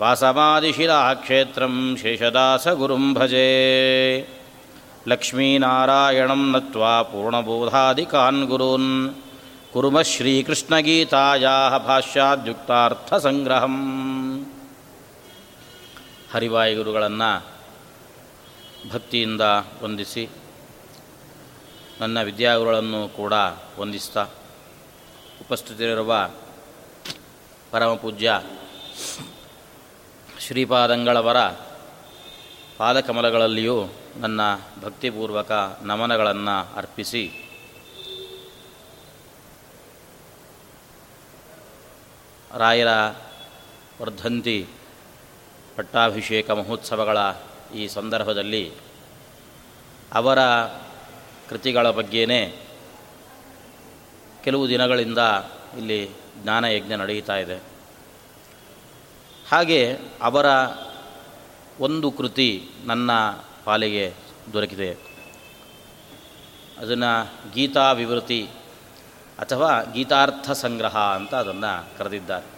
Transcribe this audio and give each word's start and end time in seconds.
वासमादिशिलाक्षेत्रं 0.00 1.96
शेषदासगुरुं 1.96 3.14
भजे। 3.14 4.26
लक्ष्मीनारायणं 5.08 6.52
नत्वा 6.52 7.02
पूर्णबोधादिकान् 7.02 8.46
गुरून् 8.46 9.08
ಕುರುಮ 9.76 10.00
ಶ್ರೀಕೃಷ್ಣಗೀತಾಯಾ 10.00 11.78
ಭಾಷ್ಯಾದ್ಯುಕ್ತಾರ್ಥಸಂಗ್ರಹಂ 11.78 13.20
ಸಂಗ್ರಹಂ 13.20 13.74
ಹರಿವಾಯುಗುರುಗಳನ್ನು 16.32 17.30
ಭಕ್ತಿಯಿಂದ 18.92 19.40
ವಂದಿಸಿ, 19.82 20.28
ನನ್ನ 22.00 22.22
ವಿದ್ಯಾಗುರುಗಳನ್ನು 22.22 23.08
ಕೂಡ 23.08 23.32
ವಂದಿಸ್ತಾ, 23.78 24.22
ಉಪಸ್ಥಿತರಿರುವ 25.40 26.30
ಪರಮಪೂಜ್ಯ 27.70 28.40
ಶ್ರೀಪಾದಂಗಳವರ 30.40 31.36
ಪಾದಕಮಲಗಳಲ್ಲಿಯೂ 32.78 33.92
ನನ್ನ 34.20 34.40
ಭಕ್ತಿಪೂರ್ವಕ 34.84 35.52
ನಮನಗಳನ್ನು 35.82 36.76
ಅರ್ಪಿಸಿ 36.76 37.45
ರಾಯರ 42.56 42.88
ವರ್ಧಂತಿ 44.00 44.66
ಪಟ್ಟಾಭಿಷೇಕ 45.76 46.50
ಮಹೋತ್ಸವಗಳ 46.50 47.18
ಈ 47.74 47.88
ಸಂದರ್ಭದಲ್ಲಿ 47.88 48.72
ಅವರ 50.12 50.38
ಕೃತಿಗಳ 51.48 51.90
ಬಗ್ಗೆನೇ 51.90 52.54
ಕೆಲವು 54.44 54.68
ದಿನಗಳಿಂದ 54.68 55.18
ಇಲ್ಲಿ 55.78 56.10
ಜ್ಞಾನಯಜ್ಞ 56.42 56.92
ನಡೆಯುತ್ತಾ 56.94 57.36
ಇದೆ. 57.36 57.62
ಹಾಗೆ 59.48 59.98
ಅವರ 60.22 60.46
ಒಂದು 61.80 62.10
ಕೃತಿ 62.10 62.70
ನನ್ನ 62.84 63.10
ಪಾಲಿಗೆ 63.64 64.14
ದೊರಕಿದೆ. 64.52 64.96
ಅದನ್ನು 66.78 67.32
ಗೀತಾ 67.54 67.92
ವಿವೃತಿ 67.92 68.48
ಅಥವಾ 69.38 69.82
ಗೀತಾರ್ಥ 69.82 70.50
ಸಂಗ್ರಹ 70.50 70.98
ಅಂತ 70.98 71.34
ಅದನ್ನು 71.34 71.98
ಕರೆದಿದ್ದಾರೆ. 71.98 72.56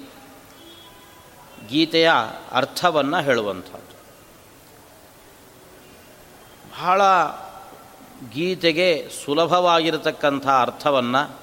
ಗೀತೆಯ 1.67 2.11
ಅರ್ಥವನ್ನು 2.51 3.21
ಹೇಳುವಂಥದ್ದು. 3.21 3.97
ಬಹಳ 6.71 7.01
ಗೀತೆಗೆ 8.33 9.09
ಸುಲಭವಾಗಿರತಕ್ಕಂಥ 9.25 10.47
ಅರ್ಥವನ್ನು 10.47 11.39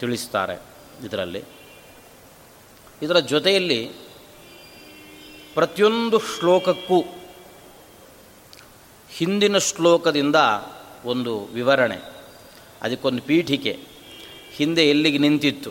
ತಿಳಿಸ್ತಾರೆ 0.00 0.60
ಇದರಲ್ಲಿ. 1.06 1.44
ಇದರ 3.02 3.18
ಜೊತೆಯಲ್ಲಿ 3.18 3.92
ಪ್ರತಿಯೊಂದು 5.54 6.18
ಶ್ಲೋಕಕ್ಕೂ 6.18 7.04
ಹಿಂದಿನ 9.18 9.58
ಶ್ಲೋಕದಿಂದ 9.58 10.36
ಒಂದು 11.04 11.44
ವಿವರಣೆ, 11.44 11.98
ಅದಕ್ಕೊಂದು 12.82 13.22
ಪೀಠಿಕೆ. 13.22 13.78
ಹಿಂದೆ 14.52 14.88
ಎಲ್ಲಿಗೆ 14.88 15.18
ನಿಂತಿತ್ತು? 15.18 15.70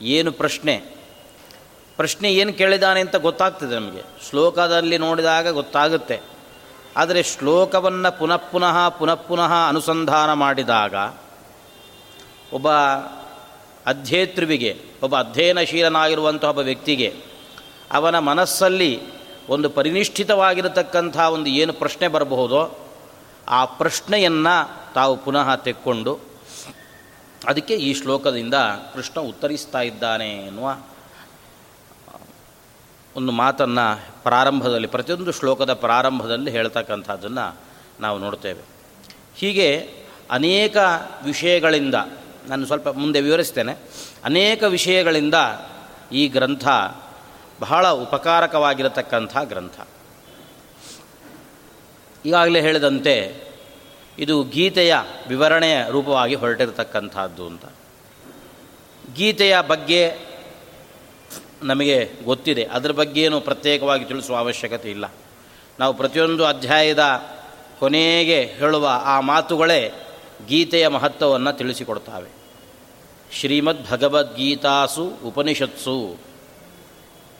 ಏನು 0.00 0.32
ಪ್ರಶ್ನೆ? 0.32 0.76
ಪ್ರಶ್ನೆ 1.96 2.32
ಏನು 2.34 2.52
ಕೇಳಿದಾನೆ 2.52 3.00
ಅಂತ 3.00 3.16
ಗೊತ್ತಾಗ್ತದೆ 3.16 3.74
ನಮಗೆ. 3.74 4.02
ಶ್ಲೋಕದಲ್ಲಿ 4.30 4.98
ನೋಡಿದಾಗ 4.98 5.48
ಗೊತ್ತಾಗುತ್ತೆ. 5.48 6.20
ಆದರೆ 6.96 7.22
ಶ್ಲೋಕವನ್ನು 7.22 8.18
ಪುನಃ 8.18 8.36
ಪುನಃ 8.36 8.88
ಪುನಃ 8.88 9.14
ಪುನಃ 9.14 9.68
ಅನುಸಂಧಾನ 9.68 10.32
ಮಾಡಿದಾಗ, 10.32 10.94
ಒಬ್ಬ 12.52 12.68
ಅಧ್ಯೇತೃವಿಗೆ, 13.86 14.72
ಒಬ್ಬ 15.02 15.16
ಅಧ್ಯಯನಶೀಲನಾಗಿರುವಂಥ 15.16 16.44
ಒಬ್ಬ 16.44 16.60
ವ್ಯಕ್ತಿಗೆ 16.60 17.14
ಅವನ 17.92 18.18
ಮನಸ್ಸಲ್ಲಿ 18.18 19.19
ಒಂದು 19.50 19.70
ಪರಿನಿಷ್ಠಿತವಾಗಿರತಕ್ಕಂಥ 19.70 21.16
ಒಂದು 21.16 21.50
ಏನು 21.50 21.72
ಪ್ರಶ್ನೆ 21.72 22.08
ಬರಬಹುದೋ 22.08 22.78
ಆ 23.48 23.64
ಪ್ರಶ್ನೆಯನ್ನು 23.64 24.94
ತಾವು 24.94 25.16
ಪುನಃ 25.16 25.56
ತೆಕ್ಕೊಂಡು 25.56 26.18
ಅದಕ್ಕೆ 27.46 27.74
ಈ 27.74 27.94
ಶ್ಲೋಕದಿಂದ 27.94 28.54
ಕೃಷ್ಣ 28.94 29.20
ಉತ್ತರಿಸ್ತಾ 29.20 29.80
ಇದ್ದಾನೆ 29.80 30.46
ಎನ್ನುವ 30.46 30.76
ಒಂದು 33.16 33.32
ಮಾತನ್ನು 33.32 34.22
ಪ್ರಾರಂಭದಲ್ಲಿ, 34.22 34.88
ಪ್ರತಿಯೊಂದು 34.88 35.32
ಶ್ಲೋಕದ 35.32 35.72
ಪ್ರಾರಂಭದಲ್ಲಿ 35.72 36.50
ಹೇಳ್ತಕ್ಕಂಥದ್ದನ್ನು 36.50 37.56
ನಾವು 38.00 38.18
ನೋಡ್ತೇವೆ. 38.18 38.62
ಹೀಗೆ 39.36 39.94
ಅನೇಕ 40.30 40.76
ವಿಷಯಗಳಿಂದ, 41.24 41.94
ನಾನು 42.48 42.66
ಸ್ವಲ್ಪ 42.66 42.88
ಮುಂದೆ 42.88 43.20
ವಿವರಿಸ್ತೇನೆ. 43.20 43.72
ಅನೇಕ 44.24 44.62
ವಿಷಯಗಳಿಂದ 44.62 45.34
ಈ 46.12 46.28
ಗ್ರಂಥ 46.28 46.68
ಬಹಳ 47.60 47.88
ಉಪಕಾರಕವಾಗಿರತಕ್ಕಂಥ 47.88 49.36
ಗ್ರಂಥ. 49.42 49.80
ಈಗಾಗಲೇ 52.26 52.60
ಹೇಳಿದಂತೆ 52.60 53.44
ಇದು 54.18 54.42
ಗೀತೆಯ 54.42 54.96
ವಿವರಣೆಯ 55.28 55.84
ರೂಪವಾಗಿ 55.90 56.34
ಹೊರಟಿರತಕ್ಕಂಥದ್ದು 56.34 57.46
ಅಂತ. 57.46 57.64
ಗೀತೆಯ 59.14 59.56
ಬಗ್ಗೆ 59.68 60.12
ನಮಗೆ 61.62 62.10
ಗೊತ್ತಿದೆ. 62.24 62.64
ಅದರ 62.64 62.90
ಬಗ್ಗೆ 62.90 63.22
ಏನು 63.22 63.40
ಪ್ರತ್ಯೇಕವಾಗಿ 63.40 64.04
ತಿಳಿಸುವ 64.04 64.36
ಅವಶ್ಯಕತೆ 64.36 64.90
ಇಲ್ಲ. 64.90 65.12
ನಾವು 65.78 65.94
ಪ್ರತಿಯೊಂದು 65.94 66.44
ಅಧ್ಯಾಯದ 66.44 67.22
ಕೊನೆಗೆ 67.78 68.42
ಹೇಳುವ 68.42 68.88
ಆ 69.04 69.20
ಮಾತುಗಳೇ 69.20 70.06
ಗೀತೆಯ 70.48 70.88
ಮಹತ್ವವನ್ನು 70.88 71.52
ತಿಳಿಸಿಕೊಡ್ತಾವೆ. 71.52 72.28
ಶ್ರೀಮದ್ 73.32 73.90
ಭಗವದ್ಗೀತಾಸು 73.90 75.12
ಉಪನಿಷತ್ಸು 75.24 76.29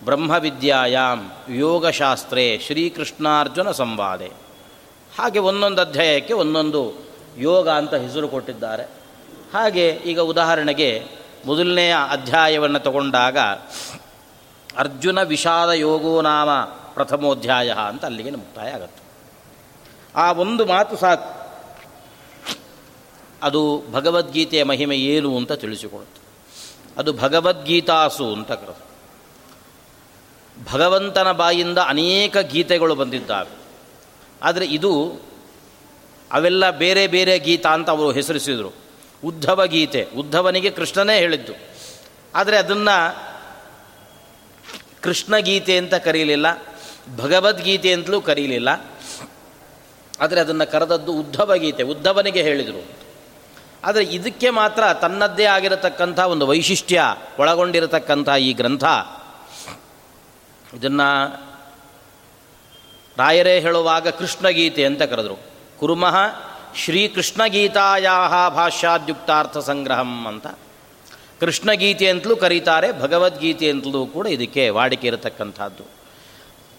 ಬ್ರಹ್ಮವಿದ್ಯಾಯಾಮ್ 0.05 1.31
ಯೋಗಶಾಸ್ತ್ರೇ 1.49 2.59
ಶ್ರೀಕೃಷ್ಣಾರ್ಜುನ 2.59 3.71
ಸಂವಾದೆ. 3.71 4.27
ಹಾಗೆ 5.19 5.39
ಒಂದೊಂದು 5.39 5.81
ಅಧ್ಯಾಯಕ್ಕೆ 5.83 6.33
ಒಂದೊಂದು 6.33 6.93
ಯೋಗ 7.39 7.69
ಅಂತ 7.69 7.95
ಹೆಸರು 7.95 8.29
ಕೊಟ್ಟಿದ್ದಾರೆ. 8.29 8.83
ಹಾಗೆ 9.55 9.89
ಈಗ 9.89 10.21
ಉದಾಹರಣೆಗೆ 10.21 11.07
ಮೊದಲನೆಯ 11.47 11.97
ಅಧ್ಯಾಯವನ್ನು 12.11 12.79
ತಗೊಂಡಾಗ 12.79 13.39
ಅರ್ಜುನ 14.77 15.23
ವಿಷಾದ 15.23 15.71
ಯೋಗೋ 15.71 16.21
ನಾಮ 16.21 16.49
ಪ್ರಥಮೋಧ್ಯಾಯ 16.95 17.71
ಅಂತ 17.71 18.05
ಅಲ್ಲಿಗೆ 18.05 18.31
ಮುಕ್ತಾಯ 18.31 18.71
ಆಗುತ್ತೆ. 18.71 19.03
ಆ 20.17 20.33
ಒಂದು 20.33 20.67
ಮಾತು 20.67 20.97
ಸಾಕು. 20.97 21.41
ಅದು 23.43 23.83
ಭಗವದ್ಗೀತೆಯ 23.93 24.65
ಮಹಿಮೆ 24.65 24.97
ಏನು 24.97 25.37
ಅಂತ 25.37 25.53
ತಿಳಿಸಿಕೊಡುತ್ತೆ. 25.53 26.21
ಅದು 26.99 27.13
ಭಗವದ್ಗೀತಾಸು 27.13 28.33
ಅಂತ 28.33 28.53
ಕರೆದು. 28.53 28.90
ಭಗವಂತನ 30.73 31.33
ಬಾಯಿಂದ 31.33 31.79
ಅನೇಕ 31.79 32.37
ಗೀತೆಗಳು 32.39 32.95
ಬಂದಿದ್ದಾವೆ. 32.95 33.61
ಆದರೆ 34.43 34.67
ಇದು 34.67 35.21
ಅವೆಲ್ಲ 36.33 36.71
ಬೇರೆ 36.71 37.07
ಬೇರೆ 37.07 37.39
ಗೀತಾ 37.39 37.69
ಅಂತ 37.69 37.91
ಅವರು 37.91 38.13
ಹೆಸರಿಸಿದರು. 38.13 38.75
ಉದ್ಧವ 39.25 39.67
ಗೀತೆ. 39.67 40.09
ಉದ್ಧವನಿಗೆ 40.17 40.71
ಕೃಷ್ಣನೇ 40.71 41.19
ಹೇಳಿದ್ದು. 41.19 41.53
ಆದರೆ 42.35 42.57
ಅದನ್ನು 42.57 43.31
ಕೃಷ್ಣ 45.03 45.37
ಗೀತೆ 45.37 45.79
ಅಂತ 45.79 45.95
ಕರೀಲಿಲ್ಲ 45.95 46.47
ಭಗವದ್ಗೀತೆ 47.17 47.93
ಅಂತಲೂ 47.93 48.21
ಕರೀಲಿಲ್ಲ. 48.21 48.69
ಆದರೆ 50.21 50.41
ಅದನ್ನು 50.41 50.71
ಕರೆದದ್ದು 50.71 51.13
ಉದ್ಧವ 51.13 51.55
ಗೀತೆ. 51.55 51.83
ಉದ್ಧವನಿಗೆ 51.83 52.43
ಹೇಳಿದರು. 52.43 52.85
ಆದರೆ 53.85 54.05
ಇದಕ್ಕೆ 54.05 54.51
ಮಾತ್ರ 54.51 54.83
ತನ್ನದ್ದೇ 55.01 55.45
ಆಗಿರತಕ್ಕಂಥ 55.45 56.19
ಒಂದು 56.19 56.47
ವೈಶಿಷ್ಟ್ಯ 56.47 57.03
ಒಳಗೊಂಡಿರತಕ್ಕಂಥ 57.39 58.29
ಈ 58.29 58.53
ಗ್ರಂಥ 58.53 58.85
ಇದನ್ನು 60.75 61.41
ರಾಯರೇ 63.17 63.61
ಹೇಳುವಾಗ 63.61 64.09
ಕೃಷ್ಣಗೀತೆ 64.09 64.85
ಅಂತ 64.85 65.03
ಕರೆದರು. 65.03 65.39
ಕುರುಮಃ 65.79 66.17
ಶ್ರೀಕೃಷ್ಣಗೀತಾಯಾ 66.77 68.49
ಭಾಷ್ಯಾದ್ಯುಕ್ತಾರ್ಥ 68.49 69.59
ಸಂಗ್ರಹಂ 69.59 70.27
ಅಂತ. 70.27 70.47
ಕೃಷ್ಣಗೀತೆ 71.41 72.09
ಅಂತಲೂ 72.09 72.37
ಕರೀತಾರೆ, 72.37 73.01
ಭಗವದ್ಗೀತೆ 73.01 73.71
ಅಂತಲೂ 73.71 74.07
ಕೂಡ 74.07 74.27
ಇದಕ್ಕೆ 74.27 74.69
ವಾಡಿಕೆ 74.71 75.07
ಇರತಕ್ಕಂಥದ್ದು. 75.07 75.85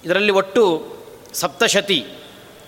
ಇದರಲ್ಲಿ 0.06 0.32
ಒಟ್ಟು 0.32 0.96
ಸಪ್ತಶತಿ, 1.34 2.06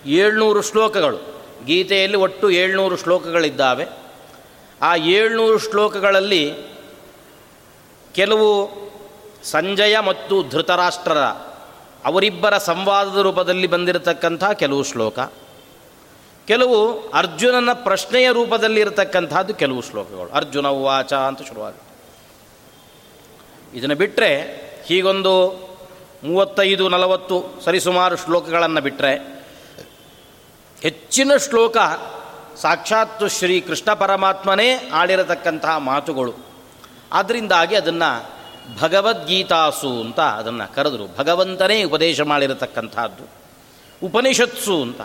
ಏಳ್ನೂರು 0.05 0.61
ಶ್ಲೋಕಗಳು. 0.61 1.17
ಗೀತೆಯಲ್ಲಿ 1.65 2.17
ಒಟ್ಟು 2.17 2.49
ಏಳ್ನೂರು 2.49 2.97
ಶ್ಲೋಕಗಳಿದ್ದಾವೆ. 2.97 3.85
ಆ 4.81 4.95
ಏಳ್ನೂರು 4.95 5.59
ಶ್ಲೋಕಗಳಲ್ಲಿ 5.59 6.53
ಕೆಲವು 8.13 8.69
ಸಂಜಯ 9.43 9.99
ಮತ್ತು 9.99 10.49
ಧೃತರಾಷ್ಟ್ರರ 10.49 11.17
ಅವರಿಬ್ಬರ 12.05 12.57
ಸಂವಾದದ 12.57 13.17
ರೂಪದಲ್ಲಿ 13.17 13.67
ಬಂದಿರತಕ್ಕಂಥ 13.67 14.43
ಕೆಲವು 14.43 14.83
ಶ್ಲೋಕ. 14.83 15.19
ಕೆಲವು 16.47 17.09
ಅರ್ಜುನನ 17.09 17.73
ಪ್ರಶ್ನೆಯ 17.73 18.31
ರೂಪದಲ್ಲಿ 18.31 18.79
ಇರತಕ್ಕಂಥದ್ದು 18.81 19.53
ಕೆಲವು 19.53 19.81
ಶ್ಲೋಕಗಳು. 19.81 20.31
ಅರ್ಜುನ 20.31 20.65
ವಾಚ 20.65 21.13
ಅಂತ 21.13 21.41
ಶುರುವಾಗುತ್ತೆ. 21.41 21.93
ಇದನ್ನು 23.77 23.95
ಬಿಟ್ಟರೆ 23.95 24.41
ಹೀಗೊಂದು 24.85 25.49
ಮೂವತ್ತೈದು, 26.23 26.89
ನಲವತ್ತು, 26.89 27.61
ಸರಿಸುಮಾರು 27.65 28.17
ಶ್ಲೋಕಗಳನ್ನು 28.17 28.81
ಬಿಟ್ಟರೆ 28.81 29.43
ಹೆಚ್ಚಿನ 30.81 31.31
ಶ್ಲೋಕ 31.49 31.77
ಸಾಕ್ಷಾತ್ತು 32.55 33.27
ಶ್ರೀ 33.27 33.61
ಕೃಷ್ಣ 33.61 33.93
ಪರಮಾತ್ಮನೇ 33.93 34.89
ಆಡಿರತಕ್ಕಂತಹ 34.93 35.77
ಮಾತುಗಳು. 35.77 36.33
ಆದ್ದರಿಂದಾಗಿ 37.13 37.75
ಅದನ್ನು 37.75 38.42
ಭಗವದ್ಗೀತಾಸು 38.81 39.89
ಅಂತ 39.89 40.19
ಅದನ್ನು 40.19 40.75
ಕರೆದರು. 40.75 41.17
ಭಗವಂತನೇ 41.17 41.83
ಉಪದೇಶ 41.83 42.21
ಮಾಡಿರತಕ್ಕಂಥದ್ದು. 42.21 43.43
ಉಪನಿಷತ್ಸು 44.05 44.81
ಅಂತ. 44.81 45.01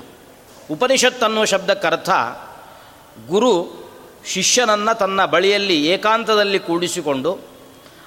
ಉಪನಿಷತ್ 0.71 1.23
ಅನ್ನುವ 1.23 1.45
ಶಬ್ದಕ್ಕರ್ಥ 1.45 2.11
ಗುರು 3.27 3.89
ಶಿಷ್ಯನನ್ನು 4.27 4.99
ತನ್ನ 4.99 5.25
ಬಳಿಯಲ್ಲಿ 5.25 5.87
ಏಕಾಂತದಲ್ಲಿ 5.87 6.59
ಕೂಡಿಸಿಕೊಂಡು 6.59 7.39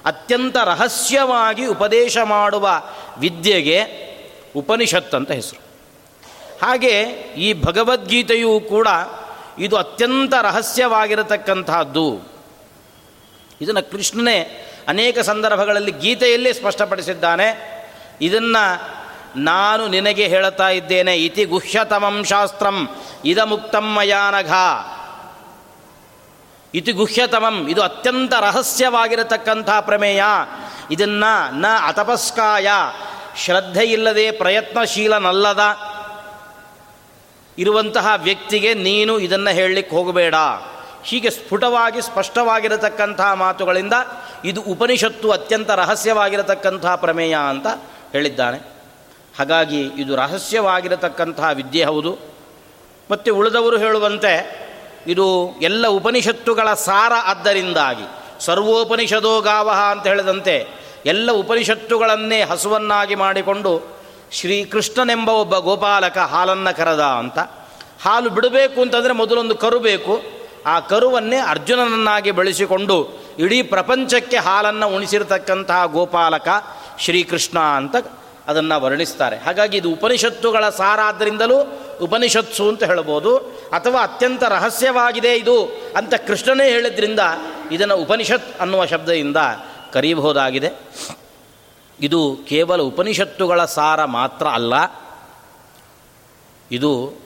ಅತ್ಯಂತ 0.04 0.56
ರಹಸ್ಯವಾಗಿ 0.56 1.66
ಉಪದೇಶ 1.66 2.18
ಮಾಡುವ 2.24 2.82
ವಿದ್ಯೆಗೆ 3.18 3.82
ಉಪನಿಷತ್ 4.56 5.14
ಅಂತ 5.14 5.30
ಹೆಸರು. 5.30 5.62
ಹಾಗೆ 6.66 7.02
ಈ 7.36 7.52
ಭಗವದ್ಗೀತೆಯೂ 7.52 8.60
ಕೂಡ 8.60 8.88
ಇದು 9.58 9.76
ಅತ್ಯಂತ 9.76 10.34
ರಹಸ್ಯವಾಗಿರತಕ್ಕಂಥದ್ದು. 10.42 12.32
ಇದನ್ನು 13.60 13.90
ಕೃಷ್ಣನೇ 13.90 14.68
ಅನೇಕ 14.88 15.18
ಸಂದರ್ಭಗಳಲ್ಲಿ 15.18 15.90
ಗೀತೆಯಲ್ಲೇ 15.90 16.52
ಸ್ಪಷ್ಟಪಡಿಸಿದ್ದಾನೆ. 16.52 17.72
ಇದನ್ನು 18.20 18.92
ನಾನು 19.36 19.88
ನಿನಗೆ 19.88 20.28
ಹೇಳುತ್ತಾ 20.28 20.68
ಇದ್ದೇನೆ. 20.68 21.16
ಇತಿ 21.16 21.44
ಗುಹ್ಯತಮಂ 21.44 22.24
ಶಾಸ್ತ್ರಂ 22.24 22.88
ಇದ 23.24 23.38
ಮುಕ್ತಮ್ಮಯಾನಘ 23.38 24.52
ಇತಿ 26.74 26.92
ಗುಹ್ಯತಮಂ, 26.92 27.68
ಇದು 27.68 27.82
ಅತ್ಯಂತ 27.82 28.32
ರಹಸ್ಯವಾಗಿರತಕ್ಕಂಥ 28.40 29.70
ಪ್ರಮೇಯ. 29.80 30.22
ಇದನ್ನು 30.90 31.60
ನ 31.60 31.64
ಅತಪಸ್ಕಾಯ, 31.86 32.66
ಶ್ರದ್ಧೆಯಿಲ್ಲದೆ 33.36 34.30
ಪ್ರಯತ್ನಶೀಲನಲ್ಲದ 34.30 35.60
ಇರುವಂತಹ 37.58 38.12
ವ್ಯಕ್ತಿಗೆ 38.16 38.74
ನೀನು 38.74 39.18
ಇದನ್ನು 39.18 39.54
ಹೇಳಲಿಕ್ಕೆ 39.54 39.96
ಹೋಗಬೇಡ. 39.96 40.34
ಹೀಗೆ 41.04 41.30
ಸ್ಫುಟವಾಗಿ 41.30 42.02
ಸ್ಪಷ್ಟವಾಗಿರತಕ್ಕಂಥ 42.02 43.20
ಮಾತುಗಳಿಂದ 43.34 43.92
ಇದು 44.44 44.62
ಉಪನಿಷತ್ತು 44.62 45.30
ಅತ್ಯಂತ 45.30 45.70
ರಹಸ್ಯವಾಗಿರತಕ್ಕಂಥ 45.70 46.86
ಪ್ರಮೇಯ 46.86 47.36
ಅಂತ 47.48 47.66
ಹೇಳಿದ್ದಾನೆ. 48.12 48.58
ಹಾಗಾಗಿ 49.38 49.80
ಇದು 49.80 50.16
ರಹಸ್ಯವಾಗಿರತಕ್ಕಂಥ 50.16 51.40
ವಿದ್ಯೆ 51.54 51.84
ಹೌದು. 51.84 52.18
ಮತ್ತು 53.10 53.36
ಉಳಿದವರು 53.36 53.78
ಹೇಳುವಂತೆ 53.78 54.62
ಇದು 55.06 55.54
ಎಲ್ಲ 55.62 55.88
ಉಪನಿಷತ್ತುಗಳ 55.88 56.74
ಸಾರ 56.74 57.12
ಆದ್ದರಿಂದಾಗಿ, 57.24 58.04
ಸರ್ವೋಪನಿಷದೋ 58.44 59.40
ಗಾವಹ 59.40 59.78
ಅಂತ 59.78 60.06
ಹೇಳಿದಂತೆ 60.06 60.66
ಎಲ್ಲ 61.06 61.32
ಉಪನಿಷತ್ತುಗಳನ್ನೇ 61.32 62.42
ಹಸುವನ್ನಾಗಿ 62.42 63.14
ಮಾಡಿಕೊಂಡು 63.14 63.96
ಶ್ರೀಕೃಷ್ಣನೆಂಬ 64.32 65.28
ಒಬ್ಬ 65.28 65.58
ಗೋಪಾಲಕ 65.58 66.18
ಹಾಲನ್ನು 66.18 66.76
ಕರೆದ 66.76 67.00
ಅಂತ. 67.00 67.38
ಹಾಲು 68.02 68.30
ಬಿಡಬೇಕು 68.30 68.80
ಅಂತಂದರೆ 68.80 69.12
ಮೊದಲೊಂದು 69.12 69.54
ಕರು 69.54 69.78
ಬೇಕು 69.78 70.41
ಆ 70.66 70.80
ಕರುವನ್ನೇ 70.80 71.36
ಅರ್ಜುನನನ್ನಾಗಿ 71.36 72.30
ಬೆಳೆಸಿಕೊಂಡು 72.30 73.08
ಇಡೀ 73.38 73.62
ಪ್ರಪಂಚಕ್ಕೆ 73.62 74.36
ಹಾಲನ್ನು 74.36 74.88
ಉಣಿಸಿರತಕ್ಕಂತಹ 74.88 75.84
ಗೋಪಾಲಕ 75.84 76.48
ಶ್ರೀಕೃಷ್ಣ 76.98 77.58
ಅಂತ 77.58 77.96
ಅದನ್ನು 78.46 78.80
ವರ್ಣಿಸ್ತಾರೆ. 78.80 79.36
ಹಾಗಾಗಿ 79.36 79.76
ಇದು 79.76 79.90
ಉಪನಿಷತ್ತುಗಳ 79.90 80.68
ಸಾರ 80.68 81.00
ಆದ್ದರಿಂದಲೂ 81.00 81.82
ಉಪನಿಷತ್ಸು 82.02 82.68
ಅಂತ 82.68 82.82
ಹೇಳ್ಬೋದು. 82.82 83.36
ಅಥವಾ 83.72 84.02
ಅತ್ಯಂತ 84.02 84.42
ರಹಸ್ಯವಾಗಿದೆ 84.42 85.36
ಇದು 85.36 85.64
ಅಂತ 85.96 86.14
ಕೃಷ್ಣನೇ 86.14 86.68
ಹೇಳಿದ್ರಿಂದ 86.68 87.20
ಇದನ್ನು 87.72 87.96
ಉಪನಿಷತ್ 87.96 88.60
ಅನ್ನುವ 88.60 88.86
ಶಬ್ದದಿಂದ 88.86 89.36
ಕರೀಬಹುದಾಗಿದೆ. 89.92 90.70
ಇದು 92.00 92.38
ಕೇವಲ 92.48 92.82
ಉಪನಿಷತ್ತುಗಳ 92.82 93.64
ಸಾರ 93.64 94.04
ಮಾತ್ರ 94.04 94.46
ಅಲ್ಲ. 94.46 94.74
ಇದು 96.70 97.21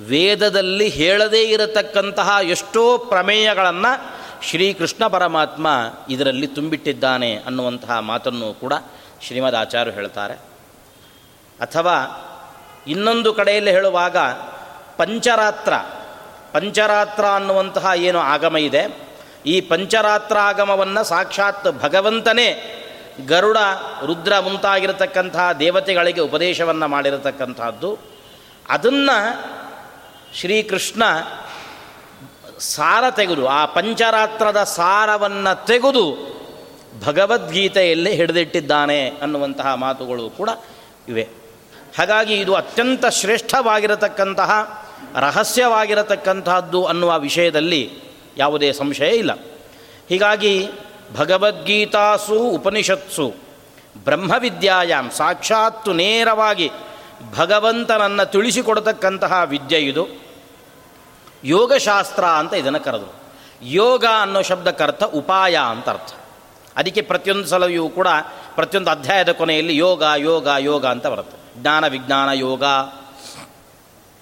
ವೇದದಲ್ಲಿ 0.00 0.88
ಹೇಳದೇ 0.88 1.42
ಇರತಕ್ಕಂತಹ 1.42 2.38
ಎಷ್ಟೋ 2.42 2.98
ಪ್ರಮೇಯಗಳನ್ನು 2.98 4.16
ಶ್ರೀಕೃಷ್ಣ 4.42 5.06
ಪರಮಾತ್ಮ 5.06 5.68
ಇದರಲ್ಲಿ 6.08 6.46
ತುಂಬಿಟ್ಟಿದ್ದಾನೆ 6.46 7.36
ಅನ್ನುವಂತಹ 7.36 7.98
ಮಾತನ್ನು 7.98 8.54
ಕೂಡ 8.54 8.72
ಶ್ರೀಮದ್ 9.22 9.56
ಆಚಾರ್ಯರು 9.56 9.94
ಹೇಳ್ತಾರೆ. 9.94 10.34
ಅಥವಾ 11.60 12.22
ಇನ್ನೊಂದು 12.86 13.34
ಕಡೆಯಲ್ಲಿ 13.34 13.70
ಹೇಳುವಾಗ 13.70 14.16
ಪಂಚರಾತ್ರ. 14.96 15.72
ಪಂಚರಾತ್ರ 16.52 17.24
ಅನ್ನುವಂತಹ 17.24 17.90
ಏನು 17.96 18.18
ಆಗಮ 18.18 18.56
ಇದೆ? 18.56 19.08
ಈ 19.46 19.60
ಪಂಚರಾತ್ರ 19.60 20.38
ಆಗಮವನ್ನು 20.38 21.04
ಸಾಕ್ಷಾತ್ 21.04 21.82
ಭಗವಂತನೇ 21.82 22.72
ಗರುಡ, 23.26 23.56
ರುದ್ರ 24.06 24.38
ಮುಂತಾಗಿರತಕ್ಕಂತಹ 24.38 25.52
ದೇವತೆಗಳಿಗೆ 25.52 26.20
ಉಪದೇಶವನ್ನು 26.20 26.88
ಮಾಡಿರತಕ್ಕಂಥದ್ದು 26.88 27.98
ಅದನ್ನು 28.68 29.56
ಶ್ರೀಕೃಷ್ಣ 30.34 31.02
ಸಾರ 32.58 33.04
ತೆಗೆದು, 33.10 33.48
ಆ 33.48 33.66
ಪಂಚರಾತ್ರದ 33.66 34.64
ಸಾರವನ್ನು 34.64 35.66
ತೆಗೆದು 35.66 36.36
ಭಗವದ್ಗೀತೆಯಲ್ಲಿ 37.06 38.14
ಹಿಡಿದಿಟ್ಟಿದ್ದಾನೆ 38.14 39.08
ಅನ್ನುವಂತಹ 39.08 39.74
ಮಾತುಗಳು 39.74 40.30
ಕೂಡ 40.30 40.50
ಇವೆ. 41.08 41.28
ಹಾಗಾಗಿ 41.98 42.34
ಇದು 42.34 42.54
ಅತ್ಯಂತ 42.54 43.06
ಶ್ರೇಷ್ಠವಾಗಿರತಕ್ಕಂತಹ, 43.06 44.84
ರಹಸ್ಯವಾಗಿರತಕ್ಕಂತಹದ್ದು 45.16 46.84
ಅನ್ನುವ 46.84 47.18
ವಿಷಯದಲ್ಲಿ 47.18 47.92
ಯಾವುದೇ 48.36 48.72
ಸಂಶಯ 48.72 49.10
ಇಲ್ಲ. 49.10 49.32
ಹೀಗಾಗಿ 50.08 50.68
ಭಗವದ್ಗೀತಾಸು 51.16 52.48
ಉಪನಿಷತ್ಸು 52.48 53.34
ಬ್ರಹ್ಮವಿದ್ಯಾಯಾಮ್ 54.04 55.10
ಸಾಕ್ಷಾತ್ತು 55.10 55.92
ನೇರವಾಗಿ 55.92 56.70
ಭಗವಂತನನ್ನು 57.34 58.30
ತಿಳಿಸಿಕೊಡತಕ್ಕಂತಹ 58.30 59.42
ವಿದ್ಯೆ 59.44 59.78
ಇದು. 59.78 60.06
ಯೋಗಶಾಸ್ತ್ರ 61.44 62.24
ಅಂತ 62.24 62.54
ಇದನ್ನು 62.54 62.80
ಕರೆದರು. 62.80 63.14
ಯೋಗ 63.62 64.04
ಅನ್ನೋ 64.22 64.42
ಶಬ್ದಕ್ಕರ್ಥ 64.42 65.02
ಉಪಾಯ 65.02 65.56
ಅಂತ 65.56 65.88
ಅರ್ಥ. 65.88 66.14
ಅದಕ್ಕೆ 66.76 67.00
ಪ್ರತಿಯೊಂದು 67.02 67.46
ಸಲವಿಯೂ 67.46 67.88
ಕೂಡ 67.88 68.08
ಪ್ರತಿಯೊಂದು 68.54 68.90
ಅಧ್ಯಾಯದ 68.90 69.32
ಕೊನೆಯಲ್ಲಿ 69.32 69.76
ಯೋಗ 69.76 70.04
ಯೋಗ 70.16 70.48
ಯೋಗ 70.58 70.86
ಅಂತ 70.86 71.06
ಬರುತ್ತೆ. 71.06 71.62
ಜ್ಞಾನ, 71.62 71.86
ವಿಜ್ಞಾನ, 71.86 72.28
ಯೋಗ. 72.28 72.64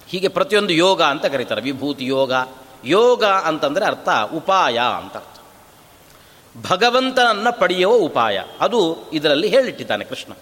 ಹೀಗೆ 0.07 0.27
ಪ್ರತಿಯೊಂದು 0.27 0.73
ಯೋಗ 0.73 1.01
ಅಂತ 1.01 1.25
ಕರೀತಾರೆ. 1.25 1.61
ವಿಭೂತಿ 1.61 2.05
ಯೋಗ. 2.05 2.33
ಯೋಗ 2.85 3.23
ಅಂತಂದರೆ 3.23 3.85
ಅರ್ಥ 3.85 4.09
ಉಪಾಯ 4.33 4.79
ಅಂತ 4.97 5.17
ಅರ್ಥ. 5.17 5.39
ಭಗವಂತನನ್ನು 6.71 7.59
ಪಡೆಯುವ 7.59 7.93
ಉಪಾಯ. 7.93 8.43
ಅದು 8.61 8.97
ಇದರಲ್ಲಿ 9.13 9.47
ಹೇಳಿಟ್ಟಿದ್ದಾನೆ 9.47 10.05
ಕೃಷ್ಣ. 10.05 10.33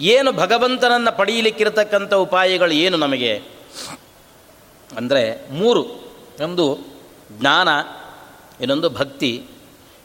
ಏನು 0.00 0.32
ಭಗವಂತನನ್ನು 0.32 1.16
ಪಡೆಯಲಿಕ್ಕಿರತಕ್ಕಂಥ 1.16 2.14
ಉಪಾಯಗಳು 2.14 2.70
ಏನು 2.70 2.96
ನಮಗೆ? 2.96 3.42
ಅಂದರೆ 4.96 5.50
ಮೂರು. 5.50 6.12
ಒಂದು 6.44 6.78
ಜ್ಞಾನ, 7.32 7.68
ಇನ್ನೊಂದು 8.60 8.90
ಭಕ್ತಿ, 8.90 9.44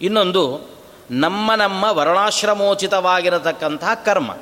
ಇನ್ನೊಂದು 0.02 0.76
ನಮ್ಮ 1.12 1.54
ನಮ್ಮ 1.54 1.84
ವರ್ಣಾಶ್ರಮೋಚಿತವಾಗಿರತಕ್ಕಂತಹ 1.84 3.94
ಕರ್ಮ, 3.94 4.38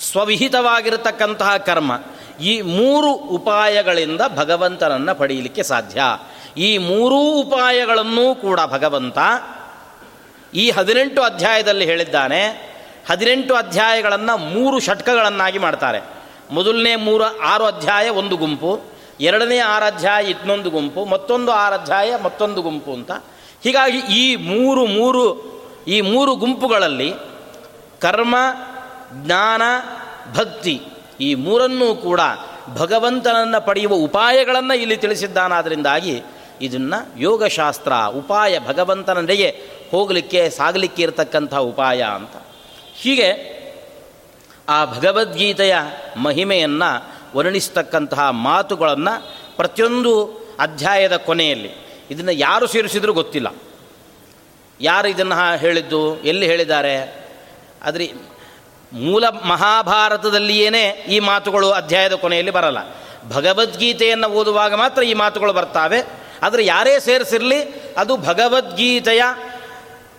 ಸ್ವವಿಹಿತವಾಗಿರತಕ್ಕಂತಹ 0.00 1.56
ಕರ್ಮ. 1.56 1.92
ಈ 2.40 2.60
ಮೂರು 2.60 3.12
ಉಪಾಯಗಳಿಂದ 3.12 4.20
ಭಗವಂತನನ್ನು 4.36 5.14
ಪಡೆಯಲಿಕ್ಕೆ 5.14 5.62
ಸಾಧ್ಯ. 5.62 6.02
ಈ 6.56 6.78
ಮೂರೂ 6.78 7.16
ಉಪಾಯಗಳನ್ನೂ 7.16 8.34
ಕೂಡ 8.34 8.60
ಭಗವಂತ 8.66 9.18
ಈ 10.54 10.70
ಹದಿನೆಂಟು 10.70 11.22
ಅಧ್ಯಾಯದಲ್ಲಿ 11.22 11.84
ಹೇಳಿದ್ದಾನೆ. 11.84 12.75
ಹದಿನೆಂಟು 13.08 13.54
ಅಧ್ಯಾಯಗಳನ್ನು 13.54 14.36
ಮೂರು 14.36 14.80
ಷಟ್ಕಗಳನ್ನಾಗಿ 14.80 15.58
ಮಾಡ್ತಾರೆ. 15.58 16.02
ಮೊದಲನೇ 16.50 16.96
ಮೂರು, 16.96 17.24
ಆರು 17.24 17.64
ಅಧ್ಯಾಯ 17.64 18.08
ಒಂದು 18.08 18.36
ಗುಂಪು, 18.36 18.80
ಎರಡನೇ 19.20 19.58
ಆರು 19.58 19.84
ಅಧ್ಯಾಯ 19.84 20.24
ಇನ್ನೊಂದು 20.24 20.70
ಗುಂಪು, 20.70 21.04
ಮತ್ತೊಂದು 21.04 21.52
ಆರು 21.52 21.74
ಅಧ್ಯಾಯ 21.74 22.16
ಮತ್ತೊಂದು 22.22 22.62
ಗುಂಪು 22.62 22.92
ಅಂತ. 22.92 23.12
ಹೀಗಾಗಿ 23.62 23.98
ಈ 23.98 24.36
ಮೂರು 24.36 24.86
ಮೂರು, 24.86 25.56
ಈ 25.88 26.00
ಮೂರು 26.00 26.34
ಗುಂಪುಗಳಲ್ಲಿ 26.34 27.14
ಕರ್ಮ, 28.00 28.36
ಜ್ಞಾನ, 29.12 29.62
ಭಕ್ತಿ 30.36 30.82
ಈ 31.20 31.34
ಮೂರನ್ನೂ 31.34 31.94
ಕೂಡ 31.94 32.20
ಭಗವಂತನನ್ನು 32.74 33.66
ಪಡೆಯುವ 33.66 33.94
ಉಪಾಯಗಳನ್ನು 33.94 34.74
ಇಲ್ಲಿ 34.74 34.96
ತಿಳಿಸಿದ್ದಾನಾದ್ರಿಂದಾಗಿ 34.96 36.22
ಇದನ್ನು 36.60 37.20
ಯೋಗಶಾಸ್ತ್ರ, 37.20 37.92
ಉಪಾಯ 37.92 38.58
ಭಗವಂತನಡೆಗೆ 38.58 39.62
ಹೋಗಲಿಕ್ಕೆ, 39.90 40.50
ಸಾಗಲಿಕ್ಕೆ 40.50 41.02
ಇರತಕ್ಕಂಥ 41.02 41.54
ಉಪಾಯ 41.54 42.02
ಅಂತ. 42.02 42.45
ಹೀಗೆ 42.96 43.56
ಆ 44.68 44.84
ಭಗವದ್ಗೀತೆಯ 44.84 45.74
ಮಹಿಮೆಯನ್ನು 46.16 47.16
ವರ್ಣಿಸ್ತಕ್ಕಂತಹ 47.36 48.30
ಮಾತುಗಳನ್ನು 48.30 49.36
ಪ್ರತಿಯೊಂದು 49.56 50.24
ಅಧ್ಯಾಯದ 50.60 51.16
ಕೊನೆಯಲ್ಲಿ 51.16 51.70
ಇದನ್ನು 52.10 52.32
ಯಾರು 52.32 52.66
ಸೇರಿಸಿದರೂ 52.66 53.12
ಗೊತ್ತಿಲ್ಲ. 53.12 53.54
ಯಾರು 54.80 55.08
ಇದನ್ನು 55.08 55.56
ಹೇಳಿದ್ದು, 55.56 56.20
ಎಲ್ಲಿ 56.20 56.46
ಹೇಳಿದ್ದಾರೆ? 56.46 57.26
ಆದರೆ 57.82 58.12
ಮೂಲ 58.92 59.28
ಮಹಾಭಾರತದಲ್ಲಿಯೇ 59.28 61.06
ಈ 61.08 61.20
ಮಾತುಗಳು 61.20 61.70
ಅಧ್ಯಾಯದ 61.70 62.12
ಕೊನೆಯಲ್ಲಿ 62.12 62.50
ಬರಲ್ಲ. 62.50 62.78
ಭಗವದ್ಗೀತೆಯನ್ನು 63.28 64.28
ಓದುವಾಗ 64.28 64.74
ಮಾತ್ರ 64.74 65.02
ಈ 65.02 65.14
ಮಾತುಗಳು 65.14 65.52
ಬರ್ತಾವೆ. 65.52 66.02
ಆದರೆ 66.42 66.66
ಯಾರೇ 66.66 67.00
ಸೇರಿಸಿರಲಿ, 67.00 67.62
ಅದು 67.96 68.16
ಭಗವದ್ಗೀತೆಯ 68.16 69.22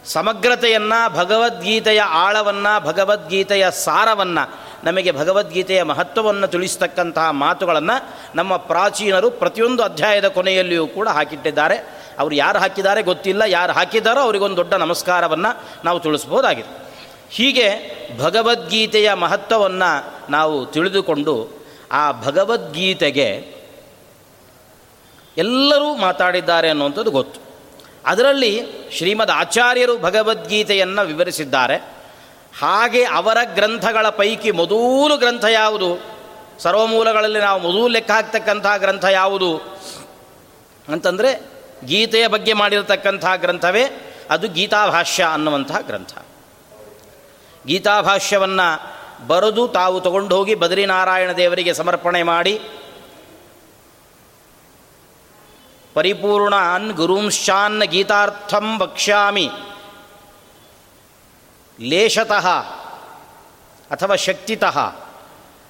ಸಮಗ್ರತೆಯನ್ನು, 0.08 1.16
ಭಗವದ್ಗೀತೆಯ 1.16 2.02
ಆಳವನ್ನು, 2.02 2.86
ಭಗವದ್ಗೀತೆಯ 2.86 3.72
ಸಾರವನ್ನು, 3.72 4.68
ನಮಗೆ 4.84 5.12
ಭಗವದ್ಗೀತೆಯ 5.12 5.84
ಮಹತ್ವವನ್ನು 5.84 6.48
ತಿಳಿಸ್ತಕ್ಕಂತಹ 6.48 7.30
ಮಾತುಗಳನ್ನು 7.30 7.96
ನಮ್ಮ 8.36 8.56
ಪ್ರಾಚೀನರು 8.56 9.32
ಪ್ರತಿಯೊಂದು 9.32 9.84
ಅಧ್ಯಾಯದ 9.84 10.28
ಕೊನೆಯಲ್ಲಿಯೂ 10.28 10.88
ಕೂಡ 10.88 11.08
ಹಾಕಿಟ್ಟಿದ್ದಾರೆ. 11.10 11.78
ಅವರು 12.20 12.36
ಯಾರು 12.36 12.60
ಹಾಕಿದ್ದಾರೆ 12.60 13.04
ಗೊತ್ತಿಲ್ಲ, 13.04 13.42
ಯಾರು 13.48 13.74
ಹಾಕಿದ್ದಾರೋ 13.74 14.20
ಅವರಿಗೊಂದು 14.20 14.58
ದೊಡ್ಡ 14.58 14.74
ನಮಸ್ಕಾರವನ್ನು 14.74 15.84
ನಾವು 15.86 16.00
ತಿಳಿಸ್ಬೋದಾಗಿದೆ 16.00 16.88
ಹೀಗೆ 17.30 17.68
ಭಗವದ್ಗೀತೆಯ 18.20 19.14
ಮಹತ್ವವನ್ನು 19.14 19.92
ನಾವು 20.32 20.66
ತಿಳಿದುಕೊಂಡು 20.66 21.64
ಆ 21.92 22.12
ಭಗವದ್ಗೀತೆಗೆ 22.12 23.58
ಎಲ್ಲರೂ 25.38 25.96
ಮಾತಾಡಿದ್ದಾರೆ 25.96 26.70
ಅನ್ನುವಂಥದ್ದು 26.70 27.12
ಗೊತ್ತು. 27.12 27.47
ಅದರಲ್ಲಿ 28.08 28.62
ಶ್ರೀಮದ್ 28.92 29.32
ಆಚಾರ್ಯರು 29.32 29.98
ಭಗವದ್ಗೀತೆಯನ್ನು 29.98 31.06
ವಿವರಿಸಿದ್ದಾರೆ. 31.06 31.76
ಹಾಗೆ 32.60 33.04
ಅವರ 33.04 33.38
ಗ್ರಂಥಗಳ 33.44 34.10
ಪೈಕಿ 34.10 34.52
ಮೊದಲು 34.52 35.18
ಗ್ರಂಥ 35.18 35.46
ಯಾವುದು? 35.46 36.18
ಸರ್ವಮೂಲಗಳಲ್ಲಿ 36.60 37.40
ನಾವು 37.40 37.62
ಮೊದಲು 37.62 37.88
ಲೆಕ್ಕ 37.88 38.12
ಹಾಕ್ತಕ್ಕಂಥ 38.12 38.66
ಗ್ರಂಥ 38.78 39.06
ಯಾವುದು? 39.06 39.58
ಅಂತಂದರೆ 40.88 41.52
ಗೀತೆಯ 41.86 42.28
ಬಗ್ಗೆ 42.28 42.54
ಮಾಡಿರತಕ್ಕಂತಹ 42.54 43.36
ಗ್ರಂಥವೇ 43.36 44.14
ಅದು 44.30 44.48
ಗೀತಾಭಾಷ್ಯ 44.48 45.24
ಅನ್ನುವಂತಹ 45.24 45.80
ಗ್ರಂಥ. 45.80 46.12
ಗೀತಾಭಾಷ್ಯವನ್ನು 47.68 48.98
ಬರೆದು 49.28 49.68
ತಾವು 49.68 50.02
ತಗೊಂಡು 50.02 50.36
ಹೋಗಿ 50.36 50.56
ಬದರಿನಾರಾಯಣ 50.56 51.32
ದೇವರಿಗೆ 51.32 51.74
ಸಮರ್ಪಣೆ 51.74 52.24
ಮಾಡಿ 52.24 52.62
ಪರಿಪೂರ್ಣಾನ್ 55.98 56.92
ಗುರುಂಶಾನ್ 56.92 57.84
ಗೀತಾರ್ಥಂ 57.84 58.68
ವಕ್ಷ್ಯಾಮಿ. 58.80 59.48
ಲೇಷತಃ 61.80 62.48
ಅಥವಾ 63.92 64.16
ಶಕ್ತಿತಃ 64.16 64.77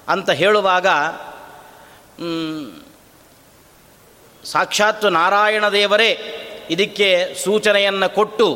ಅಂತ 0.08 0.30
ಹೇಳುವಾಗ 0.30 0.86
ಸಾಕ್ಷಾತ್ 4.44 5.04
ನಾರಾಯಣ 5.12 5.64
ದೇವರೇ 5.68 6.10
ಇದಕ್ಕೆ 6.70 7.08
ಸೂಚನೆಯನ್ನು 7.44 8.14
ಕೊಟ್ಟು, 8.14 8.48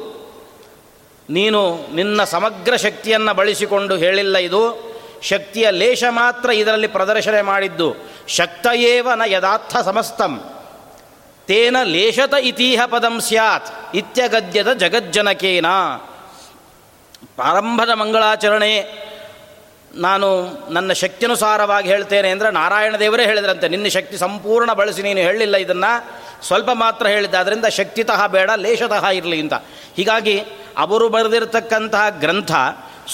ನೀನು 1.31 1.61
ನಿನ್ನ 1.95 2.25
ಸಮಗ್ರ 2.25 2.77
ಶಕ್ತಿಯನ್ನು 2.77 3.33
ಬಳಸಿಕೊಂಡು 3.35 3.95
ಹೇಳಿಲ್ಲ 3.97 4.37
ಇದು, 4.37 4.63
ಶಕ್ತಿಯ 5.23 5.67
ಲೇಷ 5.71 6.05
ಮಾತ್ರ 6.11 6.51
ಇದರಲ್ಲಿ 6.51 6.87
ಪ್ರದರ್ಶನ 6.87 7.41
ಮಾಡಿದ್ದು, 7.41 7.89
ಶಕ್ತಯೇವ 8.29 9.09
ನ 9.15 9.23
ಯದಾರ್ಥ 9.27 9.77
ಸಮಸ್ತಂ. 9.85 10.33
ತೇನ 11.49 11.77
ಲೇಷತ 11.83 12.35
ಇತಿಹ 12.41 12.81
ಪದಂ 12.87 13.21
ಸ್ಯಾತ್ 13.21 13.97
ಇತ್ಯಗದ್ಯದ 13.97 14.73
ಜಗಜ್ಜನಕೇನ. 14.73 15.67
ಪ್ರಾರಂಭದ 17.37 17.91
ಮಂಗಳಾಚರಣೆ 17.91 18.73
ನಾನು 19.95 20.29
ನನ್ನ 20.71 20.91
ಶಕ್ತಿಯನುಸಾರವಾಗಿ 20.93 21.89
ಹೇಳ್ತೇನೆ 21.89 22.29
ಅಂದರೆ 22.31 22.51
ನಾರಾಯಣ 22.51 22.95
ದೇವರೇ 22.97 23.25
ಹೇಳಿದ್ರಂತೆ, 23.25 23.69
ನಿನ್ನ 23.69 23.89
ಶಕ್ತಿ 23.89 24.17
ಸಂಪೂರ್ಣ 24.17 24.73
ಬಳಸಿ, 24.73 25.03
ನೀನು 25.03 25.21
ಹೇಳಲಿಲ್ಲ 25.21 25.57
ಇದನ್ನು. 25.57 25.93
ಸ್ವಲ್ಪ 26.47 26.71
ಮಾತ್ರ 26.75 27.05
ಹೇಳಿದ್ದೆ 27.07 27.39
ಅದರಿಂದ 27.39 27.67
ಶಕ್ತಿತಃ 27.67 28.27
ಬೇಡ 28.27 28.51
ಲೇಷತಃ 28.57 29.05
ಇರಲಿ 29.09 29.41
ಅಂತ. 29.41 29.55
ಹೀಗಾಗಿ 29.97 30.37
ಅವರು 30.79 31.09
ಬರೆದಿರತಕ್ಕಂತಹ 31.09 32.09
ಗ್ರಂಥ 32.09 32.53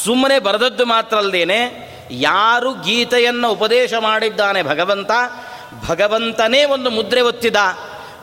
ಸುಮ್ಮನೆ 0.04 0.38
ಬರೆದದ್ದು 0.38 0.84
ಮಾತ್ರ 0.86 1.16
ಅಲ್ಲದೇನೆ 1.16 1.60
ಯಾರು 2.10 2.70
ಗೀತೆಯನ್ನು 2.74 3.48
ಉಪದೇಶ 3.50 3.94
ಮಾಡಿದ್ದಾನೆ 3.94 4.62
ಭಗವಂತ, 4.62 5.10
ಭಗವಂತನೇ 5.88 6.64
ಒಂದು 6.64 6.90
ಮುದ್ರೆ 6.90 7.20
ಒತ್ತಿದ. 7.20 7.56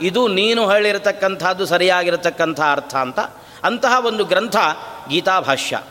ಇದು 0.01 0.27
ನೀನು 0.27 0.71
ಹೇಳಿರತಕ್ಕಂಥದ್ದು 0.71 1.65
ಸರಿಯಾಗಿರತಕ್ಕಂಥ 1.65 2.61
ಅರ್ಥ 2.71 2.95
ಅಂತ 2.95 3.19
ಅಂತಹ 3.63 4.05
ಒಂದು 4.05 4.25
ಗ್ರಂಥ 4.25 4.55
ಗೀತಾಭಾಷ್ಯ. 5.09 5.81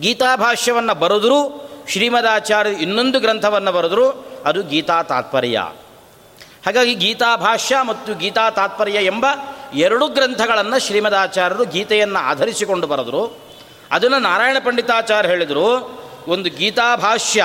ಗೀತಾಭಾಷ್ಯವನ್ನು 0.00 0.94
ಬರೆದರೂ 0.94 1.68
ಶ್ರೀಮದಾಚಾರ್ಯ 1.88 2.70
ಇನ್ನೊಂದು 2.70 3.20
ಗ್ರಂಥವನ್ನು 3.20 3.72
ಬರೆದರೂ 3.72 4.26
ಅದು 4.44 4.62
ಗೀತಾ 4.62 5.02
ತಾತ್ಪರ್ಯ. 5.02 5.58
ಹಾಗಾಗಿ 6.66 6.94
ಗೀತಾಭಾಷ್ಯ 6.94 7.76
ಮತ್ತು 7.82 8.14
ಗೀತಾ 8.14 8.50
ತಾತ್ಪರ್ಯ 8.50 9.04
ಎಂಬ 9.04 9.26
ಎರಡು 9.74 10.08
ಗ್ರಂಥಗಳನ್ನು 10.08 10.80
ಶ್ರೀಮದಾಚಾರ್ಯರು 10.80 11.64
ಗೀತೆಯನ್ನು 11.64 12.18
ಆಧರಿಸಿಕೊಂಡು 12.18 12.86
ಬರೆದರು. 12.86 13.38
ಅದನ್ನು 13.90 14.18
ನಾರಾಯಣ 14.18 14.56
ಪಂಡಿತಾಚಾರ್ಯ 14.64 15.28
ಹೇಳಿದರು, 15.28 16.02
ಒಂದು 16.28 16.50
ಗೀತಾಭಾಷ್ಯ 16.50 17.44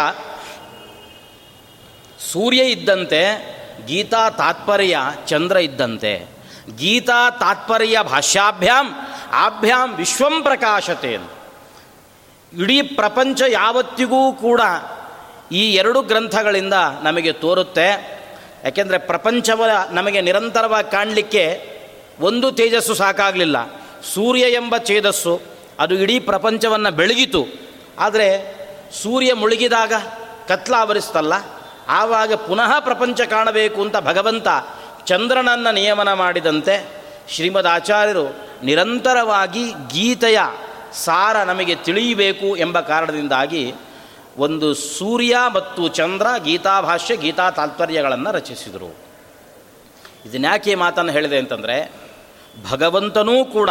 ಸೂರ್ಯ 2.31 2.63
ಇದ್ದಂತೆ 2.63 3.56
ಗೀತಾ 3.87 4.29
ತಾತ್ಪರ್ಯ 4.29 4.99
ಚಂದ್ರ 5.27 5.57
ಇದ್ದಂತೆ. 5.57 6.27
ಗೀತಾ 6.75 7.29
ತಾತ್ಪರ್ಯ 7.29 8.01
ಭಾಷ್ಯಾಭ್ಯಾಂ, 8.01 8.95
ಆಭ್ಯಾಂ 9.31 9.95
ವಿಶ್ವಂ 9.95 10.43
ಪ್ರಕಾಶತೆ 10.43 11.17
ಇಡೀ 12.53 12.81
ಪ್ರಪಂಚ 12.81 13.41
ಯಾವತ್ತಿಗೂ 13.47 14.33
ಕೂಡ 14.33 14.61
ಈ 15.51 15.73
ಎರಡು 15.73 16.01
ಗ್ರಂಥಗಳಿಂದ 16.01 16.73
ನಮಗೆ 17.03 17.31
ತೋರುತ್ತೆ. 17.31 18.17
ಯಾಕೆಂದರೆ 18.63 18.97
ಪ್ರಪಂಚವ 18.97 19.65
ನಮಗೆ 19.91 20.21
ನಿರಂತರವಾಗಿ 20.21 20.91
ಕಾಣಲಿಕ್ಕೆ 20.91 21.71
ಒಂದು 22.19 22.51
ತೇಜಸ್ಸು 22.51 22.93
ಸಾಕಾಗಲಿಲ್ಲ. 22.93 23.67
ಸೂರ್ಯ 24.13 24.41
ಎಂಬ 24.41 24.77
ತೇಜಸ್ಸು 24.77 25.41
ಅದು 25.79 25.95
ಇಡೀ 25.95 26.19
ಪ್ರಪಂಚವನ್ನು 26.19 26.91
ಬೆಳಗಿತು. 26.91 27.45
ಆದರೆ 27.99 28.57
ಸೂರ್ಯ 29.03 29.33
ಮುಳುಗಿದಾಗ 29.33 29.93
ಕತ್ಲಾವರಿಸ್ತಲ್ಲ. 30.47 31.33
ಆವಾಗ 31.87 32.33
ಪುನಃ 32.33 32.79
ಪ್ರಪಂಚ 32.79 33.21
ಕಾಣಬೇಕು 33.21 33.81
ಅಂತ 33.81 33.97
ಭಗವಂತ 33.97 34.47
ಚಂದ್ರನನ್ನು 35.05 35.73
ನಿಯಮನ 35.73 36.13
ಮಾಡಿದಂತೆ 36.13 37.03
ಶ್ರೀಮದ್ 37.29 37.67
ಆಚಾರ್ಯರು 37.67 38.35
ನಿರಂತರವಾಗಿ 38.63 39.71
ಗೀತೆಯ 39.87 40.39
ಸಾರ 40.93 41.43
ನಮಗೆ 41.43 41.75
ತಿಳಿಯಬೇಕು 41.75 42.55
ಎಂಬ 42.55 42.79
ಕಾರಣದಿಂದಾಗಿ 42.79 43.73
ಒಂದು 44.37 44.73
ಸೂರ್ಯ 44.73 45.37
ಮತ್ತು 45.53 45.87
ಚಂದ್ರ 45.87 46.27
ಗೀತಾಭಾಷ್ಯ 46.43 47.17
ಗೀತಾ 47.17 47.49
ತಾತ್ಪರ್ಯಗಳನ್ನು 47.49 48.31
ರಚಿಸಿದರು. 48.31 48.95
ಇದನ್ಯಾಕೆ 50.25 50.75
ಮಾತನ್ನು 50.75 51.11
ಹೇಳಿದೆ 51.11 51.37
ಅಂತಂದರೆ, 51.37 51.91
ಭಗವಂತನೂ 52.71 53.45
ಕೂಡ 53.45 53.69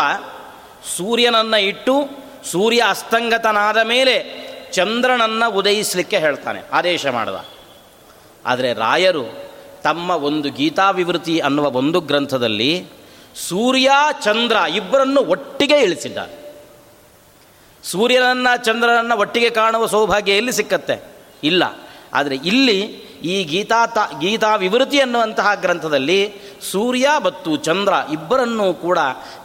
ಸೂರ್ಯನನ್ನು 0.97 1.57
ಇಟ್ಟು 1.57 2.09
ಸೂರ್ಯ 2.45 2.85
ಅಸ್ತಂಗತನಾದ 2.89 3.77
ಮೇಲೆ 3.77 4.47
ಚಂದ್ರನನ್ನು 4.73 5.51
ಉದಯಿಸಲಿಕ್ಕೆ 5.51 6.19
ಹೇಳ್ತಾನೆ, 6.19 6.63
ಆದೇಶ 6.73 7.07
ಮಾಡಿದ. 7.07 7.56
ಆದರೆ 8.47 8.73
ರಾಯರು 8.73 9.47
ತಮ್ಮ 9.83 10.11
ಒಂದು 10.11 10.51
ಗೀತಾವಿವೃತಿ 10.51 11.39
ಅನ್ನುವ 11.39 11.71
ಒಂದು 11.71 12.01
ಗ್ರಂಥದಲ್ಲಿ 12.01 12.87
ಸೂರ್ಯ, 13.49 13.91
ಚಂದ್ರ 14.25 14.57
ಇಬ್ಬರನ್ನು 14.57 15.21
ಒಟ್ಟಿಗೆ 15.21 15.79
ಇಳಿಸಿದ್ದಾರೆ. 15.79 16.55
ಸೂರ್ಯನನ್ನು, 17.83 18.65
ಚಂದ್ರನನ್ನು 18.65 19.19
ಒಟ್ಟಿಗೆ 19.19 19.51
ಕಾಣುವ 19.51 19.87
ಸೌಭಾಗ್ಯ 19.87 20.33
ಎಲ್ಲಿ 20.33 20.53
ಸಿಕ್ಕತ್ತೆ? 20.53 21.05
ಇಲ್ಲ. 21.45 21.65
ಆದರೆ 22.15 22.37
ಇಲ್ಲಿ 22.37 22.81
ಈ 23.25 23.45
ಗೀತಾ 23.45 23.87
ತ 23.87 23.99
ಗೀತಾ 24.21 24.57
ವಿವೃತಿ 24.57 25.01
ಅನ್ನುವಂತಹ 25.01 25.49
ಗ್ರಂಥದಲ್ಲಿ 25.55 26.33
ಸೂರ್ಯ 26.71 27.09
ಮತ್ತು 27.25 27.57
ಚಂದ್ರ 27.57 27.93
ಇಬ್ಬರನ್ನೂ 28.13 28.75
ಕೂಡ 28.75 28.99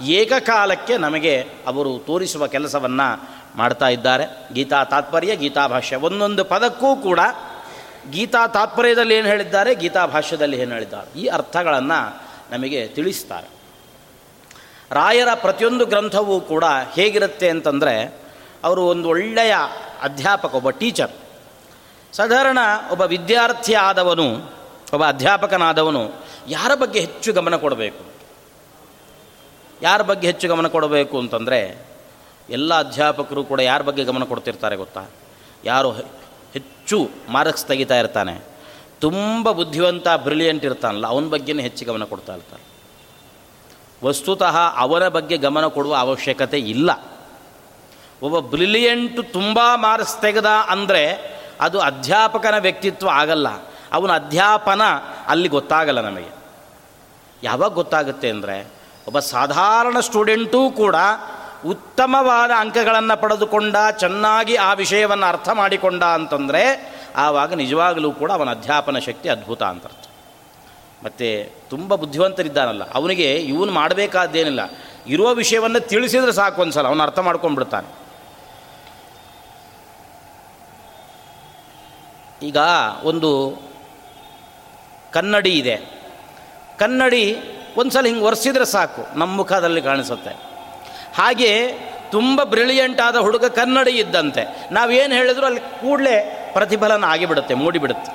ಏಕಕಾಲಕ್ಕೆ 0.05 0.97
ನಮಗೆ 0.97 1.41
ಅವರು 1.67 1.97
ತೋರಿಸುವ 1.97 2.47
ಕೆಲಸವನ್ನು 2.47 3.29
ಮಾಡ್ತಾ 3.57 3.87
ಇದ್ದಾರೆ. 3.87 4.47
ಗೀತಾ 4.53 4.83
ತಾತ್ಪರ್ಯ, 4.83 5.35
ಗೀತಾ 5.35 5.67
ಭಾಷ್ಯ. 5.67 5.95
ಒಂದೊಂದು 5.95 6.45
ಪದಕ್ಕೂ 6.45 6.95
ಕೂಡ 6.95 7.19
ಗೀತಾ 8.09 8.47
ತಾತ್ಪರ್ಯದಲ್ಲಿ 8.47 9.15
ಏನು 9.15 9.27
ಹೇಳಿದ್ದಾರೆ? 9.27 9.75
ಗೀತಾ 9.75 10.05
ಭಾಷ್ಯದಲ್ಲಿ 10.05 10.59
ಏನು 10.59 10.73
ಹೇಳಿದ್ದಾರೆ? 10.73 11.19
ಈ 11.19 11.25
ಅರ್ಥಗಳನ್ನು 11.25 12.21
ನಮಗೆ 12.51 12.87
ತಿಳಿಸ್ತಾರೆ. 12.87 13.47
ರಾಯರ 14.91 15.27
ಪ್ರತಿಯೊಂದು 15.35 15.85
ಗ್ರಂಥವೂ 15.85 16.39
ಕೂಡ 16.39 16.63
ಹೇಗಿರುತ್ತೆ 16.93 17.49
ಅಂತಂದರೆ, 17.49 18.21
ಅವರು 18.63 18.83
ಒಂದು 18.83 19.09
ಒಳ್ಳೆಯ 19.09 19.55
ಅಧ್ಯಾಪಕ, 20.01 20.55
ಒಬ್ಬ 20.55 20.69
ಟೀಚರ್. 20.69 21.11
ಸಾಧಾರಣ 22.13 22.57
ಒಬ್ಬ 22.91 23.01
ವಿದ್ಯಾರ್ಥಿ 23.01 23.73
ಆದವನು, 23.73 24.33
ಒಬ್ಬ 24.93 25.05
ಅಧ್ಯಾಪಕನಾದವನು 25.07 26.11
ಯಾರ 26.47 26.71
ಬಗ್ಗೆ 26.75 26.99
ಹೆಚ್ಚು 26.99 27.33
ಗಮನ 27.33 27.55
ಕೊಡಬೇಕು? 27.55 28.05
ಯಾರ 29.81 30.01
ಬಗ್ಗೆ 30.01 30.27
ಹೆಚ್ಚು 30.27 30.47
ಗಮನ 30.47 30.67
ಕೊಡಬೇಕು 30.67 31.19
ಅಂತಂದರೆ, 31.19 31.85
ಎಲ್ಲ 32.49 32.79
ಅಧ್ಯಾಪಕರು 32.79 33.43
ಕೂಡ 33.43 33.59
ಯಾರ 33.59 33.81
ಬಗ್ಗೆ 33.81 34.03
ಗಮನ 34.03 34.23
ಕೊಡ್ತಿರ್ತಾರೆ 34.23 34.75
ಗೊತ್ತಾ? 34.75 35.05
ಯಾರು 35.65 36.20
ಹೆಚ್ಚು 36.81 37.09
ಮಾರ್ಕ್ಸ್ 37.29 37.65
ತೆಗಿತಾ 37.65 37.95
ಇರ್ತಾನೆ. 37.99 38.33
ತುಂಬ 38.99 39.51
ಬುದ್ಧಿವಂತ, 39.51 40.07
ಬ್ರಿಲಿಯಂಟ್ 40.23 40.63
ಇರ್ತಾನಲ್ಲ, 40.65 41.05
ಅವನ 41.07 41.25
ಬಗ್ಗೆನೇ 41.29 41.61
ಹೆಚ್ಚು 41.63 41.83
ಗಮನ 41.85 42.03
ಕೊಡ್ತಾ 42.03 42.33
ಇರ್ತಾರೆ 42.35 42.63
ವಸ್ತುತಃ 44.03 44.55
ಅವರ 44.77 45.03
ಬಗ್ಗೆ 45.07 45.35
ಗಮನ 45.37 45.65
ಕೊಡುವ 45.67 45.93
ಅವಶ್ಯಕತೆ 45.95 46.59
ಇಲ್ಲ. 46.73 46.89
ಒಬ್ಬ 48.21 48.39
ಬ್ರಿಲಿಯಂಟು 48.39 49.21
ತುಂಬ 49.23 49.59
ಮಾರ್ಕ್ಸ್ 49.75 50.17
ತೆಗೆದ 50.21 50.49
ಅಂದರೆ 50.69 51.03
ಅದು 51.61 51.77
ಅಧ್ಯಾಪಕನ 51.79 52.57
ವ್ಯಕ್ತಿತ್ವ 52.57 53.09
ಆಗಲ್ಲ. 53.13 53.47
ಅವನ 53.93 54.11
ಅಧ್ಯಾಪನ 54.11 54.81
ಅಲ್ಲಿ 55.27 55.49
ಗೊತ್ತಾಗಲ್ಲ 55.49 56.01
ನಮಗೆ. 56.01 56.31
ಯಾವಾಗ 57.43 57.71
ಗೊತ್ತಾಗುತ್ತೆ 57.73 58.29
ಅಂದರೆ, 58.29 58.57
ಒಬ್ಬ 59.07 59.19
ಸಾಧಾರಣ 59.19 59.99
ಸ್ಟೂಡೆಂಟೂ 59.99 60.69
ಕೂಡ 60.71 60.95
ಉತ್ತಮವಾದ 61.65 62.51
ಅಂಕಗಳನ್ನು 62.57 63.21
ಪಡೆದುಕೊಂಡ, 63.21 63.75
ಚೆನ್ನಾಗಿ 63.97 64.55
ಆ 64.55 64.73
ವಿಷಯವನ್ನು 64.73 65.25
ಅರ್ಥ 65.25 65.49
ಮಾಡಿಕೊಂಡ 65.49 66.03
ಅಂತಂದರೆ, 66.03 66.93
ಆವಾಗ 67.15 67.53
ನಿಜವಾಗಲೂ 67.53 68.11
ಕೂಡ 68.11 68.31
ಅವನ 68.31 68.49
ಅಧ್ಯಾಪನ 68.49 68.99
ಶಕ್ತಿ 68.99 69.29
ಅದ್ಭುತ 69.29 69.63
ಅಂತ 69.63 69.83
ಅರ್ಥ. 69.83 70.07
ಮತ್ತು 71.05 71.53
ತುಂಬ 71.69 71.95
ಬುದ್ಧಿವಂತರಿದ್ದಾನಲ್ಲ. 71.95 72.91
ಅವನಿಗೆ 72.91 73.35
ಇವನು 73.35 73.71
ಮಾಡಬೇಕಾದ್ದೇನಿಲ್ಲ. 73.71 74.59
ಇರುವ 75.07 75.33
ವಿಷಯವನ್ನು 75.33 75.79
ತಿಳಿಸಿದ್ರೆ 75.79 76.31
ಸಾಕು 76.31 76.61
ಒಂದ್ಸಲ. 76.61 76.87
ಅವನು 76.87 77.03
ಅರ್ಥ 77.03 77.19
ಮಾಡ್ಕೊಂಡ್ಬಿಡ್ತಾನೆ. 77.19 78.01
ಈಗ 82.45 82.57
ಒಂದು 83.03 83.57
ಕನ್ನಡಿ 85.13 85.57
ಇದೆ. 85.57 85.79
ಕನ್ನಡಿ 86.79 87.37
ಒಂದು 87.77 87.91
ಸಲ 87.91 88.05
ಹಿಂಗೆ 88.05 88.21
ಒರೆಸಿದ್ರೆ 88.21 88.65
ಸಾಕು. 88.65 89.17
ನಮ್ಮ 89.17 89.35
ಮುಖದಲ್ಲಿ 89.35 89.81
ಕಾಣಿಸುತ್ತೆ. 89.81 90.50
ಹಾಗೆ 91.15 91.51
ತುಂಬ 92.11 92.43
ಬ್ರಿಲಿಯಂಟ್ 92.43 93.01
ಆದ 93.01 93.15
ಹುಡುಗ 93.15 93.45
ಕನ್ನಡಿ 93.45 93.91
ಇದ್ದಂತೆ. 93.91 94.43
ನಾವೇನು 94.71 95.13
ಹೇಳಿದ್ರು 95.13 95.45
ಅಲ್ಲಿ 95.45 95.59
ಕೂಡಲೇ 95.59 96.15
ಪ್ರತಿಫಲನ 96.53 97.03
ಆಗಿಬಿಡುತ್ತೆ, 97.03 97.53
ಮೂಡಿಬಿಡುತ್ತೆ. 97.53 98.11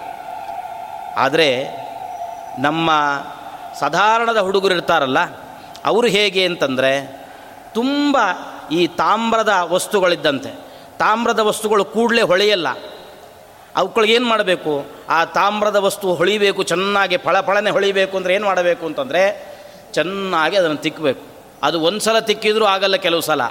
ಆದರೆ 1.17 1.49
ನಮ್ಮ 2.59 2.91
ಸಾಧಾರಣದ 3.81 4.37
ಹುಡುಗರು 4.37 4.75
ಇರ್ತಾರಲ್ಲ, 4.75 5.19
ಅವರು 5.85 6.07
ಹೇಗೆ 6.07 6.45
ಅಂತಂದರೆ 6.45 6.93
ತುಂಬ 7.75 8.17
ಈ 8.73 8.87
ತಾಮ್ರದ 8.87 9.53
ವಸ್ತುಗಳಿದ್ದಂತೆ. 9.63 10.51
ತಾಮ್ರದ 10.99 11.39
ವಸ್ತುಗಳು 11.39 11.85
ಕೂಡಲೇ 11.85 12.23
ಹೊಳೆಯಲ್ಲ. 12.23 12.69
ಅವುಗಳಿಗೇನು 13.77 14.27
ಮಾಡಬೇಕು? 14.27 14.87
ಆ 15.09 15.25
ತಾಮ್ರದ 15.25 15.77
ವಸ್ತು 15.77 16.15
ಹೊಳಿಬೇಕು, 16.15 16.63
ಚೆನ್ನಾಗಿ 16.63 17.17
ಫಳಫಳನೆ 17.17 17.71
ಹೊಳಿಬೇಕು 17.71 18.17
ಅಂದರೆ 18.17 18.35
ಏನು 18.35 18.47
ಮಾಡಬೇಕು 18.47 18.87
ಅಂತಂದರೆ 18.87 19.23
ಚೆನ್ನಾಗಿ 19.93 20.57
ಅದನ್ನು 20.57 20.77
ತಿಕ್ಕಬೇಕು 20.77 21.36
ಅದು 21.67 21.77
ಒಂದು 21.81 22.01
ಸಲ 22.01 22.19
ತಿಕ್ಕಿದ್ರೂ 22.19 22.65
ಆಗಲ್ಲ 22.65 22.97
ಕೆಲವು 23.07 23.21
ಸಲ. 23.21 23.43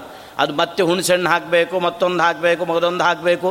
ಅದು 0.41 0.53
ಮತ್ತೆ 0.53 0.81
ಹುಣಸೆಣ್ಣು 0.83 1.29
ಹಾಕಬೇಕು, 1.29 1.75
ಮತ್ತೊಂದು 1.79 2.23
ಹಾಕಬೇಕು, 2.23 2.65
ಮಗದೊಂದು 2.65 3.03
ಹಾಕಬೇಕು. 3.03 3.49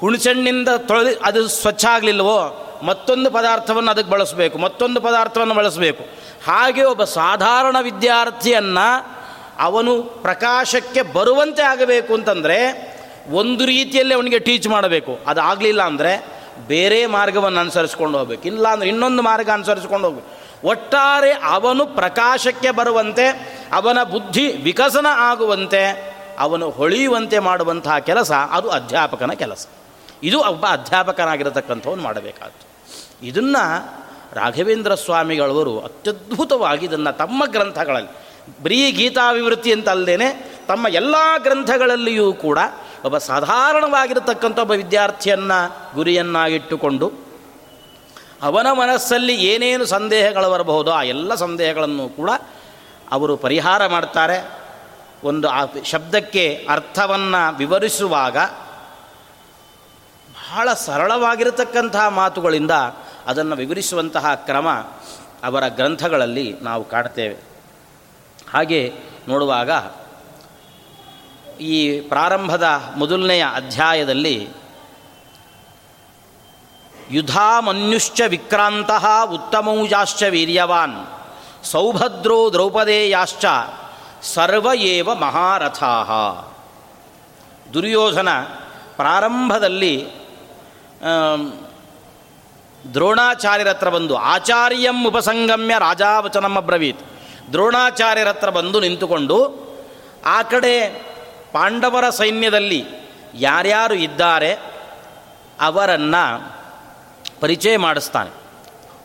ಹುಣಸೆಣ್ಣಿಂದ 0.00 0.70
ತೊಳೆದು 0.88 1.12
ಅದು 1.24 1.48
ಸ್ವಚ್ಛ 1.48 1.84
ಆಗಲಿಲ್ಲವೋ 1.84 2.38
ಮತ್ತೊಂದು 2.82 3.28
ಪದಾರ್ಥವನ್ನು 3.30 3.90
ಅದಕ್ಕೆ 3.90 4.10
ಬಳಸಬೇಕು, 4.10 4.56
ಮತ್ತೊಂದು 4.58 5.00
ಪದಾರ್ಥವನ್ನು 5.00 5.54
ಬಳಸಬೇಕು. 5.54 6.02
ಹಾಗೆ 6.46 6.82
ಒಬ್ಬ 6.84 7.04
ಸಾಧಾರಣ 7.04 7.76
ವಿದ್ಯಾರ್ಥಿಯನ್ನು 7.80 8.88
ಅವನು 9.58 9.92
ಪ್ರಕಾಶಕ್ಕೆ 10.02 11.02
ಬರುವಂತೆ 11.16 11.62
ಆಗಬೇಕು 11.62 12.14
ಅಂತಂದರೆ 12.14 12.58
ಒಂದು 13.32 13.62
ರೀತಿಯಲ್ಲಿ 13.66 14.14
ಅವನಿಗೆ 14.14 14.38
ಟೀಚ್ 14.38 14.68
ಮಾಡಬೇಕು. 14.68 15.12
ಅದು 15.26 15.40
ಆಗಲಿಲ್ಲ 15.40 15.82
ಅಂದರೆ 15.82 16.12
ಬೇರೆ 16.68 16.98
ಮಾರ್ಗವನ್ನು 17.06 17.60
ಅನುಸರಿಸ್ಕೊಂಡು 17.60 18.18
ಹೋಗ್ಬೇಕು. 18.18 18.44
ಇಲ್ಲ 18.48 18.66
ಅಂದರೆ 18.68 18.88
ಇನ್ನೊಂದು 18.88 19.22
ಮಾರ್ಗ 19.22 19.48
ಅನುಸರಿಸ್ಕೊಂಡು 19.50 20.06
ಹೋಗ್ಬೇಕು. 20.08 20.28
ಒಟ್ಟಾರೆ 20.66 21.32
ಅವನು 21.32 21.86
ಪ್ರಕಾಶಕ್ಕೆ 21.86 22.70
ಬರುವಂತೆ, 22.70 23.26
ಅವನ 23.72 24.02
ಬುದ್ಧಿ 24.02 24.52
ವಿಕಸನ 24.52 25.06
ಆಗುವಂತೆ, 25.10 26.16
ಅವನು 26.38 26.70
ಹೊಳೆಯುವಂತೆ 26.70 27.38
ಮಾಡುವಂತಹ 27.38 27.98
ಕೆಲಸ 27.98 28.32
ಅದು 28.32 28.70
ಅಧ್ಯಾಪಕನ 28.70 29.30
ಕೆಲಸ. 29.30 29.66
ಇದು 30.22 30.40
ಒಬ್ಬ 30.40 30.66
ಅಧ್ಯಾಪಕನಾಗಿರತಕ್ಕಂಥವನು 30.66 32.02
ಮಾಡಬೇಕಾದ್ದು. 32.02 32.66
ಇದನ್ನು 33.26 33.94
ರಾಘವೇಂದ್ರ 34.32 34.94
ಸ್ವಾಮಿಗಳವರು 34.94 35.80
ಅತ್ಯದ್ಭುತವಾಗಿ 35.80 36.86
ಇದನ್ನು 36.86 37.16
ತಮ್ಮ 37.16 37.44
ಗ್ರಂಥಗಳಲ್ಲಿ, 37.44 38.10
ಬರೀ 38.62 38.92
ಗೀತಾಭಿವೃತ್ತಿ 38.92 39.72
ಅಂತ 39.72 39.88
ಅಲ್ಲದೇನೆ 39.88 40.56
ತಮ್ಮ 40.68 40.88
ಎಲ್ಲ 40.88 41.14
ಗ್ರಂಥಗಳಲ್ಲಿಯೂ 41.38 42.32
ಕೂಡ 42.32 42.58
ಒಬ್ಬ 43.04 43.18
ಸಾಧಾರಣವಾಗಿರತಕ್ಕಂಥ 43.18 44.58
ಒಬ್ಬ 44.58 44.72
ವಿದ್ಯಾರ್ಥಿಯನ್ನು 44.72 45.94
ಗುರಿಯನ್ನಾಗಿಟ್ಟುಕೊಂಡು 45.94 47.25
ಅವನ 48.42 48.66
ಮನಸ್ಸಲ್ಲಿ 48.72 49.34
ಏನೇನು 49.34 49.84
ಸಂದೇಹಗಳು 49.84 50.50
ಬರಬಹುದೋ 50.50 50.90
ಆ 50.90 51.02
ಎಲ್ಲ 51.02 51.34
ಸಂದೇಹಗಳನ್ನು 51.34 52.08
ಕೂಡ 52.08 52.30
ಅವರು 53.10 53.36
ಪರಿಹಾರ 53.36 53.86
ಮಾಡ್ತಾರೆ. 53.86 54.58
ಒಂದು 55.24 55.48
ಆ 55.48 55.64
ಶಬ್ದಕ್ಕೆ 55.84 56.66
ಅರ್ಥವನ್ನು 56.70 57.56
ವಿವರಿಸುವಾಗ 57.56 58.36
ಬಹಳ 60.32 60.72
ಸರಳವಾಗಿರತಕ್ಕಂತಹ 60.72 62.08
ಮಾತುಗಳಿಂದ 62.08 62.70
ಅದನ್ನು 63.26 63.56
ವಿವರಿಸುವಂತಹ 63.56 64.34
ಕ್ರಮ 64.34 64.70
ಅವರ 65.44 65.68
ಗ್ರಂಥಗಳಲ್ಲಿ 65.68 66.56
ನಾವು 66.62 66.84
ಕಾಣ್ತೇವೆ. 66.84 67.36
ಹಾಗೆ 68.52 68.92
ನೋಡುವಾಗ 69.28 69.70
ಈ 71.60 72.00
ಪ್ರಾರಂಭದ 72.00 72.92
ಮೊದಲನೆಯ 72.96 73.46
ಅಧ್ಯಾಯದಲ್ಲಿ 73.54 74.48
ಯುಧಾಮನ್ಯುಶ್ಚ 77.10 78.20
ವಿಕ್ರಾಂತ 78.28 78.90
ಉತ್ತಮೌಜಾಶ್ಚ 79.32 80.22
ವೀರ್ಯವಾನ್, 80.22 80.96
ಸೌಭದ್ರೋ 81.64 82.52
ದ್ರೌಪದೇಯಾಶ್ಚ 82.52 83.44
ಸರ್ವ 84.22 84.66
ಏವ 84.74 85.14
ಮಹಾರಥಾ. 85.14 85.94
ದುರ್ಯೋಧನ 87.74 88.28
ಪ್ರಾರಂಭದಲ್ಲಿ 88.96 89.94
ದ್ರೋಣಾಚಾರ್ಯರತ್ರ 92.94 93.88
ಬಂದು, 93.88 94.16
ಆಚಾರ್ಯಂ 94.16 95.06
ಉಪಸಂಗಮ್ಯ 95.06 95.74
ರಾಜಾವಚನಮ್ಮ 95.78 96.60
ಬ್ರವೀತ್ 96.60 97.02
ದ್ರೋಣಾಚಾರ್ಯರ 97.52 98.28
ಹತ್ರ 98.28 98.50
ಬಂದು 98.50 98.80
ನಿಂತುಕೊಂಡು, 98.80 99.38
ಆ 100.26 100.42
ಕಡೆ 100.42 100.74
ಪಾಂಡವರ 101.52 102.10
ಸೈನ್ಯದಲ್ಲಿ 102.10 102.84
ಯಾರ್ಯಾರು 103.34 103.94
ಇದ್ದಾರೆ, 103.94 104.52
ಅವರನ್ನು 105.60 106.24
ಪರಿಚಯ 107.40 107.76
ಮಾಡಿಸ್ತಾನೆ. 107.76 108.30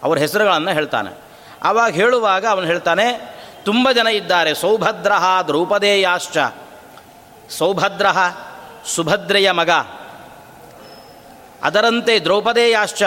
ಅವರ 0.04 0.18
ಹೆಸರುಗಳನ್ನು 0.18 0.72
ಹೇಳ್ತಾನೆ. 0.72 1.18
ಆವಾಗ 1.64 1.94
ಹೇಳುವಾಗ 1.94 2.46
ಅವನು 2.46 2.66
ಹೇಳ್ತಾನೆ, 2.66 3.36
ತುಂಬ 3.64 3.92
ಜನ 3.92 4.08
ಇದ್ದಾರೆ 4.08 4.54
ಸೌಭದ್ರಹ 4.54 5.42
ದ್ರೌಪದೇಯಾಶ್ಚ. 5.48 6.38
ಸೌಭದ್ರಹ 7.50 8.18
ಸುಭದ್ರೆಯ 8.86 9.52
ಮಗ. 9.52 9.70
ಅದರಂತೆ 11.64 12.20
ದ್ರೌಪದೇಯಾಶ್ಚ, 12.20 13.04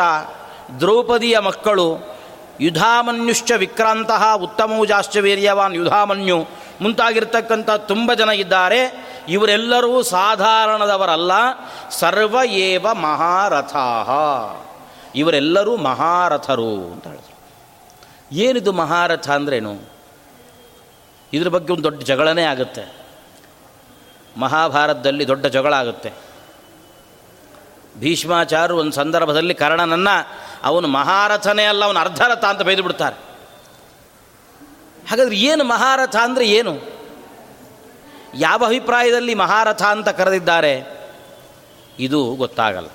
ದ್ರೌಪದಿಯ 0.80 1.38
ಮಕ್ಕಳು 1.38 2.14
ಯುಧಾಮನ್ಯುಶ್ಚ 2.60 3.52
ವಿಕ್ರಾಂತಹ 3.52 4.34
ಉತ್ತಮೌಜಾಶ್ಚ 4.34 5.16
ವೀರ್ಯವಾನ್ 5.16 5.74
ಯುಧಾಮನ್ಯು 5.74 6.46
ಮುಂತಾಗಿರ್ತಕ್ಕಂಥ 6.80 7.70
ತುಂಬ 7.70 8.12
ಜನ 8.12 8.28
ಇದ್ದಾರೆ. 8.28 9.06
ಇವರೆಲ್ಲರೂ 9.28 10.02
ಸಾಧಾರಣದವರಲ್ಲ, 10.02 11.32
ಸರ್ವ 11.90 12.36
ಏವ 12.44 12.86
ಮಹಾರಥಾ. 12.92 14.63
ಇವರೆಲ್ಲರೂ 15.14 15.76
ಮಹಾರಥರು 15.76 16.92
ಅಂತ 16.92 17.06
ಹೇಳಿದ್ರು. 17.06 17.34
ಏನಿದು 18.34 18.72
ಮಹಾರಥ 18.72 19.30
ಅಂದ್ರೇನು? 19.30 19.78
ಇದ್ರ 21.32 21.48
ಬಗ್ಗೆ 21.48 21.72
ಒಂದು 21.72 21.84
ದೊಡ್ಡ 21.84 22.02
ಜಗಳನೇ 22.02 22.42
ಆಗುತ್ತೆ. 22.42 23.04
ಮಹಾಭಾರತದಲ್ಲಿ 24.36 25.28
ದೊಡ್ಡ 25.28 25.46
ಜಗಳ 25.46 25.74
ಆಗುತ್ತೆ. 25.74 26.12
ಭೀಷ್ಮಾಚಾರ್ಯ 27.98 28.74
ಒಂದು 28.74 28.92
ಸಂದರ್ಭದಲ್ಲಿ 28.92 29.54
ಕರ್ಣನನ್ನು 29.54 30.28
ಅವನು 30.64 30.88
ಮಹಾರಥನೇ 30.88 31.64
ಅಲ್ಲ, 31.64 31.84
ಅವನು 31.84 32.00
ಅರ್ಧರಥ 32.00 32.44
ಅಂತ 32.44 32.62
ಬೈದು 32.62 32.82
ಬಿಡ್ತಾರೆ. 32.82 33.16
ಹಾಗಾದ್ರೆ 35.10 35.36
ಏನು 35.36 35.64
ಮಹಾರಥ 35.64 36.16
ಅಂದರೆ 36.16 36.46
ಏನು? 36.46 36.94
ಯಾವ 38.34 38.64
ಅಭಿಪ್ರಾಯದಲ್ಲಿ 38.64 39.34
ಮಹಾರಥ 39.34 39.82
ಅಂತ 39.82 40.08
ಕರೆದಿದ್ದಾರೆ? 40.08 40.84
ಇದು 41.98 42.34
ಗೊತ್ತಾಗಲ್ಲ. 42.34 42.86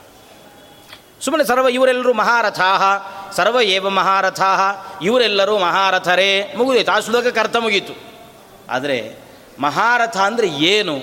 ಸುಮ್ಮನೆ 1.22 1.44
ಸರ್ವ 1.44 1.70
ಇವರೆಲ್ಲರೂ 1.70 2.14
ಮಹಾರಥಾ 2.14 2.98
ಸರ್ವ 3.36 3.62
ಏವ 3.62 3.90
ಮಹಾರಥಾ 3.90 4.76
ಇವರೆಲ್ಲರೂ 5.02 5.58
ಮಹಾರಥರೇ. 5.58 6.54
ಮುಗಿದೋಯ್ತು. 6.58 6.92
ಆ 6.92 7.00
ಶ್ಲೋಕ 7.00 7.28
ಕರ್ತ 7.28 7.56
ಮುಗೀತು. 7.56 7.94
ಆದರೆ 8.70 9.16
ಮಹಾರಥ 9.60 10.18
ಅಂದರೆ 10.18 10.48
ಏನು? 10.48 11.00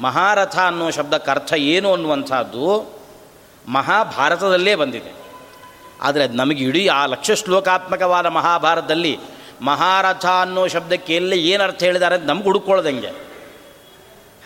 ಮಹಾರಥ 0.00 0.58
ಅನ್ನೋ 0.58 0.90
ಶಬ್ದಕ್ಕೆ 0.90 1.30
ಅರ್ಥ 1.30 1.52
ಏನು 1.52 1.92
ಅನ್ನುವಂಥದ್ದು 1.92 2.94
ಮಹಾಭಾರತದಲ್ಲೇ 3.68 4.74
ಬಂದಿದೆ. 4.74 5.12
ಆದರೆ 6.02 6.24
ಅದು 6.24 6.34
ನಮಗೆ 6.34 6.64
ಇಡೀ 6.64 6.88
ಆ 6.88 7.06
ಲಕ್ಷ 7.06 7.30
ಶ್ಲೋಕಾತ್ಮಕವಾದ 7.30 8.26
ಮಹಾಭಾರತದಲ್ಲಿ 8.26 9.18
ಮಹಾರಥ 9.62 10.26
ಅನ್ನೋ 10.26 10.68
ಶಬ್ದಕ್ಕೆ 10.68 11.16
ಎಲ್ಲ 11.16 11.32
ಏನು 11.32 11.64
ಅರ್ಥ 11.64 11.82
ಹೇಳಿದ್ದಾರೆ 11.82 12.14
ಅಂತ 12.14 12.24
ನಮ್ಗೆ 12.24 12.44
ಹುಡುಕೊಳ್ಳೋದಂಗೆ 12.44 13.08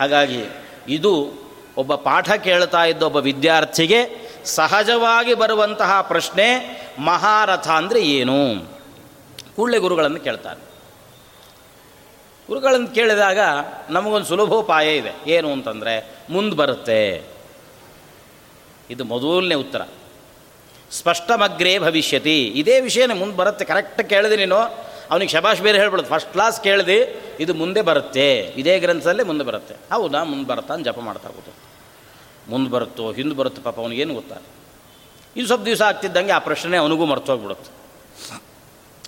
ಹಾಗಾಗಿ 0.01 0.45
ಇದು 0.89 1.44
ಒಬ್ಬ 1.77 1.95
ಪಾಠ 1.95 2.33
ಕೇಳ್ತಾ 2.33 2.85
ಇದ್ದ 2.85 3.03
ಒಬ್ಬ 3.03 3.17
ವಿದ್ಯಾರ್ಥಿಗೆ 3.17 4.25
ಸಹಜವಾಗಿ 4.45 5.35
ಬರುವಂತಹ 5.35 6.01
ಪ್ರಶ್ನೆ, 6.01 6.81
ಮಹಾರಥ 6.99 7.69
ಅಂದರೆ 7.69 8.03
ಏನು? 8.03 8.71
ಕೂಡಲೇ 9.57 9.79
ಗುರುಗಳನ್ನು 9.79 10.21
ಕೇಳ್ತಾರೆ. 10.21 10.61
ಗುರುಗಳನ್ನು 12.49 12.89
ಕೇಳಿದಾಗ 12.89 13.39
ನಮಗೊಂದು 13.91 14.27
ಸುಲಭೋಪಾಯ 14.27 14.97
ಇದೆ. 14.97 15.31
ಏನು 15.31 15.53
ಅಂತಂದರೆ, 15.53 16.09
ಮುಂದೆ 16.31 16.57
ಬರುತ್ತೆ. 16.57 17.25
ಇದು 18.91 19.05
ಮೊದಲನೇ 19.05 19.55
ಉತ್ತರ. 19.55 19.81
ಸ್ಪಷ್ಟಮಗ್ರೇ 20.91 21.79
ಭವಿಷ್ಯತಿ. 21.79 22.47
ಇದೇ 22.47 22.81
ವಿಷಯನೇ 22.81 23.15
ಮುಂದೆ 23.15 23.37
ಬರುತ್ತೆ. 23.37 23.65
ಕರೆಕ್ಟ್ 23.65 24.09
ಕೇಳಿದೆ 24.09 24.37
ನೀನು. 24.37 24.94
ಅವನಿಗೆ 25.11 25.33
ಶಬಾಷ್ 25.33 25.61
ಬೇರೆ 25.61 25.79
ಹೇಳ್ಬಿಡೋದು. 25.79 26.09
ಫಸ್ಟ್ 26.09 26.33
ಕ್ಲಾಸ್ 26.33 26.63
ಕೇಳಿದೆ, 26.63 26.99
ಇದು 27.41 27.55
ಮುಂದೆ 27.55 27.83
ಬರುತ್ತೆ. 27.83 28.39
ಇದೇ 28.39 28.79
ಗ್ರಂಥದಲ್ಲೇ 28.79 29.23
ಮುಂದೆ 29.23 29.45
ಬರುತ್ತೆ. 29.45 29.75
ಹೌದಾ? 29.95 30.25
ಮುಂದೆ 30.25 30.49
ಬರುತ್ತಾ 30.49 30.75
ಅಂತ 30.75 30.89
ಜಪ 30.89 30.99
ಮಾಡ್ತಾ 30.99 31.29
ಕೂತು 31.29 31.55
ಮುಂದೆ 32.51 32.71
ಬರುತ್ತೋ, 32.71 33.13
ಹಿಂದೆ 33.13 33.35
ಬರುತ್ತೋ 33.35 33.63
ಪಾಪ 33.63 33.81
ಅವನಿಗೇನು 33.81 34.15
ಗೊತ್ತಾ? 34.15 34.37
ಇದು 35.37 35.47
ಸ್ವಲ್ಪ 35.47 35.65
ದಿವಸ 35.65 35.83
ಆಗ್ತಿದ್ದಂಗೆ 35.83 36.33
ಆ 36.33 36.39
ಪ್ರಶ್ನೆ 36.39 36.77
ಅವನಿಗೂ 36.77 37.05
ಮರ್ತೋಗ್ಬಿಡುತ್ತೆ. 37.05 37.71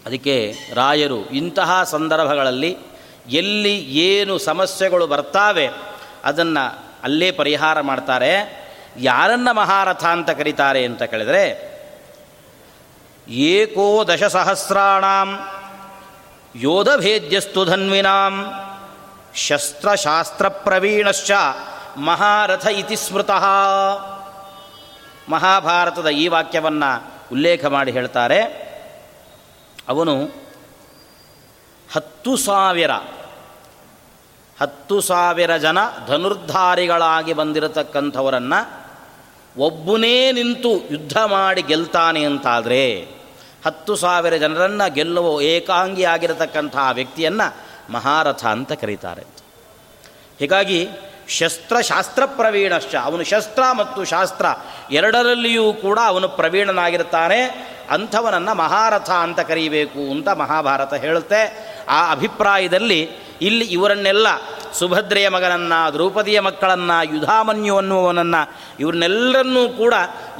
ಅದಕ್ಕೆ 0.07 0.55
ರಾಯರು, 0.75 1.27
ಇಂತಹ 1.27 1.83
ಸಂದರ್ಭಗಳಲ್ಲಿ 1.83 2.77
ಎಲ್ಲಿ 3.29 3.79
ಏನು 3.79 4.39
ಸಮಸ್ಯೆಗಳು 4.39 5.07
ಬರ್ತಾವೆ, 5.07 5.71
ಅದನ್ನು 6.25 6.87
ಅಲ್ಲೇ 7.03 7.31
ಪರಿಹಾರ 7.31 7.81
ಮಾಡ್ತಾರೆ. 7.81 8.67
ಯಾರನ್ನ 8.99 9.49
ಮಹಾರಥ 9.51 10.05
ಅಂತ 10.05 10.31
ಕರೀತಾರೆ 10.31 10.85
ಅಂತ 10.85 11.03
ಕೇಳಿದರೆ, 11.03 11.77
ಏಕೋ 13.29 14.05
ದಶಸಹಸ್ರಾಣಾಂ 14.05 15.39
ಯೋಧಭೇದ್ಯಸ್ತು 16.61 17.65
ಧನ್ವಿನಾಂ 17.65 18.53
ಶಸ್ತ್ರಶಾಸ್ತ್ರ 19.35 20.49
ಪ್ರವೀಣಶ್ಚ 20.49 21.31
ಮಹಾರಥ 21.97 22.67
ಇತಿ 22.67 22.97
ಸ್ಮೃತಃ. 22.97 23.45
ಮಹಾಭಾರತದ 25.29 26.07
ಈ 26.07 26.29
ವಾಕ್ಯವನ್ನು 26.29 27.05
ಉಲ್ಲೇಖ 27.33 27.65
ಮಾಡಿ 27.65 27.91
ಹೇಳ್ತಾರೆ. 27.91 28.43
ಅವನು 29.89 30.25
ಹತ್ತು 31.93 32.37
ಸಾವಿರ 32.37 32.91
ಹತ್ತು 34.61 35.01
ಸಾವಿರ 35.01 35.57
ಜನ 35.57 35.79
ಧನುರ್ಧಾರಿಗಳಾಗಿ 36.07 37.33
ಬಂದಿರತಕ್ಕಂಥವರನ್ನು 37.33 38.87
ಒಬ್ಬನೇ 39.59 40.33
ನಿಂತು 40.33 40.71
ಯುದ್ಧ 40.91 41.19
ಮಾಡಿ 41.19 41.63
ಗೆಲ್ತಾನೆ 41.63 42.25
ಅಂತಾದರೆ 42.25 43.16
ಹತ್ತು 43.65 43.97
ಸಾವಿರ 43.97 44.37
ಜನರನ್ನು 44.37 44.95
ಗೆಲ್ಲುವ 44.95 45.41
ಏಕಾಂಗಿಯಾಗಿರತಕ್ಕಂತಹ 45.41 46.91
ವ್ಯಕ್ತಿಯನ್ನು 46.93 47.57
ಮಹಾರಥ 47.93 48.45
ಅಂತ 48.45 48.73
ಕರೀತಾರೆ. 48.73 49.23
ಹೀಗಾಗಿ 50.39 50.89
ಶಸ್ತ್ರಶಾಸ್ತ್ರ 51.29 52.25
ಪ್ರವೀಣಶ್ಚ. 52.27 52.95
ಅವನು 52.95 53.25
ಶಸ್ತ್ರ 53.25 53.63
ಮತ್ತು 53.73 54.05
ಶಾಸ್ತ್ರ 54.05 54.47
ಎರಡರಲ್ಲಿಯೂ 54.91 55.73
ಕೂಡ 55.73 55.99
ಅವನು 56.05 56.29
ಪ್ರವೀಣನಾಗಿರ್ತಾನೆ. 56.29 57.43
ಅಂಥವನನ್ನು 57.91 58.55
ಮಹಾರಥ 58.55 59.11
ಅಂತ 59.11 59.41
ಕರೀಬೇಕು 59.41 60.11
ಅಂತ 60.11 60.29
ಮಹಾಭಾರತ 60.29 60.95
ಹೇಳುತ್ತೆ. 60.95 61.77
ಆ 61.89 62.13
ಅಭಿಪ್ರಾಯದಲ್ಲಿ 62.13 63.11
ಇಲ್ಲಿ 63.43 63.65
ಇವರನ್ನೆಲ್ಲ 63.65 64.27
ಸುಭದ್ರೆಯ 64.79 65.29
ಮಗನನ್ನು, 65.29 65.93
ದ್ರೌಪದಿಯ 65.93 66.41
ಮಕ್ಕಳನ್ನು, 66.41 67.15
ಯುಧಾಮನ್ಯು 67.15 67.77
ಅನ್ನುವನನ್ನು 67.77 68.55
ಇವ್ರನ್ನೆಲ್ಲರನ್ನೂ 68.81 69.69
ಕೂಡ 69.69 69.95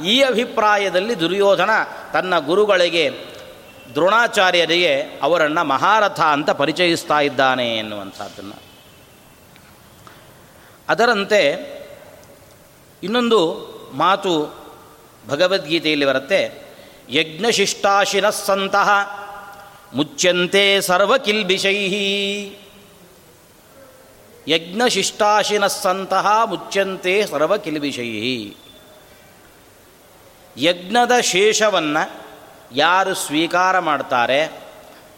ಈ 0.05 0.21
ಅಭಿಪ್ರಾಯದಲ್ಲಿ 0.21 1.19
ದುರ್ಯೋಧನ 1.19 1.69
ತನ್ನ 2.13 2.39
ಗುರುಗಳಿಗೆ 2.39 3.09
ದ್ರೋಣಾಚಾರ್ಯರಿಗೆ 3.93 5.01
ಅವರನ್ನು 5.01 5.63
ಮಹಾರಥ 5.63 6.19
ಅಂತ 6.19 6.49
ಪರಿಚಯಿಸ್ತಾ 6.49 7.19
ಇದ್ದಾನೆ 7.19 7.77
ಎನ್ನುವಂಥದ್ದನ್ನು. 7.77 8.61
ಅದರಂತೆ 10.89 11.41
ಇನ್ನೊಂದು 13.03 13.39
ಮಾತು 13.93 14.33
ಭಗವದ್ಗೀತೆಯಲ್ಲಿ 15.29 16.05
ಬರುತ್ತೆ 16.05 16.67
ಯಜ್ಞಶಿಷ್ಟಾಶಿನ 17.09 18.29
ಸಂತಹ 18.29 18.89
ಮುಚ್ಚಂತೆ 19.93 20.81
ಸರ್ವಕಿಲ್ಬಿಷೈ 20.81 21.89
ಯಜ್ಞಶಿಷ್ಟಾಶಿನ 24.47 25.67
ಸಂತಹ 25.67 26.41
ಮುಚ್ಚಂತೆ 26.45 27.25
ಕಿಲಿಬಿಷಯಿ 27.57 28.57
ಯಜ್ಞದ 30.57 31.19
ಶೇಷವನ್ನು 31.19 32.25
ಯಾರು 32.71 33.13
ಸ್ವೀಕಾರ 33.13 33.79
ಮಾಡ್ತಾರೆ, 33.79 34.45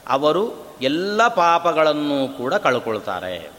ಅವರು 0.08 0.76
ಎಲ್ಲ 0.82 1.28
ಪಾಪಗಳನ್ನು 1.28 2.38
ಕೂಡ 2.38 2.54
ಕಳ್ಕೊಳ್ತಾರೆ. 2.54 3.52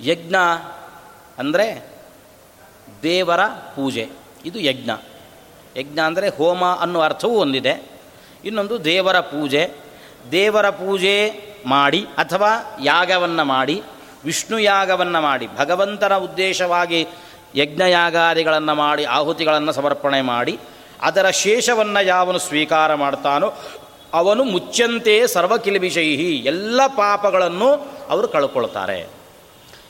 ಯಜ್ಞ 0.00 0.34
ಅಂದರೆ 1.38 1.86
ದೇವರ 3.02 3.46
ಪೂಜೆ, 3.46 4.08
ಇದು 4.44 4.60
ಯಜ್ಞ. 4.60 4.90
ಯಜ್ಞ 5.76 6.00
ಅಂದರೆ 6.00 6.28
ಹೋಮ 6.28 6.64
ಅನ್ನೋ 6.64 7.00
ಅರ್ಥವೂ 7.00 7.30
ಒಂದಿದೆ. 7.30 7.74
ಇನ್ನೊಂದು 8.44 8.84
ದೇವರ 8.84 9.20
ಪೂಜೆ. 9.20 9.70
ದೇವರ 10.30 10.70
ಪೂಜೆ 10.70 11.49
ಮಾಡಿ 11.66 12.06
ಅಥವಾ 12.18 12.78
ಯಾಗವನ್ನು 12.80 13.44
ಮಾಡಿ, 13.44 13.82
ವಿಷ್ಣು 14.24 14.58
ಯಾಗವನ್ನು 14.58 15.20
ಮಾಡಿ, 15.20 15.46
ಭಗವಂತನ 15.46 16.16
ಉದ್ದೇಶವಾಗಿ 16.16 17.06
ಯಜ್ಞಯಾಗಾದಿಗಳನ್ನು 17.56 18.74
ಮಾಡಿ, 18.74 19.04
ಆಹುತಿಗಳನ್ನು 19.04 19.72
ಸಮರ್ಪಣೆ 19.72 20.20
ಮಾಡಿ, 20.20 20.58
ಅದರ 21.02 21.30
ಶೇಷವನ್ನು 21.30 22.06
ಯಾವನು 22.06 22.38
ಸ್ವೀಕಾರ 22.38 22.94
ಮಾಡ್ತಾನೋ 22.94 23.52
ಅವನು 24.14 24.44
ಮುಚ್ಚಂತೆ 24.44 25.26
ಸರ್ವಕಿಲಿಬಿಷೈಹಿ, 25.26 26.36
ಎಲ್ಲ 26.36 26.80
ಪಾಪಗಳನ್ನು 26.86 27.72
ಅವರು 28.10 28.28
ಕಳ್ಕೊಳ್ತಾರೆ. 28.28 29.08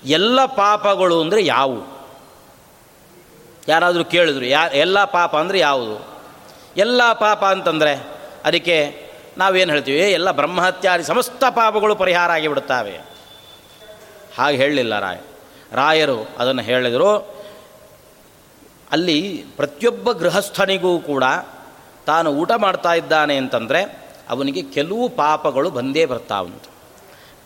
ಎಲ್ಲ 0.05 0.45
ಪಾಪಗಳು 0.45 1.21
ಅಂದರೆ 1.21 1.45
ಯಾವುವು 1.45 2.01
ಯಾರಾದರೂ 3.69 4.05
ಕೇಳಿದ್ರು, 4.05 4.45
ಯಾ, 4.45 4.67
ಎಲ್ಲ 4.67 5.05
ಪಾಪ 5.05 5.37
ಅಂದರೆ 5.37 5.59
ಯಾವುದು? 5.59 6.11
ಎಲ್ಲ 6.77 7.13
ಪಾಪ 7.13 7.45
ಅಂತಂದರೆ 7.45 7.95
ಅದಕ್ಕೆ 8.45 9.00
ನಾವೇನು 9.38 9.73
ಹೇಳ್ತೀವಿ? 9.73 9.99
ಎಲ್ಲ 9.99 10.31
ಬ್ರಹ್ಮಹತ್ಯಾದಿ 10.31 11.03
ಸಮಸ್ತ 11.03 11.45
ಪಾಪಗಳು 11.51 11.97
ಪರಿಹಾರ 11.97 12.31
ಆಗಿಬಿಡುತ್ತವೆ. 12.31 13.01
ಹಾಗೆ 14.38 14.57
ಹೇಳಲಿಲ್ಲ 14.57 14.99
ರಾಯ. 14.99 15.16
ರಾಯರು 15.73 16.29
ಅದನ್ನು 16.38 16.62
ಹೇಳಿದರು. 16.62 17.40
ಅಲ್ಲಿ 18.93 19.45
ಪ್ರತಿಯೊಬ್ಬ 19.57 20.12
ಗೃಹಸ್ಥನಿಗೂ 20.12 20.99
ಕೂಡ 20.99 21.25
ತಾನು 22.07 22.31
ಊಟ 22.31 22.53
ಮಾಡ್ತಾ 22.57 22.95
ಇದ್ದಾನೆ 22.95 23.37
ಅಂತಂದರೆ 23.37 24.11
ಅವನಿಗೆ 24.31 24.62
ಕೆಲವು 24.62 25.09
ಪಾಪಗಳು 25.09 25.71
ಬಂದೇ 25.71 26.07
ಬರ್ತಾವಂತ 26.07 26.62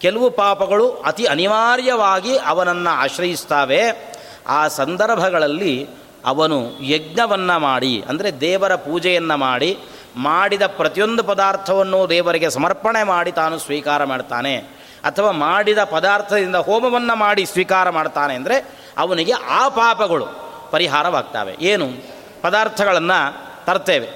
ಕೆಲವು 0.00 0.30
ಪಾಪಗಳು 0.30 0.90
ಅತಿ 0.90 1.24
ಅನಿವಾರ್ಯವಾಗಿ 1.24 2.38
ಅವನನ್ನು 2.38 2.90
ಆಶ್ರಯಿಸ್ತಾವೆ. 2.90 3.80
ಆ 4.46 4.68
ಸಂದರ್ಭಗಳಲ್ಲಿ 4.68 5.88
ಅವನು 6.24 6.82
ಯಜ್ಞವನ್ನು 6.82 7.58
ಮಾಡಿ, 7.58 8.04
ಅಂದರೆ 8.08 8.40
ದೇವರ 8.40 8.74
ಪೂಜೆಯನ್ನು 8.74 9.36
ಮಾಡಿ 9.36 9.78
ಮಾಡಿದ 10.16 10.62
ಪ್ರತಿಯೊಂದು 10.66 11.24
ಪದಾರ್ಥವನ್ನು 11.24 12.08
ದೇವರಿಗೆ 12.08 12.50
ಸಮರ್ಪಣೆ 12.50 13.02
ಮಾಡಿ 13.02 13.32
ತಾನು 13.32 13.58
ಸ್ವೀಕಾರ 13.58 14.04
ಮಾಡ್ತಾನೆ. 14.04 14.56
ಅಥವಾ 15.04 15.30
ಮಾಡಿದ 15.30 15.78
ಪದಾರ್ಥದಿಂದ 15.84 16.54
ಹೋಮವನ್ನು 16.54 17.16
ಮಾಡಿ 17.16 17.46
ಸ್ವೀಕಾರ 17.46 17.90
ಮಾಡ್ತಾನೆ 17.90 18.34
ಅಂದರೆ 18.34 18.68
ಅವನಿಗೆ 18.98 19.32
ಆ 19.32 19.68
ಪಾಪಗಳು 19.68 20.26
ಪರಿಹಾರವಾಗ್ತವೆ. 20.70 21.56
ಏನು? 21.60 21.88
ಪದಾರ್ಥಗಳನ್ನು 22.42 23.44
ತರ್ತೇವೆ. 23.64 24.08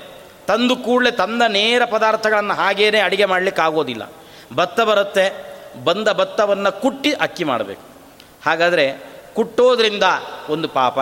ತಂದು 0.46 0.76
ಕೂಡಲೇ 0.76 1.10
ತಂದ 1.10 1.42
ನೇರ 1.42 1.82
ಪದಾರ್ಥಗಳನ್ನು 1.84 2.54
ಹಾಗೇನೆ 2.54 3.00
ಅಡುಗೆ 3.00 3.24
ಮಾಡಲಿಕ್ಕೆ 3.24 3.62
ಆಗೋದಿಲ್ಲ. 3.62 4.12
ಭತ್ತ 4.54 4.80
ಬರುತ್ತೆ, 4.80 5.56
ಬಂದ 5.84 6.08
ಭತ್ತವನ್ನು 6.08 6.80
ಕುಟ್ಟಿ 6.80 7.12
ಅಕ್ಕಿ 7.12 7.44
ಮಾಡಬೇಕು. 7.44 7.82
ಹಾಗಾದರೆ 8.46 9.02
ಕುಟ್ಟೋದ್ರಿಂದ 9.34 10.02
ಒಂದು 10.48 10.68
ಪಾಪ. 10.68 10.98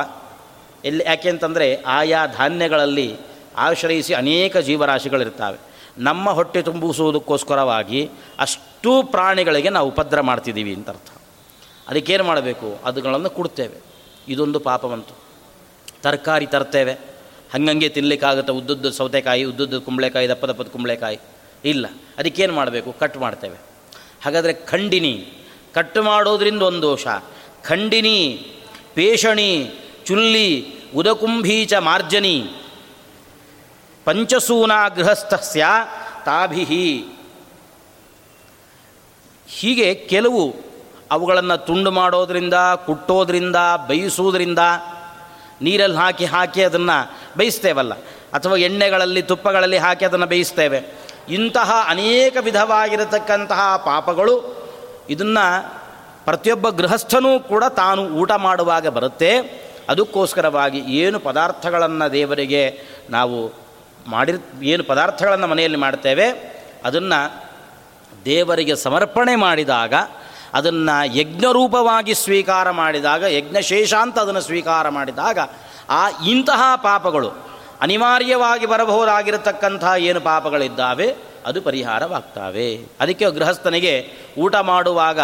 ಎಲ್ಲಿ, 0.84 1.04
ಯಾಕೆ 1.06 1.28
ಅಂತಂದರೆ 1.28 1.82
ಆಯಾ 1.86 2.26
ಧಾನ್ಯಗಳಲ್ಲಿ 2.26 3.18
ಆಶ್ರಯಿಸಿ 3.56 4.14
ಅನೇಕ 4.14 4.56
ಜೀವರಾಶಿಗಳಿರ್ತಾವೆ. 4.56 5.58
ನಮ್ಮ 5.98 6.30
ಹೊಟ್ಟೆ 6.30 6.62
ತುಂಬಿಸುವುದಕ್ಕೋಸ್ಕರವಾಗಿ 6.62 8.10
ಅಷ್ಟೂ 8.38 9.02
ಪ್ರಾಣಿಗಳಿಗೆ 9.02 9.70
ನಾವು 9.70 9.88
ಉಪದ್ರ 9.88 10.20
ಮಾಡ್ತಿದ್ದೀವಿ 10.20 10.74
ಅಂತ 10.74 10.88
ಅರ್ಥ. 10.88 11.08
ಅದಕ್ಕೇನು 11.88 12.24
ಮಾಡಬೇಕು? 12.24 12.78
ಅದುಗಳನ್ನು 12.84 13.30
ಕೊಡ್ತೇವೆ. 13.30 13.80
ಇದೊಂದು 14.28 14.60
ಪಾಪವಂತು. 14.60 15.14
ತರಕಾರಿ 16.02 16.46
ತರ್ತೇವೆ. 16.46 16.92
ಹಂಗಂಗೆ 17.54 17.88
ತಿನ್ನಲಿಕ್ಕಾಗುತ್ತೆ 17.88 18.52
ಉದ್ದುದ್ದು 18.52 18.90
ಸೌತೆಕಾಯಿ, 18.90 19.44
ಉದ್ದುದ್ದು 19.44 19.80
ಕುಂಬಳೆಕಾಯಿ 19.80 20.28
ದಪ್ಪ 20.28 20.44
ದಪ್ಪದ 20.44 20.66
ಕುಂಬಳೆಕಾಯಿ? 20.66 21.18
ಇಲ್ಲ. 21.64 21.86
ಅದಕ್ಕೇನು 22.18 22.52
ಮಾಡಬೇಕು? 22.52 22.92
ಕಟ್ 22.92 23.16
ಮಾಡ್ತೇವೆ. 23.16 23.56
ಹಾಗಾದರೆ 24.24 24.52
ಖಂಡಿನಿ, 24.52 25.28
ಕಟ್ 25.74 25.98
ಮಾಡೋದ್ರಿಂದ 25.98 26.62
ಒಂದು 26.62 26.82
ದೋಷ. 26.82 27.06
ಖಂಡಿನಿ, 27.62 28.46
ಪೇಷಣಿ, 28.94 29.70
ಚುಲ್ಲಿ, 30.04 30.66
ಉದಕುಂಭೀಚ 30.96 31.74
ಮಾರ್ಜನಿ 31.74 32.44
ಪಂಚಸೂನ 34.06 34.72
ಗೃಹಸ್ಥಸ್ಯ 34.96 35.66
ತಾಭಿಹಿ. 36.24 37.04
ಹೀಗೆ 39.48 39.94
ಕೆಲವು 39.94 40.54
ಅವುಗಳನ್ನು 41.10 41.66
ತುಂಡು 41.66 41.90
ಮಾಡೋದರಿಂದ, 41.90 42.54
ಕುಟ್ಟೋದ್ರಿಂದ 42.86 43.56
ಬೇಯಿಸುವುದರಿಂದ 43.86 44.58
ನೀರಲ್ಲಿ 45.62 45.98
ಹಾಕಿ 45.98 46.24
ಹಾಕಿ 46.24 46.62
ಅದನ್ನು 46.62 47.16
ಬೇಯಿಸ್ತೇವಲ್ಲ 47.36 47.94
ಅಥವಾ 48.34 48.56
ಎಣ್ಣೆಗಳಲ್ಲಿ, 48.56 49.22
ತುಪ್ಪಗಳಲ್ಲಿ 49.22 49.78
ಹಾಕಿ 49.78 50.04
ಅದನ್ನು 50.04 50.26
ಬೇಯಿಸ್ತೇವೆ 50.26 50.82
ಇಂತಹ 51.28 51.86
ಅನೇಕ 51.88 52.36
ವಿಧವಾಗಿರತಕ್ಕಂತಹ 52.40 53.76
ಪಾಪಗಳು 53.76 54.34
ಇದನ್ನು 55.10 55.44
ಪ್ರತಿಯೊಬ್ಬ 56.24 56.68
ಗೃಹಸ್ಥನೂ 56.68 57.40
ಕೂಡ 57.40 57.64
ತಾನು 57.64 58.02
ಊಟ 58.02 58.32
ಮಾಡುವಾಗ 58.32 58.86
ಬರುತ್ತೆ. 58.86 59.38
ಅದಕ್ಕೋಸ್ಕರವಾಗಿ 59.88 60.78
ಏನು 60.78 61.20
ಪದಾರ್ಥಗಳನ್ನು 61.20 62.12
ದೇವರಿಗೆ 62.12 62.80
ನಾವು 63.10 63.65
ಮಾಡಿರ್, 64.06 64.62
ಏನು 64.62 64.84
ಪದಾರ್ಥಗಳನ್ನು 64.84 65.46
ಮನೆಯಲ್ಲಿ 65.46 65.78
ಮಾಡ್ತೇವೆ, 65.78 66.56
ಅದನ್ನು 66.84 67.46
ದೇವರಿಗೆ 68.24 68.76
ಸಮರ್ಪಣೆ 68.76 69.36
ಮಾಡಿದಾಗ, 69.36 69.94
ಅದನ್ನು 70.54 71.16
ಯಜ್ಞರೂಪವಾಗಿ 71.16 72.14
ಸ್ವೀಕಾರ 72.14 72.70
ಮಾಡಿದಾಗ 72.70 73.22
ಯಜ್ಞಶೇಷ 73.22 73.94
ಅಂತ 73.94 74.18
ಅದನ್ನು 74.18 74.40
ಸ್ವೀಕಾರ 74.40 74.88
ಮಾಡಿದಾಗ, 74.88 75.38
ಆ 75.88 76.08
ಇಂತಹ 76.28 76.62
ಪಾಪಗಳು 76.76 77.30
ಅನಿವಾರ್ಯವಾಗಿ 77.80 78.66
ಬರಬಹುದಾಗಿರತಕ್ಕಂಥ 78.66 79.84
ಏನು 79.98 80.20
ಪಾಪಗಳಿದ್ದಾವೆ, 80.20 81.16
ಅದು 81.46 81.62
ಪರಿಹಾರವಾಗ್ತಾವೆ. 81.62 82.80
ಅದಕ್ಕೆ 83.00 83.30
ಗೃಹಸ್ಥನಿಗೆ 83.30 84.10
ಊಟ 84.38 84.56
ಮಾಡುವಾಗ 84.56 85.20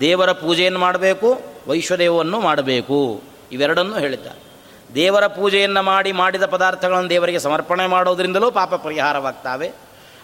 ದೇವರ 0.00 0.32
ಪೂಜೆಯನ್ನು 0.32 0.78
ಮಾಡಬೇಕು, 0.78 1.40
ವೈಶ್ವದೇವವನ್ನು 1.68 2.40
ಮಾಡಬೇಕು. 2.40 3.22
ಇವೆರಡನ್ನೂ 3.52 3.98
ಹೇಳಿದ್ದಾರೆ. 3.98 4.49
ದೇವರ 4.94 5.26
ಪೂಜೆಯನ್ನು 5.26 5.82
ಮಾಡಿ 5.82 6.12
ಮಾಡಿದ 6.12 6.46
ಪದಾರ್ಥಗಳನ್ನು 6.46 7.10
ದೇವರಿಗೆ 7.10 7.38
ಸಮರ್ಪಣೆ 7.38 7.86
ಮಾಡೋದರಿಂದಲೂ 7.86 8.50
ಪಾಪ 8.50 8.74
ಪರಿಹಾರವಾಗ್ತವೆ. 8.74 9.72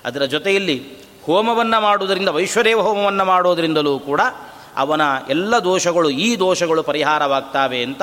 ಅದರ 0.05 0.24
ಜೊತೆಯಲ್ಲಿ 0.24 0.94
ಹೋಮವನ್ನು 1.24 1.81
ಮಾಡುವುದರಿಂದ 1.81 2.29
ವೈಶ್ವದೇವ 2.29 2.81
ಹೋಮವನ್ನು 2.81 3.24
ಮಾಡೋದರಿಂದಲೂ 3.24 3.98
ಕೂಡ 3.98 4.20
ಅವನ 4.76 5.00
ಎಲ್ಲ 5.29 5.59
ದೋಷಗಳು, 5.59 6.11
ಈ 6.11 6.37
ದೋಷಗಳು 6.37 6.83
ಪರಿಹಾರವಾಗ್ತಾವೆ 6.83 7.83
ಅಂತ 7.83 8.02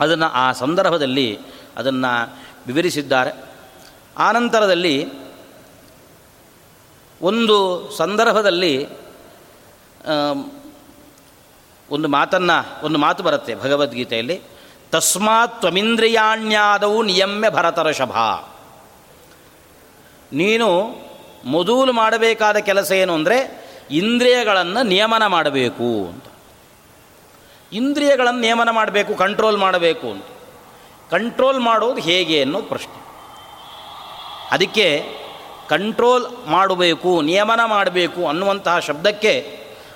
ಅದನ್ನು 0.00 0.26
ಆ 0.26 0.52
ಸಂದರ್ಭದಲ್ಲಿ 0.52 1.38
ಅದನ್ನು 1.76 2.36
ವಿವರಿಸಿದ್ದಾರೆ. 2.66 3.30
ಆನಂತರದಲ್ಲಿ 4.18 5.12
ಒಂದು 7.22 7.90
ಸಂದರ್ಭದಲ್ಲಿ 7.90 8.88
ಒಂದು 11.90 12.08
ಮಾತನ್ನು, 12.08 12.86
ಒಂದು 12.86 12.98
ಮಾತು 12.98 13.22
ಬರುತ್ತೆ 13.22 13.54
ಭಗವದ್ಗೀತೆಯಲ್ಲಿ. 13.54 14.51
ತಸ್ಮಾತ್ 14.92 15.60
ತ್ವಮಿಂದ್ರಿಯಾಣ್ಯಾದವು 15.60 17.02
ನಿಯಮ್ಯ 17.02 17.50
ಭರತರಷಭ. 17.50 18.14
ನೀನು 20.32 20.68
ಮೊದಲು 21.44 21.92
ಮಾಡಬೇಕಾದ 21.92 22.56
ಕೆಲಸ 22.56 22.90
ಏನು 22.92 23.14
ಅಂದರೆ 23.14 23.38
ಇಂದ್ರಿಯಗಳನ್ನು 23.90 24.82
ನಿಯಮನ 24.82 25.24
ಮಾಡಬೇಕು 25.26 25.88
ಅಂತ. 26.08 26.26
ಇಂದ್ರಿಯಗಳನ್ನು 27.72 28.40
ನಿಯಮನ 28.40 28.70
ಮಾಡಬೇಕು 28.70 29.14
ಕಂಟ್ರೋಲ್ 29.14 29.56
ಮಾಡಬೇಕು 29.56 30.06
ಅಂತ. 30.10 30.24
ಕಂಟ್ರೋಲ್ 31.10 31.60
ಮಾಡೋದು 31.60 32.00
ಹೇಗೆ 32.00 32.42
ಅನ್ನೋದು 32.42 32.64
ಪ್ರಶ್ನೆ. 32.64 32.98
ಅದಕ್ಕೆ 34.50 34.86
ಕಂಟ್ರೋಲ್ 35.68 36.24
ಮಾಡಬೇಕು, 36.46 37.20
ನಿಯಮನ 37.20 37.60
ಮಾಡಬೇಕು 37.64 38.28
ಅನ್ನುವಂತಹ 38.28 38.78
ಶಬ್ದಕ್ಕೆ 38.78 39.34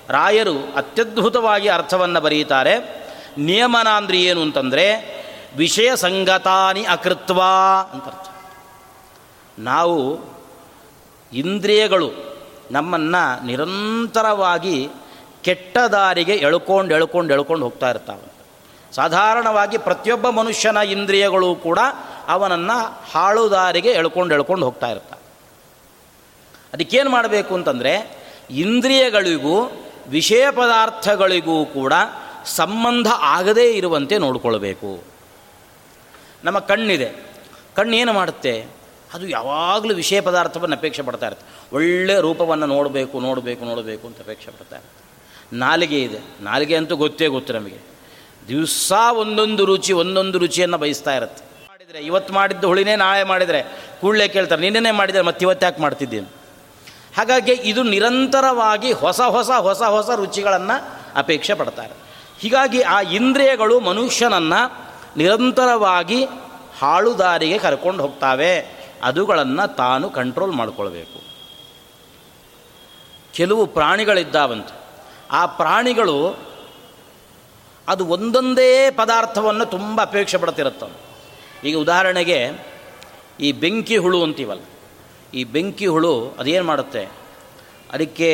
ರಾಯರು 0.09 0.57
ಅತ್ಯದ್ಭುತವಾಗಿ 0.75 1.67
ಅರ್ಥವನ್ನು 1.67 2.21
ಬರೆಯುತ್ತಾರೆ 2.21 2.75
ನಿಯಮನ 3.37 3.87
ಅಂದರೆ 3.87 4.21
ಏನು 4.21 4.41
ಅಂತಂದರೆ, 4.41 5.17
ವಿಷಯ 5.57 5.95
ಸಂಗತಾನಿ 5.95 6.83
ಅಕೃತ್ವ 6.83 7.41
ಅಂತರ್ಥ. 7.93 8.29
ನಾವು 9.59 10.19
ಇಂದ್ರಿಯಗಳು 11.33 12.11
ನಮ್ಮನ್ನು 12.71 13.45
ನಿರಂತರವಾಗಿ 13.45 14.89
ಕೆಟ್ಟ 15.43 15.77
ದಾರಿಗೆ 15.77 16.35
ಎಳ್ಕೊಂಡು 16.35 16.93
ಎಳ್ಕೊಂಡು 16.95 17.33
ಎಳ್ಕೊಂಡು 17.33 17.63
ಹೋಗ್ತಾ 17.63 17.89
ಇರ್ತಾವೆ. 17.89 18.37
ಸಾಧಾರಣವಾಗಿ 18.95 19.77
ಪ್ರತಿಯೊಬ್ಬ 19.77 20.29
ಮನುಷ್ಯನ 20.29 20.77
ಇಂದ್ರಿಯಗಳು 20.77 21.55
ಕೂಡ 21.55 21.79
ಅವನನ್ನು 22.27 23.01
ಹಾಳು 23.13 23.51
ದಾರಿಗೆ 23.51 23.89
ಎಳ್ಕೊಂಡು 23.89 24.33
ಎಳ್ಕೊಂಡು 24.33 24.65
ಹೋಗ್ತಾ 24.65 24.87
ಇರ್ತಾವೆ. 24.87 25.27
ಅದಕ್ಕೇನು 26.73 27.09
ಮಾಡಬೇಕು 27.09 27.55
ಅಂತಂದರೆ, 27.55 28.17
ಇಂದ್ರಿಯಗಳಿಗೂ 28.49 29.71
ವಿಷಯ 30.07 30.51
ಪದಾರ್ಥಗಳಿಗೂ 30.51 31.65
ಕೂಡ 31.65 31.93
ಸಂಬಂಧ 32.47 33.07
ಆಗದೇ 33.19 33.73
ಇರುವಂತೆ 33.73 34.17
ನೋಡಿಕೊಳ್ಬೇಕು. 34.17 35.03
ನಮ್ಮ 36.43 36.59
ಕಣ್ಣಿದೆ. 36.59 37.11
ಕಣ್ಣೇನು 37.75 38.13
ಮಾಡುತ್ತೆ? 38.13 38.65
ಅದು 39.13 39.27
ಯಾವಾಗಲೂ 39.27 39.93
ವಿಷಯ 39.93 40.21
ಪದಾರ್ಥವನ್ನು 40.21 40.75
ಅಪೇಕ್ಷೆ 40.75 41.01
ಪಡ್ತಾ 41.01 41.25
ಇರುತ್ತೆ. 41.25 41.75
ಒಳ್ಳೆಯ 41.75 42.19
ರೂಪವನ್ನು 42.19 42.65
ನೋಡಬೇಕು 42.65 43.19
ನೋಡಬೇಕು 43.19 43.65
ನೋಡಬೇಕು 43.65 44.07
ಅಂತ 44.07 44.19
ಅಪೇಕ್ಷೆ 44.19 44.51
ಪಡ್ತಾ 44.51 44.75
ಇರುತ್ತೆ. 44.75 45.07
ನಾಲಿಗೆ 45.57 46.01
ಇದೆ. 46.01 46.19
ನಾಲಿಗೆ 46.41 46.75
ಅಂತೂ 46.75 46.95
ಗೊತ್ತೇ 46.95 47.27
ಗೊತ್ತು 47.27 47.53
ನಮಗೆ. 47.53 47.77
ದಿವಸ 48.47 48.93
ಒಂದೊಂದು 49.11 49.65
ರುಚಿ, 49.65 49.93
ಒಂದೊಂದು 49.93 50.37
ರುಚಿಯನ್ನು 50.37 50.77
ಬಯಸ್ತಾ 50.77 51.15
ಇರುತ್ತೆ. 51.15 51.43
ಮಾಡಿದರೆ, 51.67 51.99
ಇವತ್ತು 51.99 52.33
ಮಾಡಿದ್ದು 52.33 52.67
ಹುಳಿನೇ 52.67 52.95
ನಾಳೆ 52.95 53.23
ಮಾಡಿದರೆ 53.23 53.63
ಕೂಡಲೇ 54.01 54.27
ಕೇಳ್ತಾರೆ 54.27 54.61
ನಿನ್ನೇ 54.61 54.91
ಮಾಡಿದರೆ 54.91 55.21
ಮತ್ತೆ 55.21 55.45
ಇವತ್ತು 55.45 55.65
ಯಾಕೆ 55.65 55.81
ಮಾಡ್ತಿದ್ದೀನಿ? 55.81 56.27
ಹಾಗಾಗಿ 57.17 57.51
ಇದು 57.51 57.83
ನಿರಂತರವಾಗಿ 57.83 58.91
ಹೊಸ 58.91 59.21
ಹೊಸ 59.21 59.49
ಹೊಸ 59.49 59.81
ಹೊಸ 59.81 60.09
ರುಚಿಗಳನ್ನು 60.09 60.99
ಅಪೇಕ್ಷೆ 61.15 61.53
ಪಡ್ತಾರೆ 61.53 62.06
ಹೀಗಾಗಿ 62.39 62.81
ಆ 62.81 62.97
ಇಂದ್ರಿಯಗಳು 63.01 63.79
ಮನುಷ್ಯನನ್ನು 63.79 64.61
ನಿರಂತರವಾಗಿ 65.17 66.19
ಹಾಳುದಾರಿಗೆ 66.79 67.57
ಕರ್ಕೊಂಡು 67.57 68.03
ಹೋಗ್ತಾವೆ. 68.03 68.53
ಅದುಗಳನ್ನು 69.03 69.65
ತಾನು 69.75 70.09
ಕಂಟ್ರೋಲ್ 70.09 70.51
ಮಾಡಿಕೊಳ್ಬೇಕು. 70.51 71.19
ಕೆಲವು 73.33 73.63
ಪ್ರಾಣಿಗಳಿದ್ದಾವಂತೆ. 73.67 74.75
ಆ 75.31 75.41
ಪ್ರಾಣಿಗಳು 75.45 76.17
ಅದು 77.87 78.03
ಒಂದೊಂದೇ 78.05 78.71
ಪದಾರ್ಥವನ್ನು 78.91 79.65
ತುಂಬ 79.65 80.01
ಅಪೇಕ್ಷೆ 80.01 80.37
ಪಡ್ತಿರುತ್ತವೆ. 80.37 80.95
ಈಗ 81.69 81.75
ಉದಾಹರಣೆಗೆ 81.77 82.39
ಈ 83.39 83.51
ಬೆಂಕಿ 83.51 83.97
ಹುಳು 83.97 84.19
ಅಂತೀವಲ್ಲ, 84.23 84.63
ಈ 85.33 85.43
ಬೆಂಕಿ 85.43 85.87
ಹುಳು 85.87 86.13
ಅದೇನು 86.39 86.65
ಮಾಡುತ್ತೆ? 86.65 87.03
ಅದಕ್ಕೆ 87.93 88.31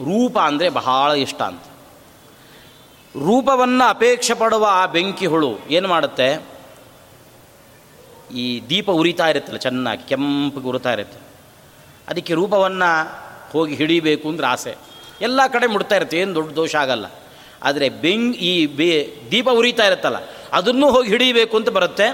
ರೂಪ 0.00 0.36
ಅಂದರೆ 0.38 0.68
ಬಹಳ 0.70 1.10
ಇಷ್ಟ 1.16 1.40
ಅಂತ. 1.42 1.64
ರೂಪವನ್ನು 3.22 3.88
ಅಪೇಕ್ಷೆ 3.88 4.34
ಪಡುವ 4.34 4.66
ಆ 4.70 4.86
ಬೆಂಕಿ 4.86 5.26
ಹುಳು 5.26 5.58
ಏನು 5.70 5.88
ಮಾಡುತ್ತೆ? 5.88 6.46
ಈ 8.34 8.62
ದೀಪ 8.68 8.90
ಉರಿತಾ 8.90 9.28
ಇರುತ್ತಲ್ಲ, 9.28 9.58
ಚೆನ್ನಾಗಿ 9.58 10.08
ಕೆಂಪಿಗೆ 10.08 10.66
ಉರಿತಾ 10.66 10.92
ಇರುತ್ತೆ. 10.92 11.18
ಅದಕ್ಕೆ 12.08 12.34
ರೂಪವನ್ನು 12.34 13.12
ಹೋಗಿ 13.50 13.74
ಹಿಡಿಬೇಕು 13.74 14.28
ಅಂದ್ರೆ 14.28 14.46
ಆಸೆ. 14.46 14.76
ಎಲ್ಲ 15.20 15.46
ಕಡೆ 15.46 15.66
ಮುಡ್ತಾ 15.66 15.96
ಇರುತ್ತೆ, 15.96 16.18
ಏನು 16.18 16.34
ದೊಡ್ಡ 16.34 16.52
ದೋಷ 16.52 16.74
ಆಗಲ್ಲ. 16.74 17.06
ಆದರೆ 17.62 17.88
ಬೆಂಗ್, 17.88 18.36
ಈ 18.36 18.66
ಬೇ, 18.66 19.18
ದೀಪ 19.30 19.48
ಉರಿತಾ 19.48 19.86
ಇರುತ್ತಲ್ಲ, 19.86 20.16
ಅದನ್ನು 20.52 20.90
ಹೋಗಿ 20.90 21.08
ಹಿಡಿಯಬೇಕು 21.08 21.56
ಅಂತ 21.56 21.68
ಬರುತ್ತೆ. 21.68 22.08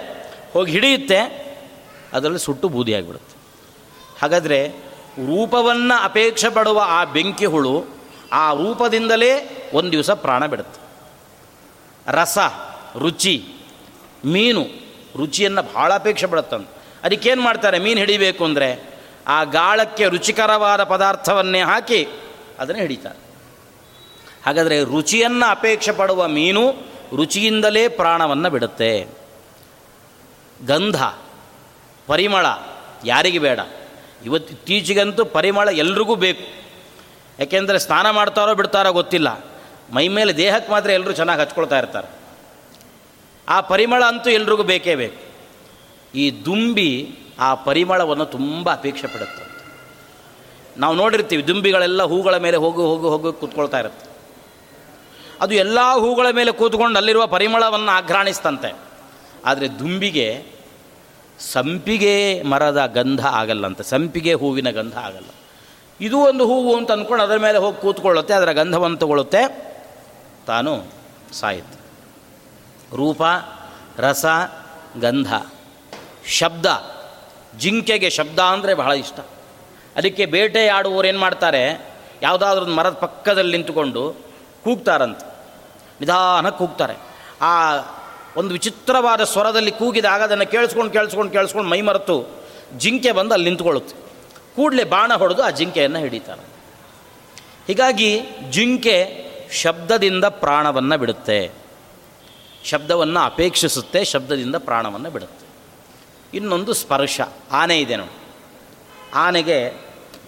ಹೋಗಿ 0.52 0.72
ಹಿಡಿಯುತ್ತೆ, 0.72 1.50
ಅದರಲ್ಲಿ 2.12 2.38
ಸುಟ್ಟು 2.38 2.68
ಬೂದಿಯಾಗಿಬಿಡುತ್ತೆ 2.68 3.36
ಹಾಗಾದರೆ 4.20 4.68
ರೂಪವನ್ನು 5.18 6.04
ಅಪೇಕ್ಷೆ 6.04 6.50
ಪಡುವ 6.50 6.82
ಆ 6.86 7.04
ಬೆಂಕಿ 7.04 7.46
ಹುಳು 7.46 7.84
ಆ 8.32 8.52
ರೂಪದಿಂದಲೇ 8.52 9.32
ಒಂದು 9.74 9.92
ದಿವಸ 9.92 10.10
ಪ್ರಾಣ 10.10 10.46
ಬಿಡುತ್ತೆ. 10.46 10.89
ರಸ, 12.06 12.38
ರುಚಿ, 12.98 13.48
ಮೀನು, 14.24 14.66
ರುಚಿಯನ್ನು 15.16 15.72
ಭಾಳ 15.74 15.94
ಅಪೇಕ್ಷೆ 15.94 16.26
ಪಡುತ್ತಂತೆ. 16.26 16.82
ಅದಕ್ಕೇನು 17.02 17.42
ಮಾಡ್ತಾರೆ? 17.42 17.78
ಮೀನು 17.78 18.00
ಹಿಡಿಬೇಕು 18.00 18.44
ಅಂದರೆ 18.44 18.90
ಆ 19.26 19.44
ಗಾಳಕ್ಕೆ 19.44 20.08
ರುಚಿಕರವಾದ 20.08 20.84
ಪದಾರ್ಥವನ್ನೇ 20.84 21.60
ಹಾಕಿ 21.60 22.08
ಅದನ್ನು 22.58 22.80
ಹಿಡಿತಾರೆ. 22.80 23.18
ಹಾಗಾದರೆ 24.46 24.84
ರುಚಿಯನ್ನು 24.84 25.50
ಅಪೇಕ್ಷೆ 25.50 25.92
ಪಡುವ 25.92 26.28
ಮೀನು 26.28 26.74
ರುಚಿಯಿಂದಲೇ 27.16 27.88
ಪ್ರಾಣವನ್ನು 27.88 28.50
ಬಿಡುತ್ತೆ. 28.50 29.06
ಗಂಧ, 30.66 31.02
ಪರಿಮಳ 32.06 32.46
ಯಾರಿಗೆ 33.04 33.38
ಬೇಡ. 33.38 33.60
ಇವತ್ತು 34.24 34.54
ಇತ್ತೀಚೆಗಂತೂ 34.54 35.24
ಪರಿಮಳ 35.24 35.68
ಎಲ್ರಿಗೂ 35.68 36.14
ಬೇಕು. 36.14 36.64
ಯಾಕೆಂದರೆ 37.38 37.78
ಸ್ನಾನ 37.78 38.10
ಮಾಡ್ತಾರೋ 38.10 38.54
ಬಿಡ್ತಾರೋ 38.54 38.92
ಗೊತ್ತಿಲ್ಲ. 38.92 39.44
ಮೈ 39.94 40.08
ಮೇಲೆ 40.08 40.36
ದೇಹಕ್ಕೆ 40.36 40.72
ಮಾತ್ರ 40.72 40.90
ಎಲ್ಲರೂ 40.90 41.12
ಚೆನ್ನಾಗಿ 41.12 41.40
ಹಚ್ಕೊಳ್ತಾ 41.40 41.78
ಇರ್ತಾರೆ. 41.78 42.08
ಆ 43.48 43.60
ಪರಿಮಳ 43.60 44.04
ಅಂತೂ 44.04 44.30
ಎಲ್ರಿಗೂ 44.30 44.62
ಬೇಕೇ 44.62 44.94
ಬೇಕು. 44.94 45.30
ಈ 46.14 46.30
ದುಂಬಿ 46.44 47.18
ಆ 47.38 47.54
ಪರಿಮಳವನ್ನು 47.54 48.26
ತುಂಬ 48.26 48.72
ಅಪೇಕ್ಷೆ 48.72 49.06
ಪಡುತ್ತೆ. 49.06 49.50
ನಾವು 50.76 50.94
ನೋಡಿರ್ತೀವಿ 50.94 51.48
ದುಂಬಿಗಳೆಲ್ಲ 51.48 52.02
ಹೂಗಳ 52.02 52.36
ಮೇಲೆ 52.36 52.56
ಹೋಗು 52.56 52.82
ಹೋಗು 52.82 53.10
ಹೋಗು 53.10 53.32
ಕೂತ್ಕೊಳ್ತಾ 53.32 53.78
ಇರುತ್ತೆ. 53.78 54.10
ಅದು 55.40 55.54
ಎಲ್ಲ 55.54 55.78
ಹೂಗಳ 55.94 56.30
ಮೇಲೆ 56.30 56.52
ಕೂತ್ಕೊಂಡು 56.52 56.96
ಅಲ್ಲಿರುವ 56.96 57.26
ಪರಿಮಳವನ್ನು 57.26 57.90
ಆಘ್ರಾಣಿಸ್ತಂತೆ. 57.90 58.76
ಆದರೆ 59.44 59.78
ದುಂಬಿಗೆ 59.78 60.44
ಸಂಪಿಗೆ 61.52 62.42
ಮರದ 62.42 62.90
ಗಂಧ 62.94 63.26
ಆಗಲ್ಲಂತೆ. 63.26 63.82
ಸಂಪಿಗೆ 63.82 64.34
ಹೂವಿನ 64.34 64.70
ಗಂಧ 64.70 64.96
ಆಗಲ್ಲ. 64.96 65.26
ಇದು 66.00 66.18
ಒಂದು 66.18 66.46
ಹೂವು 66.46 66.76
ಅಂತ 66.76 66.92
ಅಂದ್ಕೊಂಡು 66.92 67.24
ಅದರ 67.24 67.36
ಮೇಲೆ 67.36 67.58
ಹೋಗಿ 67.58 67.80
ಕೂತ್ಕೊಳ್ಳುತ್ತೆ, 67.80 68.34
ಅದರ 68.34 68.52
ಗಂಧವನ್ನು 68.52 68.96
ತಗೊಳ್ಳುತ್ತೆ. 68.96 69.69
ತಾನು 70.50 70.84
ಸಾಯಿತು. 71.32 71.76
ರೂಪ, 72.96 73.22
ರಸ, 73.98 74.24
ಗಂಧ, 75.00 75.34
ಶಬ್ದ. 76.26 76.66
ಜಿಂಕೆಗೆ 77.58 78.10
ಶಬ್ದ 78.10 78.38
ಅಂದರೆ 78.38 78.74
ಬಹಳ 78.74 78.92
ಇಷ್ಟ. 78.92 79.20
ಅದಕ್ಕೆ 79.96 80.26
ಬೇಟೆಯಾಡುವವರು 80.26 81.08
ಏನು 81.08 81.18
ಮಾಡ್ತಾರೆ? 81.18 81.94
ಯಾವುದಾದ್ರೂ 82.22 82.66
ಮರದ 82.66 82.92
ಪಕ್ಕದಲ್ಲಿ 82.92 83.56
ನಿಂತುಕೊಂಡು 83.56 84.14
ಕೂಗ್ತಾರಂತೆ. 84.64 85.26
ನಿಧಾನಕ್ಕೆ 86.00 86.58
ಕೂಗ್ತಾರೆ. 86.58 86.94
ಆ 87.40 87.76
ಒಂದು 88.36 88.52
ವಿಚಿತ್ರವಾದ 88.52 89.24
ಸ್ವರದಲ್ಲಿ 89.24 89.70
ಕೂಗಿದಾಗ 89.70 90.22
ಅದನ್ನು 90.22 90.46
ಕೇಳಿಸ್ಕೊಂಡು 90.46 90.92
ಕೇಳಿಸ್ಕೊಂಡು 90.92 91.32
ಕೇಳಿಸ್ಕೊಂಡು 91.32 91.70
ಮೈ 91.70 91.80
ಮರೆತು 91.80 92.28
ಜಿಂಕೆ 92.76 93.12
ಬಂದು 93.12 93.32
ಅಲ್ಲಿ 93.32 93.44
ನಿಂತ್ಕೊಳ್ಳುತ್ತೆ. 93.44 93.96
ಕೂಡಲೇ 94.56 94.84
ಬಾಣ 94.84 95.12
ಹೊಡೆದು 95.14 95.42
ಆ 95.42 95.50
ಜಿಂಕೆಯನ್ನು 95.50 95.98
ಹಿಡಿತಾರೆ. 95.98 96.42
ಹೀಗಾಗಿ 97.66 98.20
ಜಿಂಕೆ 98.50 99.29
ಶಬ್ದದಿಂದ 99.52 100.24
ಪ್ರಾಣವನ್ನು 100.24 100.98
ಬಿಡುತ್ತೆ. 100.98 101.50
ಶಬ್ದವನ್ನು 102.64 103.20
ಅಪೇಕ್ಷಿಸುತ್ತೆ, 103.20 104.04
ಶಬ್ದದಿಂದ 104.04 104.56
ಪ್ರಾಣವನ್ನು 104.56 105.10
ಬಿಡುತ್ತೆ. 105.10 105.46
ಇನ್ನೊಂದು 106.36 106.72
ಸ್ಪರ್ಶ, 106.72 107.20
ಆನೆ 107.50 107.80
ಇದೆ 107.80 107.96
ನೋಡಿ. 107.96 108.24
ಆನೆಗೆ 109.14 109.74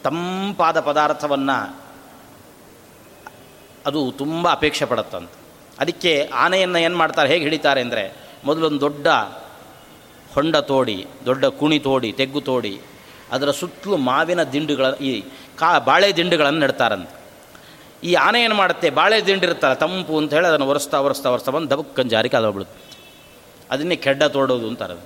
ತಂಪಾದ 0.04 0.80
ಪದಾರ್ಥವನ್ನು 0.80 1.82
ಅದು 3.86 4.12
ತುಂಬ 4.12 4.50
ಅಪೇಕ್ಷೆ 4.50 4.84
ಪಡುತ್ತಂತೆ. 4.84 5.36
ಅದಕ್ಕೆ 5.78 6.30
ಆನೆಯನ್ನು 6.34 6.78
ಏನು 6.78 6.96
ಮಾಡ್ತಾರೆ, 6.96 7.28
ಹೇಗೆ 7.28 7.42
ಹಿಡಿತಾರೆ 7.42 7.80
ಅಂದರೆ, 7.80 8.16
ಮೊದಲೊಂದು 8.44 8.80
ದೊಡ್ಡ 8.80 9.08
ಹೊಂಡ 10.34 10.56
ತೋಡಿ, 10.56 11.06
ದೊಡ್ಡ 11.26 11.44
ಕುಣಿ 11.44 11.78
ತೋಡಿ, 11.78 12.12
ತೆಗ್ಗು 12.12 12.40
ತೋಡಿ, 12.40 12.80
ಅದರ 13.30 13.50
ಸುತ್ತಲೂ 13.50 13.96
ಮಾವಿನ 13.96 14.42
ದಿಂಡುಗಳ, 14.42 14.94
ಈ 14.94 15.24
ಕಾ, 15.56 15.78
ಬಾಳೆ 15.78 16.16
ದಿಂಡುಗಳನ್ನು 16.16 16.60
ನೆಡ್ತಾರಂತೆ. 16.60 17.21
ಈ 18.02 18.14
ಆನೆ 18.14 18.38
ಏನು 18.42 18.54
ಮಾಡುತ್ತೆ? 18.54 18.90
ಬಾಳೆ 18.90 19.26
ದಿಂಡಿರುತ್ತಲ್ಲ 19.26 19.74
ತಂಪು 19.74 20.18
ಅಂತ 20.18 20.34
ಹೇಳಿ 20.34 20.46
ಅದನ್ನು 20.46 20.66
ಒರೆಸ್ತಾ 20.66 21.00
ಒರೆಸ್ತಾ 21.00 21.30
ಒರೆಸ್ತಾ 21.30 21.52
ಬಂದು 21.52 21.70
ದಬಕ್ಕನ್ 21.70 22.10
ಜಾರಿ 22.10 22.28
ಕಾಲೋಗ್ಬಿಡುತ್ತೆ 22.28 22.78
ಅದನ್ನೇ 23.70 23.96
ಕೆಡ್ಡ 23.96 24.22
ತೋಡೋದು 24.22 24.66
ಅಂತಾರೆ 24.68 24.96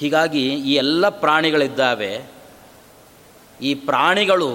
ಹೀಗಾಗಿ 0.00 0.42
ಈ 0.48 0.74
ಎಲ್ಲ 0.74 1.08
ಪ್ರಾಣಿಗಳಿದ್ದಾವೆ, 1.08 2.12
ಈ 3.60 3.70
ಪ್ರಾಣಿಗಳು 3.74 4.50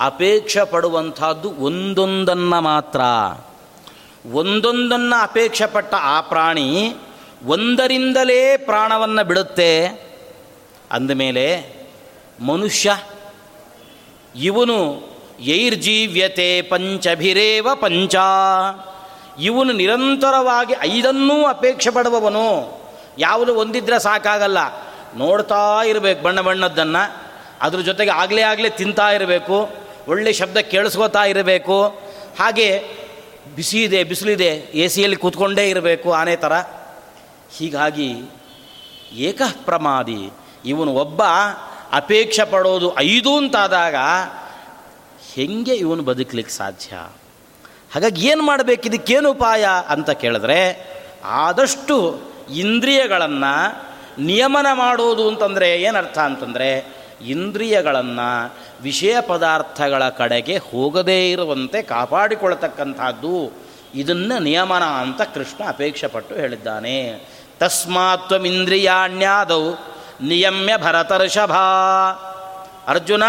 ಅಪೇಕ್ಷೆ 0.00 0.64
ಪಡುವಂಥದ್ದು 0.70 1.50
ಒಂದೊಂದನ್ನು 1.50 2.60
ಮಾತ್ರ. 2.60 3.00
ಒಂದೊಂದನ್ನು 4.32 5.22
ಅಪೇಕ್ಷೆ 5.22 5.66
ಪಟ್ಟ 5.66 5.94
ಆ 5.94 6.20
ಪ್ರಾಣಿ 6.20 6.68
ಒಂದರಿಂದಲೇ 7.46 8.56
ಪ್ರಾಣವನ್ನು 8.56 9.22
ಬಿಡುತ್ತೆ. 9.26 9.70
ಅಂದಮೇಲೆ 10.90 11.46
ಮನುಷ್ಯ 12.46 12.96
ಇವನು 14.42 14.76
ಯೈರ್ಜೀವ್ಯತೆ 15.40 16.62
ಪಂಚಭಿರೇವ 16.62 17.68
ಪಂಚ. 17.74 18.14
ಇವನು 19.40 19.72
ನಿರಂತರವಾಗಿ 19.72 20.74
ಐದನ್ನೂ 20.80 21.44
ಅಪೇಕ್ಷೆ 21.44 21.90
ಪಡುವವನು. 21.90 22.78
ಯಾವುದು 23.18 23.54
ಒಂದಿದ್ರೆ 23.54 23.98
ಸಾಕಾಗಲ್ಲ. 23.98 24.58
ನೋಡ್ತಾ 25.16 25.84
ಇರಬೇಕು 25.84 26.22
ಬಣ್ಣ 26.22 26.40
ಬಣ್ಣದ್ದನ್ನು. 26.40 27.26
ಅದ್ರ 27.62 27.80
ಜೊತೆಗೆ 27.80 28.10
ಆಗಲೇ 28.10 28.42
ಆಗಲೇ 28.42 28.70
ತಿಂತಾ 28.70 29.10
ಇರಬೇಕು. 29.10 29.68
ಒಳ್ಳೆ 30.08 30.32
ಶಬ್ದ 30.32 30.56
ಕೇಳಿಸ್ಕೋತಾ 30.56 31.24
ಇರಬೇಕು. 31.24 31.86
ಹಾಗೆ 32.40 32.82
ಬಿಸಿ 33.54 33.82
ಇದೆ, 33.82 34.04
ಬಿಸಿಲಿದೆ 34.04 34.48
ಎ 34.74 34.88
ಸಿಯಲ್ಲಿ 34.88 35.16
ಕೂತ್ಕೊಂಡೇ 35.16 35.70
ಇರಬೇಕು 35.70 36.12
ಆನೆ 36.12 36.36
ಥರ 36.36 36.52
ಹೀಗಾಗಿ 37.56 38.14
ಏಕ 39.12 39.42
ಪ್ರಮಾದಿ. 39.64 40.30
ಇವನು 40.64 40.92
ಒಬ್ಬ 40.94 41.22
ಅಪೇಕ್ಷೆ 41.92 42.44
ಪಡೋದು 42.44 42.98
ಐದು 42.98 43.36
ಅಂತಾದಾಗ 43.36 43.94
ಹೆಂಗೆ 45.36 45.74
ಇವನು 45.74 46.02
ಬದುಕಲಿಕ್ಕೆ 46.02 46.54
ಸಾಧ್ಯ? 46.54 47.08
ಹಾಗಾಗಿ 47.94 48.28
ಏನು 48.28 48.42
ಮಾಡಬೇಕು? 48.42 48.82
ಇದಕ್ಕೇನು 48.82 49.30
ಉಪಾಯ 49.30 49.66
ಅಂತ 49.88 50.10
ಕೇಳಿದ್ರೆ, 50.10 50.86
ಆದಷ್ಟು 51.24 52.20
ಇಂದ್ರಿಯಗಳನ್ನು 52.54 53.86
ನಿಯಮನ 54.18 54.66
ಮಾಡೋದು 54.74 55.28
ಅಂತಂದರೆ 55.28 55.82
ಏನರ್ಥ 55.82 56.18
ಅಂತಂದರೆ, 56.18 56.96
ಇಂದ್ರಿಯಗಳನ್ನು 57.26 58.54
ವಿಷಯ 58.82 59.20
ಪದಾರ್ಥಗಳ 59.20 60.08
ಕಡೆಗೆ 60.08 60.56
ಹೋಗದೇ 60.56 61.30
ಇರುವಂತೆ 61.30 61.82
ಕಾಪಾಡಿಕೊಳ್ತಕ್ಕಂಥದ್ದು. 61.82 63.52
ಇದನ್ನು 63.94 64.38
ನಿಯಮನ 64.38 64.82
ಅಂತ 64.82 65.22
ಕೃಷ್ಣ 65.22 65.68
ಅಪೇಕ್ಷೆ 65.68 66.06
ಪಟ್ಟು 66.06 66.34
ಹೇಳಿದ್ದಾನೆ 66.34 67.28
ತಸ್ಮಾತ್ವಮಿಂದ್ರಿಯಾಣ್ಯಾದವು 67.58 69.96
ನಿಯಮ್ಯ 70.20 70.76
ಭರತರ್ಷಭ. 70.76 71.52
ಅರ್ಜುನ, 72.88 73.22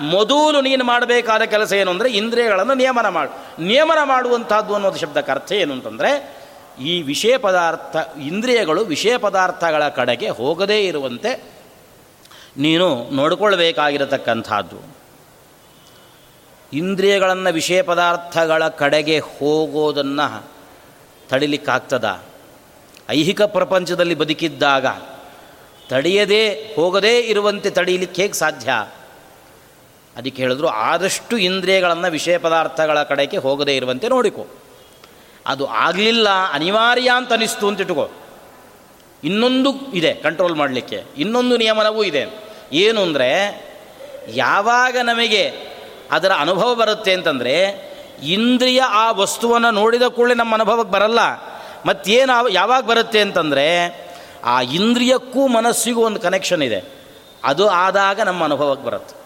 ಮೊದಲು 0.00 0.60
ನೀನು 0.60 0.84
ಮಾಡಬೇಕಾದ 0.84 1.42
ಕೆಲಸ 1.42 1.72
ಏನು 1.72 1.90
ಅಂದರೆ 1.90 2.12
ಇಂದ್ರಿಯಗಳನ್ನು 2.12 2.74
ನಿಯಮನ 2.74 3.08
ಮಾಡು. 3.08 3.62
ನಿಯಮನ 3.62 3.98
ಮಾಡುವಂಥದ್ದು 4.04 4.74
ಅನ್ನೋದು 4.74 4.98
ಶಬ್ದಕ್ಕೆ 4.98 5.32
ಅರ್ಥ 5.32 5.52
ಏನು 5.52 5.72
ಅಂತಂದರೆ, 5.72 6.42
ಈ 6.80 7.02
ವಿಷಯ 7.02 7.36
ಪದಾರ್ಥ, 7.36 7.96
ಇಂದ್ರಿಯಗಳು 8.18 8.84
ವಿಷಯ 8.84 9.16
ಪದಾರ್ಥಗಳ 9.16 9.88
ಕಡೆಗೆ 9.88 10.28
ಹೋಗದೇ 10.28 10.80
ಇರುವಂತೆ 10.80 11.42
ನೀನು 12.56 13.10
ನೋಡಿಕೊಳ್ಬೇಕಾಗಿರತಕ್ಕಂಥದ್ದು. 13.10 15.02
ಇಂದ್ರಿಯಗಳನ್ನು 16.72 17.52
ವಿಷಯ 17.52 17.82
ಪದಾರ್ಥಗಳ 17.82 18.68
ಕಡೆಗೆ 18.68 19.18
ಹೋಗೋದನ್ನು 19.18 20.50
ತಡಿಲಿಕ್ಕಾಗ್ತದ? 21.28 22.22
ಐಹಿಕ 23.10 23.42
ಪ್ರಪಂಚದಲ್ಲಿ 23.42 24.14
ಬದುಕಿದ್ದಾಗ 24.14 24.86
ತಡೆಯದೇ, 25.88 26.72
ಹೋಗದೇ 26.76 27.20
ಇರುವಂತೆ 27.20 27.70
ತಡೆಯಲಿಕ್ಕೆ 27.70 28.22
ಹೇಗೆ 28.22 28.34
ಸಾಧ್ಯ? 28.34 28.88
ಅದಕ್ಕೆ 30.16 30.42
ಹೇಳಿದ್ರು, 30.42 30.68
ಆದಷ್ಟು 30.68 31.38
ಇಂದ್ರಿಯಗಳನ್ನು 31.38 32.10
ವಿಷಯ 32.10 32.38
ಪದಾರ್ಥಗಳ 32.38 33.02
ಕಡೆಗೆ 33.02 33.36
ಹೋಗದೇ 33.36 33.76
ಇರುವಂತೆ 33.76 34.08
ನೋಡಿಕೊ. 34.08 34.46
ಅದು 35.46 35.66
ಆಗಲಿಲ್ಲ, 35.66 36.28
ಅನಿವಾರ್ಯ 36.52 37.10
ಅಂತ 37.16 37.32
ಅನಿಸ್ತು 37.32 37.68
ಅಂತ 37.68 37.80
ಇಟ್ಕೋ. 37.80 38.10
ಇನ್ನೊಂದು 39.24 39.92
ಇದೆ 39.94 40.14
ಕಂಟ್ರೋಲ್ 40.14 40.54
ಮಾಡಲಿಕ್ಕೆ. 40.54 41.04
ಇನ್ನೊಂದು 41.18 41.56
ನಿಯಮನವೂ 41.56 42.04
ಇದೆ. 42.04 42.40
ಏನು 42.72 43.02
ಅಂದರೆ, 43.02 43.62
ಯಾವಾಗ 44.28 44.96
ನಮಗೆ 45.02 45.52
ಅದರ 46.10 46.32
ಅನುಭವ 46.32 46.74
ಬರುತ್ತೆ 46.74 47.12
ಅಂತಂದರೆ, 47.12 47.92
ಇಂದ್ರಿಯ 48.22 48.80
ಆ 48.80 49.10
ವಸ್ತುವನ್ನು 49.10 49.70
ನೋಡಿದ 49.70 50.02
ಕೂಡಲೇ 50.02 50.34
ನಮ್ಮ 50.34 50.54
ಅನುಭವಕ್ಕೆ 50.54 50.92
ಬರಲ್ಲ. 50.92 51.18
ಮತ್ತೇನು 51.86 52.48
ಯಾವಾಗ 52.48 52.84
ಬರುತ್ತೆ 52.84 53.20
ಅಂತಂದರೆ, 53.20 53.88
ಆ 54.44 54.60
ಇಂದ್ರಿಯಕ್ಕೂ 54.60 55.46
ಮನಸ್ಸಿಗೂ 55.46 56.02
ಒಂದು 56.02 56.20
ಕನೆಕ್ಷನ್ 56.20 56.62
ಇದೆ. 56.62 56.84
ಅದು 57.44 57.68
ಆದಾಗ 57.68 58.20
ನಮ್ಮ 58.20 58.44
ಅನುಭವಕ್ಕೆ 58.44 58.86
ಬರುತ್ತೆ. 58.86 59.21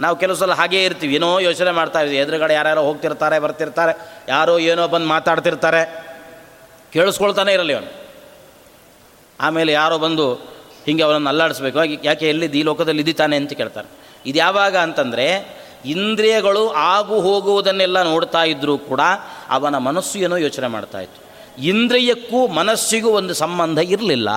ನಾವು 0.00 0.16
ಕೆಲವು 0.16 0.36
ಸಲ 0.36 0.52
ಹಾಗೇ 0.52 0.84
ಇರ್ತೀವಿ. 0.84 1.14
ಏನೋ 1.14 1.38
ಯೋಚನೆ 1.38 1.70
ಮಾಡ್ತಾ 1.70 2.00
ಇದ್ದೀವಿ 2.00 2.22
ಎದುರುಗಡೆ 2.22 2.54
ಯಾರ್ಯಾರೋ 2.54 2.82
ಹೋಗ್ತಿರ್ತಾರೆ, 2.82 3.38
ಬರ್ತಿರ್ತಾರೆ. 3.38 4.22
ಯಾರೋ 4.28 4.58
ಏನೋ 4.58 4.88
ಬಂದು 4.88 5.06
ಮಾತಾಡ್ತಿರ್ತಾರೆ. 5.06 6.10
ಕೇಳಿಸ್ಕೊಳ್ತಾನೆ 6.92 7.52
ಇರಲಿ 7.52 7.74
ಅವನು. 7.74 7.92
ಆಮೇಲೆ 9.40 9.72
ಯಾರೋ 9.72 9.98
ಬಂದು 9.98 10.34
ಹಿಂಗೆ 10.86 11.02
ಅವನನ್ನು 11.02 11.28
ಅಲ್ಲಾಡಿಸ್ಬೇಕು. 11.28 11.84
ಯಾಕೆ 12.04 12.28
ಎಲ್ಲಿದ್ದು 12.28 12.58
ಈ 12.58 12.62
ಲೋಕದಲ್ಲಿ 12.62 13.00
ಇದ್ದಿತಾನೆ 13.00 13.36
ಅಂತ 13.36 13.52
ಕೇಳ್ತಾರೆ. 13.52 13.88
ಇದು 14.26 14.38
ಯಾವಾಗ 14.38 14.76
ಅಂತಂದರೆ, 14.76 15.60
ಇಂದ್ರಿಯಗಳು 15.84 16.70
ಆಗು 16.70 17.20
ಹೋಗುವುದನ್ನೆಲ್ಲ 17.20 18.02
ನೋಡ್ತಾ 18.02 18.44
ಇದ್ದರೂ 18.44 18.78
ಕೂಡ 18.78 19.00
ಅವನ 19.48 19.78
ಮನಸ್ಸು 19.78 20.18
ಏನೋ 20.18 20.36
ಯೋಚನೆ 20.36 20.66
ಮಾಡ್ತಾ 20.66 20.98
ಇತ್ತು. 20.98 21.30
ಇಂದ್ರಿಯಕ್ಕೂ 21.62 22.46
ಮನಸ್ಸಿಗೂ 22.46 23.10
ಒಂದು 23.10 23.34
ಸಂಬಂಧ 23.34 23.78
ಇರಲಿಲ್ಲ. 23.78 24.28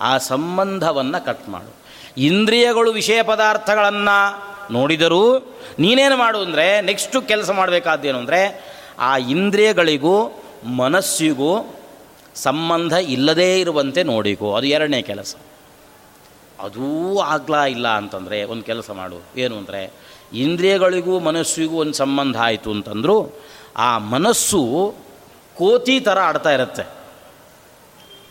ಆ 0.00 0.18
ಸಂಬಂಧವನ್ನು 0.18 1.24
ಕಟ್ 1.24 1.48
ಮಾಡು. 1.48 1.74
ಇಂದ್ರಿಯಗಳು 2.18 2.92
ವಿಷಯ 2.92 3.22
ಪದಾರ್ಥಗಳನ್ನು 3.22 4.48
ನೋಡಿದರೂ 4.70 5.38
ನೀನೇನು 5.78 6.16
ಮಾಡು 6.16 6.38
ಅಂದರೆ 6.38 6.80
ನೆಕ್ಸ್ಟು 6.80 7.22
ಕೆಲಸ 7.22 7.50
ಮಾಡಬೇಕಾದ್ದೇನು 7.50 8.18
ಅಂದರೆ, 8.18 8.40
ಆ 8.98 9.16
ಇಂದ್ರಿಯಗಳಿಗೂ 9.16 10.42
ಮನಸ್ಸಿಗೂ 10.64 11.74
ಸಂಬಂಧ 12.34 12.92
ಇಲ್ಲದೇ 12.92 13.60
ಇರುವಂತೆ 13.60 14.02
ನೋಡಿಕೋ. 14.02 14.54
ಅದು 14.54 14.66
ಎರಡನೇ 14.66 15.02
ಕೆಲಸ. 15.02 15.36
ಅದೂ 16.60 17.18
ಆಗ್ಲಾ 17.18 17.64
ಇಲ್ಲ 17.64 17.88
ಅಂತಂದರೆ, 17.88 18.44
ಒಂದು 18.44 18.62
ಕೆಲಸ 18.62 18.90
ಮಾಡು. 18.90 19.40
ಏನು 19.40 19.56
ಅಂದರೆ, 19.56 19.92
ಇಂದ್ರಿಯಗಳಿಗೂ 20.32 21.18
ಮನಸ್ಸಿಗೂ 21.18 21.76
ಒಂದು 21.76 21.94
ಸಂಬಂಧ 21.94 22.36
ಆಯಿತು 22.40 22.70
ಅಂತಂದರೂ, 22.70 23.30
ಆ 23.76 23.98
ಮನಸ್ಸು 23.98 24.94
ಕೋತಿ 25.56 26.00
ಥರ 26.00 26.18
ಆಡ್ತಾ 26.18 26.50
ಇರುತ್ತೆ. 26.50 26.98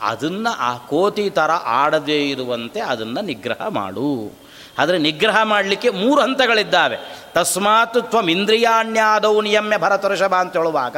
ಅದನ್ನು 0.02 0.56
ಆ 0.56 0.78
ಕೋತಿ 0.78 1.30
ಥರ 1.30 1.52
ಆಡದೇ 1.52 2.30
ಇರುವಂತೆ 2.30 2.80
ಅದನ್ನು 2.80 3.22
ನಿಗ್ರಹ 3.22 3.68
ಮಾಡು. 3.68 4.32
ಆದರೆ 4.78 4.98
ನಿಗ್ರಹ 4.98 5.44
ಮಾಡಲಿಕ್ಕೆ 5.44 5.90
ಮೂರು 5.90 6.22
ಹಂತಗಳಿದ್ದಾವೆ. 6.22 6.98
ತಸ್ಮಾತ್ 7.34 7.98
ತ್ವಮಿಂದ್ರಿಯಾಣ್ಯಾದೌ 8.10 9.42
ನಿಯಮ್ಯ 9.42 9.78
ಭರತಋಷಭ 9.78 10.36
ಅಂತ 10.36 10.58
ಹೇಳುವಾಗ, 10.58 10.98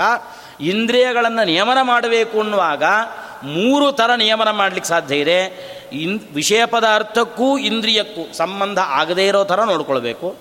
ಇಂದ್ರಿಯಗಳನ್ನು 0.62 1.46
ನಿಯಮನ 1.46 1.78
ಮಾಡಬೇಕು 1.82 2.40
ಅನ್ನುವಾಗ 2.40 2.84
ಮೂರು 3.44 3.92
ಥರ 3.92 4.10
ನಿಯಮನ 4.16 4.50
ಮಾಡಲಿಕ್ಕೆ 4.52 4.90
ಸಾಧ್ಯ 4.90 5.16
ಇದೆ. 5.16 5.70
ಇನ್ 5.94 6.20
ವಿಷಯ 6.34 6.66
ಪದಾರ್ಥಕ್ಕೂ 6.66 7.58
ಇಂದ್ರಿಯಕ್ಕೂ 7.58 8.34
ಸಂಬಂಧ 8.34 8.80
ಆಗದೇ 8.80 9.28
ಇರೋ 9.28 9.44
ಥರ 9.44 9.64
ನೋಡ್ಕೊಳ್ಬೇಕು. 9.64 10.36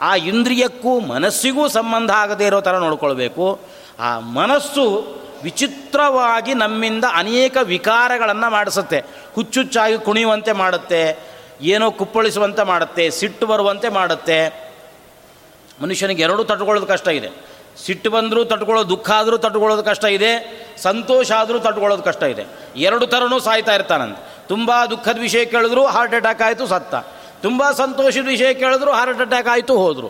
ಆ 0.00 0.16
ಇಂದ್ರಿಯಕ್ಕೂ 0.16 1.00
ಮನಸ್ಸಿಗೂ 1.00 1.68
ಸಂಬಂಧ 1.68 2.10
ಆಗದೇ 2.10 2.46
ಇರೋ 2.46 2.60
ಥರ 2.60 2.78
ನೋಡ್ಕೊಳ್ಬೇಕು. 2.78 3.60
ಆ 4.00 4.18
ಮನಸ್ಸು 4.18 5.16
ವಿಚಿತ್ರವಾಗಿ 5.42 6.54
ನಮ್ಮಿಂದ 6.54 7.04
ಅನೇಕ 7.14 7.56
ವಿಕಾರಗಳನ್ನು 7.62 8.50
ಮಾಡಿಸುತ್ತೆ. 8.50 9.04
ಹುಚ್ಚುಚ್ಚಾಗಿ 9.34 9.98
ಕುಣಿಯುವಂತೆ 9.98 10.52
ಮಾಡುತ್ತೆ. 10.52 11.31
ಏನೋ 11.62 11.90
ಕುಪ್ಪಳಿಸುವಂತೆ 11.90 12.62
ಮಾಡುತ್ತೆ, 12.62 13.10
ಸಿಟ್ಟು 13.10 13.46
ಬರುವಂತೆ 13.46 13.88
ಮಾಡುತ್ತೆ. 13.88 14.70
ಮನುಷ್ಯನಿಗೆ 15.82 16.22
ಎರಡೂ 16.22 16.44
ತಟ್ಕೊಳ್ಳೋದು 16.44 16.86
ಕಷ್ಟ 16.86 17.08
ಇದೆ. 17.08 17.28
ಸಿಟ್ಟು 17.84 18.10
ಬಂದರೂ 18.10 18.44
ತಟ್ಕೊಳ್ಳೋದು 18.44 18.88
ದುಃಖ 18.88 19.10
ಆದರೂ 19.10 19.38
ತಟ್ಕೊಳ್ಳೋದು 19.38 19.82
ಕಷ್ಟ 19.82 20.04
ಇದೆ, 20.04 20.62
ಸಂತೋಷ 20.78 21.32
ಆದರೂ 21.32 21.58
ತಟ್ಕೊಳ್ಳೋದು 21.58 22.02
ಕಷ್ಟ 22.02 22.22
ಇದೆ. 22.22 22.44
ಎರಡು 22.76 23.06
ಥರನೂ 23.06 23.40
ಸಾಯ್ತಾ 23.40 23.74
ಇರ್ತಾನಂತೆ. 23.74 24.46
ತುಂಬ 24.48 24.72
ದುಃಖದ 24.90 25.18
ವಿಷಯ 25.18 25.44
ಕೇಳಿದ್ರು 25.44 25.86
ಹಾರ್ಟ್ 25.86 26.14
ಅಟ್ಯಾಕ್ 26.14 26.42
ಆಯಿತು, 26.42 26.66
ಸತ್ತ. 26.66 26.94
ತುಂಬ 27.42 27.70
ಸಂತೋಷದ 27.70 28.26
ವಿಷಯ 28.26 28.54
ಕೇಳಿದ್ರು 28.54 28.92
ಹಾರ್ಟ್ 28.92 29.20
ಅಟ್ಯಾಕ್ 29.20 29.48
ಆಯಿತು, 29.48 29.78
ಹೋದರು. 29.78 30.08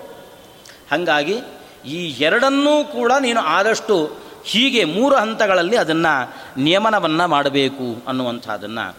ಹಾಗಾಗಿ 0.90 1.40
ಈ 1.86 2.10
ಎರಡನ್ನೂ 2.10 2.84
ಕೂಡ 2.84 3.12
ನೀನು 3.20 3.40
ಆದಷ್ಟು 3.40 4.10
ಹೀಗೆ 4.44 4.84
ಮೂರು 4.84 5.16
ಹಂತಗಳಲ್ಲಿ 5.16 5.76
ಅದನ್ನು 5.76 6.34
ನಿಯಮನವನ್ನು 6.60 7.28
ಮಾಡಬೇಕು 7.28 8.04
ಅನ್ನುವಂಥದ್ದನ್ನು 8.08 8.96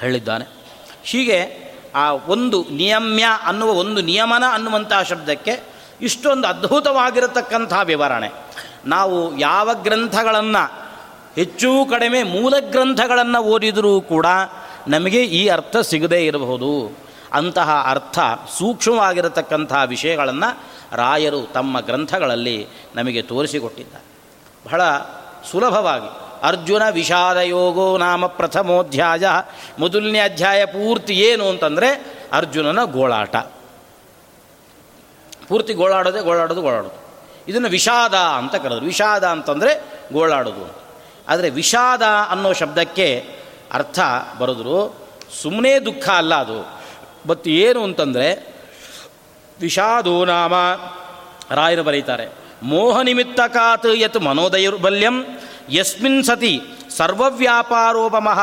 ಹೇಳಿದ್ದಾನೆ. 0.00 0.63
ಹೀಗೆ 1.04 1.64
ಆ 1.94 2.12
ಒಂದು 2.12 2.64
ನಿಯಮ್ಯ 2.70 3.24
ಅನ್ನುವ 3.46 3.70
ಒಂದು 3.70 4.00
ನಿಯಮನ 4.00 4.44
ಅನ್ನುವಂತಹ 4.52 5.02
ಶಬ್ದಕ್ಕೆ 5.02 5.60
ಇಷ್ಟೊಂದು 6.00 6.48
ಅದ್ಭುತವಾಗಿರತಕ್ಕಂಥ 6.48 7.72
ವಿವರಣೆ. 7.84 8.32
ನಾವು 8.86 9.38
ಯಾವ 9.38 9.70
ಗ್ರಂಥಗಳನ್ನು 9.74 10.84
ಹೆಚ್ಚು 11.34 11.86
ಕಡಿಮೆ 11.90 12.22
ಮೂಲ 12.22 12.54
ಗ್ರಂಥಗಳನ್ನು 12.58 13.42
ಓದಿದರೂ 13.42 14.00
ಕೂಡ 14.00 14.26
ನಮಗೆ 14.88 15.22
ಈ 15.22 15.48
ಅರ್ಥ 15.48 15.76
ಸಿಗದೇ 15.76 16.26
ಇರಬಹುದು. 16.26 16.98
ಅಂತಹ 17.32 17.86
ಅರ್ಥ 17.90 18.18
ಸೂಕ್ಷ್ಮವಾಗಿರತಕ್ಕಂಥ 18.58 19.72
ವಿಷಯಗಳನ್ನು 19.86 20.62
ರಾಯರು 20.96 21.52
ತಮ್ಮ 21.52 21.80
ಗ್ರಂಥಗಳಲ್ಲಿ 21.80 22.66
ನಮಗೆ 22.96 23.22
ತೋರಿಸಿಕೊಟ್ಟಿದ್ದಾರೆ. 23.22 24.04
ಬಹಳ 24.66 24.82
ಸುಲಭವಾಗಿ 25.50 26.23
ಅರ್ಜುನ 26.44 26.82
ವಿಷಾದ 26.90 27.36
ಯೋಗೋ 27.36 27.86
ನಾಮ 27.98 28.26
ಪ್ರಥಮೋಧ್ಯಾಯ. 28.26 29.24
ಮೊದಲನೇ 29.78 30.20
ಅಧ್ಯಾಯ 30.20 30.64
ಪೂರ್ತಿ 30.66 31.14
ಏನು 31.20 31.48
ಅಂತಂದರೆ 31.48 31.88
ಅರ್ಜುನನ 32.32 32.84
ಗೋಳಾಟ. 32.84 33.36
ಪೂರ್ತಿ 35.48 35.72
ಗೋಳಾಡೋದೆ 35.72 36.20
ಗೋಳಾಡೋದು 36.22 36.62
ಗೋಳಾಡೋದು. 36.62 36.98
ಇದನ್ನು 37.48 37.68
ವಿಷಾದ 37.68 38.14
ಅಂತ 38.14 38.54
ಕರೆದ್ರು. 38.54 38.86
ವಿಷಾದ 38.86 39.24
ಅಂತಂದರೆ 39.24 39.72
ಗೋಳಾಡೋದು 40.12 40.64
ಆದರೆ 41.28 41.50
ವಿಷಾದ 41.50 42.02
ಅನ್ನೋ 42.30 42.52
ಶಬ್ದಕ್ಕೆ 42.52 43.08
ಅರ್ಥ 43.72 43.98
ಬರೆದ್ರು 44.38 44.78
ಸುಮ್ಮನೆ 45.42 45.78
ದುಃಖ 45.78 46.08
ಅಲ್ಲ 46.08 46.34
ಅದು. 46.34 46.58
ಬಟ್ 47.26 47.48
ಏನು 47.48 47.84
ಅಂತಂದರೆ 47.84 48.28
ವಿಷಾದೋ 49.60 50.24
ನಾಮ. 50.24 50.54
ರಾಯರು 51.50 51.82
ಬರೀತಾರೆ, 51.82 52.26
ಮೋಹ 52.62 53.00
ನಿಮಿತ್ತಕಾತ್ 53.00 53.86
ಯತ್ 53.94 54.20
ಮನೋದೈರ್ಬಲ್ಯಂ 54.20 55.16
ಯಸ್ಮಿನ್ 55.70 56.24
ಸತಿ 56.24 56.60
ಸರ್ವವ್ಯಾಪಾರೋಪಮಃ 56.96 58.40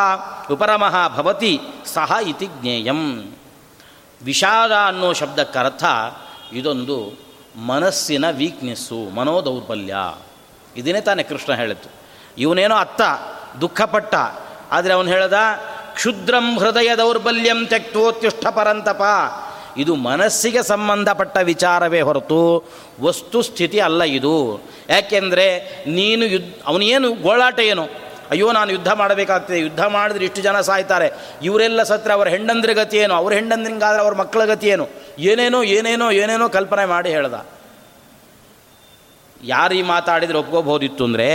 ಉಪರಮಃ 0.52 1.08
ಭವತಿ 1.08 1.60
ಸಹ 1.86 2.12
ಇತಿ 2.28 2.48
ಜ್ಞೇಯಂ. 2.62 3.34
ವಿಷಾದ 4.24 4.72
ಅನ್ನೋ 4.72 5.14
ಶಬ್ದಕ್ಕರ್ಥ 5.14 5.84
ಇದೊಂದು 6.54 7.20
ಮನಸ್ಸಿನ 7.66 8.30
ವೀಕ್ನೆಸ್ಸು 8.30 9.16
ಮನೋದೌರ್ಬಲ್ಯ. 9.16 9.96
ಇದನ್ನೇ 10.76 11.02
ತಾನೇ 11.02 11.24
ಕೃಷ್ಣ 11.24 11.54
ಹೇಳಿತು 11.54 11.90
ಇವನೇನೋ 12.38 12.76
ಅತ್ತ, 12.76 13.02
ದುಃಖಪಟ್ಟ, 13.62 14.16
ಆದರೆ 14.72 14.94
ಅವನು 14.94 15.08
ಹೇಳ್ದ, 15.08 15.34
ಕ್ಷುದ್ರಂ 15.94 16.60
ಹೃದಯ 16.60 16.96
ದೌರ್ಬಲ್ಯಂ 16.96 17.66
ತ್ಯಕ್ತೋತ್ಯುಷ್ಠ 17.66 18.48
ಪರಂತಪ. 18.48 19.02
ಇದು 19.78 19.96
ಮನಸ್ಸಿಗೆ 19.96 20.64
ಸಂಬಂಧಪಟ್ಟ 20.64 21.38
ವಿಚಾರವೇ 21.38 22.02
ಹೊರತು 22.02 22.70
ವಸ್ತು 23.02 23.42
ಸ್ಥಿತಿ 23.42 23.80
ಅಲ್ಲ 23.80 24.04
ಇದು. 24.04 24.64
ಯಾಕೆಂದರೆ 24.90 25.46
ನೀನು 25.88 26.26
ಯುದ್ಧ, 26.26 26.54
ಅವನೇನು 26.66 27.14
ಗೋಳಾಟ 27.14 27.60
ಏನು? 27.60 27.86
ಅಯ್ಯೋ, 28.32 28.52
ನಾನು 28.52 28.72
ಯುದ್ಧ 28.72 28.92
ಮಾಡಬೇಕಾಗ್ತದೆ. 28.92 29.60
ಯುದ್ಧ 29.60 29.82
ಮಾಡಿದ್ರೆ 29.82 30.26
ಇಷ್ಟು 30.26 30.42
ಜನ 30.42 30.62
ಸಾಯ್ತಾರೆ. 30.62 31.08
ಇವರೆಲ್ಲ 31.44 31.84
ಸತ್ರ 31.84 32.12
ಅವರ 32.12 32.28
ಹೆಂಡಂದ್ರ 32.28 32.74
ಗತಿ 32.74 32.98
ಏನು? 32.98 33.14
ಅವ್ರ 33.14 33.34
ಹೆಂಡಂದ್ರಿಂಗಾದ್ರೆ 33.34 34.02
ಅವ್ರ 34.02 34.16
ಮಕ್ಕಳ 34.16 34.46
ಗತಿ 34.46 34.68
ಏನು? 34.68 34.86
ಏನೇನೋ 35.20 35.64
ಏನೇನೋ 35.64 36.12
ಏನೇನೋ 36.12 36.50
ಕಲ್ಪನೆ 36.50 36.86
ಮಾಡಿ 36.86 37.10
ಹೇಳ್ದ. 37.10 37.34
ಯಾರು 39.44 39.74
ಈ 39.74 39.82
ಮಾತಾಡಿದರೆ 39.82 40.38
ಒಪ್ಕೋಬೋದಿತ್ತು 40.38 41.04
ಅಂದರೆ, 41.06 41.28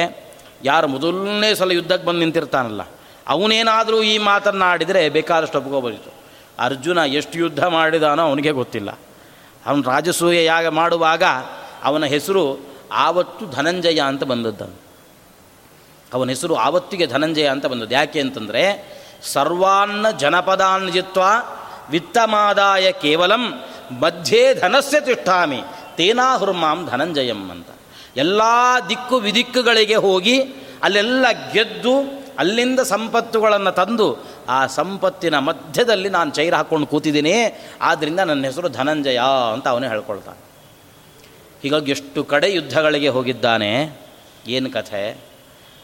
ಯಾರು 0.65 0.89
ಮೊದಲನೇ 0.89 1.55
ಸಲ 1.55 1.73
ಯುದ್ಧಕ್ಕೆ 1.73 2.07
ಬಂದು 2.07 2.21
ನಿಂತಿರ್ತಾನಲ್ಲ, 2.21 2.83
ಅವನೇನಾದರೂ 3.29 4.03
ಈ 4.03 4.19
ಮಾತನ್ನು 4.19 4.65
ಆಡಿದರೆ 4.65 5.09
ಬೇಕಾದಷ್ಟು 5.09 5.59
ಒಪ್ಕೋಬೋದಿತ್ತು 5.59 6.11
ಅರ್ಜುನ 6.59 6.99
ಎಷ್ಟು 6.99 7.39
ಯುದ್ಧ 7.39 7.65
ಮಾಡಿದಾನೋ 7.65 8.23
ಅವನಿಗೆ 8.23 8.51
ಗೊತ್ತಿಲ್ಲ. 8.51 8.91
ಅವನು 9.67 9.83
ರಾಜಸೂಯ 9.83 10.45
ಯಾಗ 10.45 10.67
ಮಾಡುವಾಗ 10.67 11.23
ಅವನ 11.85 12.05
ಹೆಸರು 12.05 12.67
ಆವತ್ತು 12.93 13.47
ಧನಂಜಯ 13.47 14.01
ಅಂತ 14.01 14.25
ಬಂದದ್ದನು 14.25 14.81
ಅವನ 16.15 16.29
ಹೆಸರು 16.29 16.55
ಆವತ್ತಿಗೆ 16.55 17.07
ಧನಂಜಯ 17.07 17.47
ಅಂತ 17.47 17.67
ಬಂದದ್ದು. 17.67 17.95
ಯಾಕೆ 17.95 18.21
ಅಂತಂದರೆ, 18.21 18.89
ಸರ್ವಾನ್ನ 19.23 20.11
ಜನಪದಾನ್ 20.11 20.91
ಜಿತ್ವ 20.91 21.21
ವಿತ್ತಮಾದಾಯ 21.91 22.93
ಕೇವಲಂ 22.93 23.65
ಮಧ್ಯೆ 24.01 24.55
ಧನಸ್ಯ 24.55 25.01
ತಿಷ್ಠಾಮಿ, 25.01 25.63
ತೇನಾಹುರ್ಮಾಂ 25.97 26.89
ಧನಂಜಯಂ 26.91 27.51
ಅಂತ. 27.51 27.69
ಎಲ್ಲ 28.17 28.41
ದಿಕ್ಕು 28.89 29.17
ವಿದಿಕ್ಕುಗಳಿಗೆ 29.17 29.95
ಹೋಗಿ 29.95 30.41
ಅಲ್ಲೆಲ್ಲ 30.83 31.27
ಗೆದ್ದು 31.53 32.26
ಅಲ್ಲಿಂದ 32.39 32.81
ಸಂಪತ್ತುಗಳನ್ನು 32.81 33.73
ತಂದು 33.73 34.17
ಆ 34.49 34.67
ಸಂಪತ್ತಿನ 34.67 35.39
ಮಧ್ಯದಲ್ಲಿ 35.39 36.09
ನಾನು 36.09 36.31
ಚೈರ 36.31 36.55
ಹಾಕ್ಕೊಂಡು 36.55 36.87
ಕೂತಿದ್ದೀನಿ. 36.87 37.33
ಆದ್ದರಿಂದ 37.81 38.21
ನನ್ನ 38.21 38.45
ಹೆಸರು 38.45 38.69
ಧನಂಜಯ 38.69 39.21
ಅಂತ 39.53 39.69
ಅವನೇ 39.69 39.89
ಹೇಳ್ಕೊಳ್ತಾನೆ. 39.89 40.47
ಹೀಗಾಗಿ 41.63 41.91
ಎಷ್ಟು 41.91 42.25
ಕಡೆ 42.25 42.53
ಯುದ್ಧಗಳಿಗೆ 42.53 43.09
ಹೋಗಿದ್ದಾನೆ. 43.09 44.01
ಏನು 44.47 44.71
ಕಥೆ? 44.71 45.19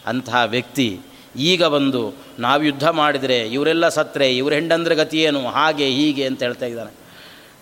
ಅಂತಹ 0.07 0.43
ವ್ಯಕ್ತಿ 0.47 1.01
ಈಗ 1.37 1.65
ಬಂದು 1.65 2.13
ನಾವು 2.39 2.63
ಯುದ್ಧ 2.63 2.89
ಮಾಡಿದರೆ 2.89 3.39
ಇವರೆಲ್ಲ 3.39 3.89
ಸತ್ರೆ, 3.89 4.37
ಇವ್ರ 4.37 4.53
ಹೆಂಡಂದ್ರೆ 4.53 4.95
ಗತಿ 4.95 5.23
ಏನು, 5.23 5.49
ಹಾಗೆ, 5.49 5.87
ಹೀಗೆ 5.87 6.27
ಅಂತ 6.27 6.43
ಹೇಳ್ತಾ 6.43 6.67
ಇದ್ದಾನೆ. 6.67 6.91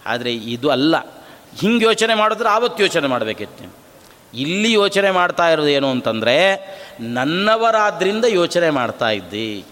ಆದರೆ 0.07 0.35
ಇದು 0.35 0.71
ಅಲ್ಲ. 0.71 0.97
ಹಿಂಗೆ 1.61 1.85
ಯೋಚನೆ 1.85 2.15
ಮಾಡಿದ್ರೆ 2.15 2.49
ಆವತ್ತು 2.49 2.83
ಯೋಚನೆ 2.83 3.07
ಮಾಡಬೇಕಿತ್ತು. 3.09 3.90
ಇಲ್ಲಿ 4.35 4.73
ಯೋಚನೆ 4.73 5.11
ಮಾಡ್ತಾ 5.11 5.49
ಇರೋದು 5.49 5.69
ಏನು 5.69 5.91
ಅಂತಂದರೆ, 5.91 6.37
ನನ್ನವರಾದ್ರಿಂದ 7.01 8.25
ಯೋಚನೆ 8.29 8.71
ಮಾಡ್ತಾ 8.71 9.11
ಇದ್ದಿ. 9.11 9.65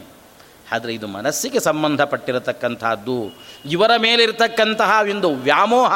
ಆದರೆ 0.73 0.95
ಇದು 0.95 1.07
ಮನಸ್ಸಿಗೆ 1.07 1.61
ಸಂಬಂಧಪಟ್ಟಿರತಕ್ಕಂಥದ್ದು, 1.61 3.37
ಇವರ 3.71 3.91
ಮೇಲಿರ್ತಕ್ಕಂತಹ 3.99 4.99
ಒಂದು 5.11 5.35
ವ್ಯಾಮೋಹ, 5.35 5.93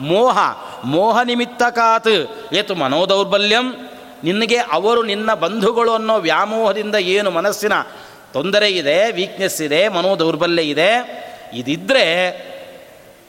ಮೋಹ 0.00 0.38
ಮೋಹ 0.84 1.22
ನಿಮಿತ್ತಕಾತ್ 1.22 2.52
ಏತು 2.52 2.74
ಮನೋದೌರ್ಬಲ್ಯಂ, 2.74 3.74
ನಿನಗೆ 4.24 4.56
ಅವರು 4.56 5.02
ನಿನ್ನ 5.02 5.34
ಬಂಧುಗಳು 5.34 5.92
ಅನ್ನೋ 5.92 6.18
ವ್ಯಾಮೋಹದಿಂದ 6.18 6.94
ಏನು 6.94 7.30
ಮನಸ್ಸಿನ 7.30 7.72
ತೊಂದರೆ 8.32 8.70
ಇದೆ 8.70 9.12
ವೀಕ್ನೆಸ್ 9.12 9.62
ಇದೆ, 9.62 9.88
ಮನೋದೌರ್ಬಲ್ಯ 9.88 10.62
ಇದೆ 10.62 10.90
ಇದಿದ್ದರೆ 11.54 12.04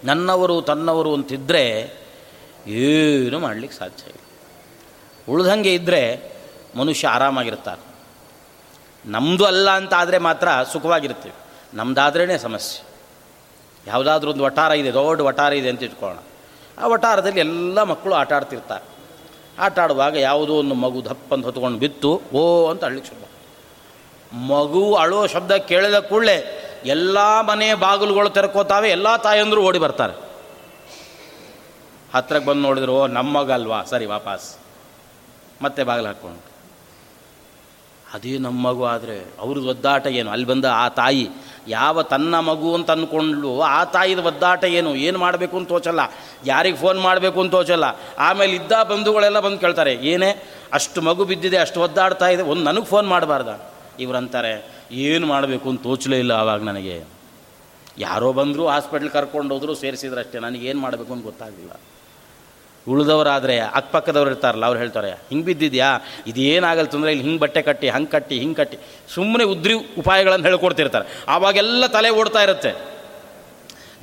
ನನ್ನವರು 0.04 0.62
ತನ್ನವರು 0.62 1.14
ಅಂತಿದ್ದರೆ 1.14 1.94
ಏನು 2.68 3.40
ಮಾಡಲಿಕ್ಕೆ 3.40 3.78
ಸಾಧ್ಯ 3.78 4.10
ಇಲ್ಲ. 4.10 4.21
ಉಳ್ದಂಗೆ 5.30 5.74
ಇದ್ದರೆ 5.74 6.34
ಮನುಷ್ಯ 6.76 7.08
ಆರಾಮಾಗಿರ್ತಾರೆ 7.08 7.82
ನಮ್ಮದು 9.06 9.46
ಅಲ್ಲ 9.46 9.70
ಅಂತ 9.70 9.94
ಆದರೆ 9.94 10.18
ಮಾತ್ರ 10.18 10.48
ಸುಖವಾಗಿರ್ತೀವಿ. 10.72 11.36
ನಮ್ಮದಾದ್ರೇ 11.74 12.38
ಸಮಸ್ಯೆ. 12.38 12.84
ಯಾವುದಾದ್ರೂ 13.88 14.32
ಒಂದು 14.32 14.44
ವಟಾರ 14.44 14.72
ಇದೆ, 14.72 14.94
ದೊಡ್ಡ 14.94 15.22
ವಟಾರ 15.22 15.54
ಇದೆ 15.54 15.70
ಅಂತ 15.70 15.84
ಇಟ್ಕೊಳ್ಳೋಣ. 15.84 16.24
ಆ 16.84 16.88
ವಟಾರದಲ್ಲಿ 16.88 17.40
ಎಲ್ಲ 17.40 17.84
ಮಕ್ಕಳು 17.84 18.16
ಆಟ 18.16 18.34
ಆಡ್ತಿರ್ತಾರೆ. 18.34 18.84
ಆಟ 19.60 19.80
ಆಡುವಾಗ 19.80 20.16
ಯಾವುದೋ 20.16 20.54
ಒಂದು 20.54 20.76
ಮಗು 20.76 21.06
ದಪ್ಪಂತ 21.06 21.46
ಹೊತ್ಕೊಂಡು 21.46 21.80
ಬಿತ್ತು, 21.80 22.22
ಓ 22.34 22.70
ಅಂತ 22.70 22.86
ಅಳ್ಳಿಕ್ಕೆ 22.86 23.12
ಶುರು 23.12 23.32
ಮಗು 24.36 24.96
ಅಳೋ 24.96 25.28
ಶಬ್ದ 25.28 25.52
ಕೇಳಿದ 25.52 26.00
ಕೂಡಲೇ 26.00 26.68
ಎಲ್ಲ 26.86 27.42
ಮನೆ 27.42 27.74
ಬಾಗಿಲುಗಳು 27.74 28.30
ತೆರ್ಕೋತಾವೆ, 28.30 28.90
ಎಲ್ಲ 28.90 29.16
ತಾಯಂದರು 29.16 29.64
ಓಡಿ 29.64 29.80
ಬರ್ತಾರೆ. 29.80 30.14
ಹತ್ರಕ್ಕೆ 32.16 32.50
ಬಂದು 32.50 32.62
ನೋಡಿದ್ರು, 32.62 32.94
ಓ 32.94 33.08
ಅಲ್ವಾ 33.54 33.84
ಸರಿ, 33.84 34.06
ವಾಪಸ್. 34.06 34.61
ಮತ್ತೆ 35.62 35.84
ಬಾಗಿಲು 35.84 36.08
ಹಾಕ್ಕೊಂಡು. 36.08 36.52
ಅದೇ 38.14 38.38
ನಮ್ಮ 38.38 38.68
ಮಗು 38.68 38.86
ಆದರೆ 38.86 39.34
ಅವ್ರದ್ದು 39.40 39.70
ಒದ್ದಾಟ 39.70 40.08
ಏನು? 40.08 40.32
ಅಲ್ಲಿ 40.32 40.48
ಬಂದ 40.48 40.66
ಆ 40.66 40.90
ತಾಯಿ 40.90 41.30
ಯಾವ 41.68 42.02
ತನ್ನ 42.02 42.40
ಮಗು 42.40 42.74
ಅಂತ 42.74 42.92
ಅಂದ್ಕೊಂಡ್ಲು 42.92 43.62
ಆ 43.62 43.84
ತಾಯಿದ 43.84 44.20
ಒದ್ದಾಟ 44.20 44.64
ಏನು? 44.64 44.96
ಏನು 44.96 45.20
ಮಾಡಬೇಕು 45.20 45.58
ಅಂತ 45.58 45.70
ತೋಚಲ್ಲ. 45.70 46.00
ಯಾರಿಗೆ 46.46 46.78
ಫೋನ್ 46.78 47.02
ಮಾಡಬೇಕು 47.02 47.42
ಅಂತ 47.42 47.52
ತೋಚಲ್ಲ. 47.52 47.84
ಆಮೇಲೆ 48.18 48.56
ಇದ್ದ 48.56 48.72
ಬಂಧುಗಳೆಲ್ಲ 48.84 49.40
ಬಂದು 49.40 49.58
ಕೇಳ್ತಾರೆ, 49.58 49.94
ಏನೇ? 49.94 50.48
ಅಷ್ಟು 50.74 51.02
ಮಗು 51.02 51.26
ಬಿದ್ದಿದೆ, 51.26 51.58
ಅಷ್ಟು 51.58 51.82
ಒದ್ದಾಡ್ತಾ 51.82 52.28
ಇದೆ. 52.28 52.44
ಒಂದು 52.44 52.64
ನನಗೆ 52.64 52.86
ಫೋನ್ 52.86 53.08
ಮಾಡಬಾರ್ದ? 53.08 53.72
ಇವರಂತಾರೆ 54.00 54.84
ಏನು 54.92 55.28
ಮಾಡಬೇಕು 55.28 55.70
ಅಂತ 55.70 55.84
ತೋಚಲೇ 55.84 56.20
ಇಲ್ಲ 56.20 56.32
ಆವಾಗ 56.32 56.64
ನನಗೆ. 56.64 57.04
ಯಾರೋ 57.98 58.34
ಬಂದರೂ 58.34 58.68
ಹಾಸ್ಪಿಟ್ಲ್ 58.68 59.10
ಕರ್ಕೊಂಡು 59.10 59.54
ಹೋದ್ರು 59.54 59.76
ಸೇರಿಸಿದ್ರಷ್ಟೇ. 59.76 60.40
ನನಗೆ 60.40 60.68
ಏನು 60.68 60.80
ಮಾಡಬೇಕು 60.80 61.14
ಅಂತ 61.14 61.24
ಗೊತ್ತಾಗಲಿಲ್ಲ. 61.24 61.72
ಉಳಿದವರಾದರೆ 62.90 63.60
ಅಕ್ಕಪಕ್ಕದವ್ರು 63.60 64.32
ಇರ್ತಾರಲ್ಲ, 64.32 64.66
ಅವ್ರು 64.66 64.80
ಹೇಳ್ತಾರೆ, 64.80 65.12
ಹಿಂಗೆ 65.12 65.46
ಬಿದ್ದಿದ್ಯಾ? 65.46 66.02
ಇದೇನಾಗಲ್ಲ 66.28 66.88
ತೊಂದರೆ 66.88 67.12
ಇಲ್ಲಿ, 67.12 67.24
ಹಿಂಗೆ 67.24 67.40
ಬಟ್ಟೆ 67.40 67.62
ಕಟ್ಟಿ, 67.62 67.90
ಹಂಗೆ 67.90 68.12
ಕಟ್ಟಿ, 68.12 68.40
ಹಿಂಗೆ 68.40 68.56
ಕಟ್ಟಿ. 68.56 68.78
ಸುಮ್ಮನೆ 69.14 69.44
ಉದ್ರಿ 69.44 69.74
ಉಪಾಯಗಳನ್ನು 69.74 70.46
ಹೇಳ್ಕೊಡ್ತಿರ್ತಾರೆ. 70.46 71.26
ಆವಾಗೆಲ್ಲ 71.28 71.88
ತಲೆ 71.88 72.10
ಓಡ್ತಾ 72.10 72.44
ಇರುತ್ತೆ. 72.44 72.92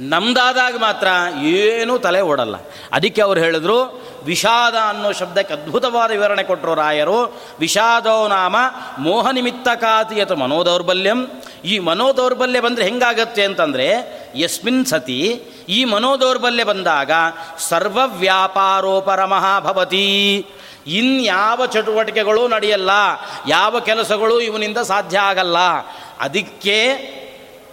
ನಮ್ದಾದಾಗ 0.00 0.76
ಮಾತ್ರ 0.76 1.08
ಏನೂ 1.42 1.98
ತಲೆ 1.98 2.20
ಓಡಲ್ಲ. 2.20 2.54
ಅದಕ್ಕೆ 2.92 3.22
ಅವ್ರು 3.22 3.40
ಹೇಳಿದ್ರು, 3.40 4.08
ವಿಷಾದ 4.24 4.74
ಅನ್ನೋ 4.88 5.12
ಶಬ್ದಕ್ಕೆ 5.12 5.54
ಅದ್ಭುತವಾದ 5.54 6.10
ವಿವರಣೆ 6.10 6.42
ಕೊಟ್ಟರು 6.42 6.74
ರಾಯರು. 6.74 7.36
ವಿಷಾದೋ 7.60 8.28
ನಾಮ 8.28 8.56
ಮೋಹ 8.98 9.30
ನಿಮಿತ್ತ 9.30 9.68
ಕಾತಿಯತ 9.68 10.32
ಮನೋದೌರ್ಬಲ್ಯಂ. 10.32 11.26
ಈ 11.64 11.78
ಮನೋದೌರ್ಬಲ್ಯ 11.78 12.60
ಬಂದರೆ 12.60 12.84
ಹೆಂಗಾಗತ್ತೆ 12.84 13.44
ಅಂತಂದರೆ, 13.44 13.88
ಯಸ್ಮಿನ್ 14.36 14.86
ಸತಿ 14.86 15.42
ಈ 15.68 15.78
ಮನೋದೌರ್ಬಲ್ಯ 15.84 16.64
ಬಂದಾಗ 16.64 17.12
ಸರ್ವವ್ಯಾಪಾರೋಪರಮಃ 17.68 19.46
ಭವತಿ. 19.60 20.06
ಇನ್ಯಾವ 20.98 21.60
ಚಟುವಟಿಕೆಗಳು 21.66 22.42
ನಡೆಯಲ್ಲ, 22.48 22.90
ಯಾವ 23.48 23.80
ಕೆಲಸಗಳು 23.80 24.36
ಇವನಿಂದ 24.40 24.78
ಸಾಧ್ಯ 24.82 25.18
ಆಗಲ್ಲ. 25.18 25.58
ಅದಕ್ಕೆ 26.20 26.78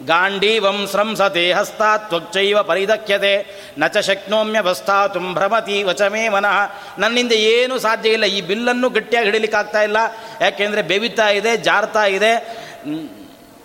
ಗಾಂಡಿ 0.02 0.52
ಸ್ರಂಸತೆ 0.92 1.44
ಹಸ್ತಾ 1.54 1.98
ತ್ವಚ್ಚೈವ 1.98 2.64
ಪರಿದಕ್ಯತೆ 2.64 3.34
ನಚ 3.78 3.98
ಶಕ್ನೋಮ್ಯವಸ್ಥಾತು 3.98 5.20
ಭ್ರಮತಿ 5.34 5.78
ವಚಮೇ 5.84 6.24
ಮನಃ. 6.30 6.58
ನನ್ನಿಂದ 6.98 7.32
ಏನೂ 7.32 7.76
ಸಾಧ್ಯ 7.80 8.10
ಇಲ್ಲ, 8.10 8.26
ಈ 8.26 8.42
ಬಿಲ್ಲನ್ನು 8.42 8.90
ಗಟ್ಟಿಯಾಗಿ 8.90 9.28
ಹಿಡಿಲಿಕ್ಕಾಗ್ತಾ 9.28 9.82
ಇಲ್ಲ. 9.82 9.98
ಯಾಕೆಂದರೆ 10.42 10.82
ಬೆವಿತಾ 10.82 11.28
ಇದೆ, 11.30 11.58
ಜಾರ್ತಾ 11.58 12.06
ಇದೆ. 12.18 12.34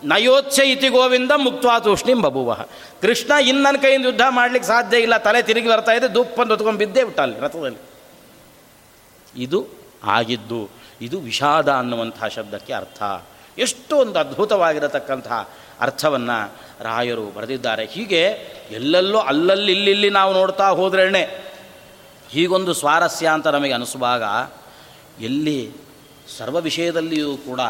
ನಯೋತ್ಸ 0.04 0.58
ಇತಿ 0.58 0.88
ಗೋವಿಂದ 0.88 1.32
ಮುಕ್ತವಾತೂಷ್ಣಿಂ 1.36 2.22
ಬಬುವ 2.22 2.54
ಕೃಷ್ಣ 3.02 3.32
ಇನ್ನು 3.32 3.82
ಕೈಯಿಂದ 3.82 4.04
ಯುದ್ಧ 4.04 4.20
ಮಾಡಲಿಕ್ಕೆ 4.28 4.68
ಸಾಧ್ಯ 4.68 4.98
ಇಲ್ಲ, 4.98 5.16
ತಲೆ 5.16 5.42
ತಿರುಗಿ 5.42 5.68
ಬರ್ತಾ 5.68 5.92
ಇದೆ 5.92 6.14
ದುಪ್ಪಂದು 6.14 6.50
ಹೊತ್ಕೊಂಡು 6.50 6.78
ಬಿದ್ದೇ 6.78 7.04
ಬಿಟ್ಟ 7.04 7.20
ಅಲ್ಲಿ 7.20 7.40
ರಥದಲ್ಲಿ. 7.40 7.78
ಇದು 9.36 9.68
ಆಗಿದ್ದು, 10.04 10.70
ಇದು 11.00 11.20
ವಿಷಾದ 11.20 11.72
ಅನ್ನುವಂಥ 11.72 12.24
ಶಬ್ದಕ್ಕೆ 12.24 12.72
ಅರ್ಥ. 12.72 13.02
ಎಷ್ಟು 13.58 13.96
ಒಂದು 13.96 14.18
ಅದ್ಭುತವಾಗಿರತಕ್ಕಂತಹ 14.18 15.48
ಅರ್ಥವನ್ನು 15.80 16.52
ರಾಯರು 16.84 17.22
ಬರೆದಿದ್ದಾರೆ. 17.22 17.84
ಹೀಗೆ 17.86 18.22
ಎಲ್ಲೆಲ್ಲೋ 18.70 19.18
ಅಲ್ಲಲ್ಲಿ 19.18 19.72
ಇಲ್ಲಿಲ್ಲಿ 19.72 20.10
ನಾವು 20.10 20.32
ನೋಡ್ತಾ 20.32 20.68
ಹೋದ್ರೇನೆ 20.68 21.50
ಹೀಗೊಂದು 22.30 22.74
ಸ್ವಾರಸ್ಯ 22.74 23.26
ಅಂತ 23.26 23.46
ನಮಗೆ 23.46 23.72
ಅನಿಸುವಾಗ 23.72 24.22
ಎಲ್ಲಿ 25.22 25.70
ಸರ್ವ 26.38 26.60
ವಿಷಯದಲ್ಲಿಯೂ 26.60 27.36
ಕೂಡ 27.36 27.60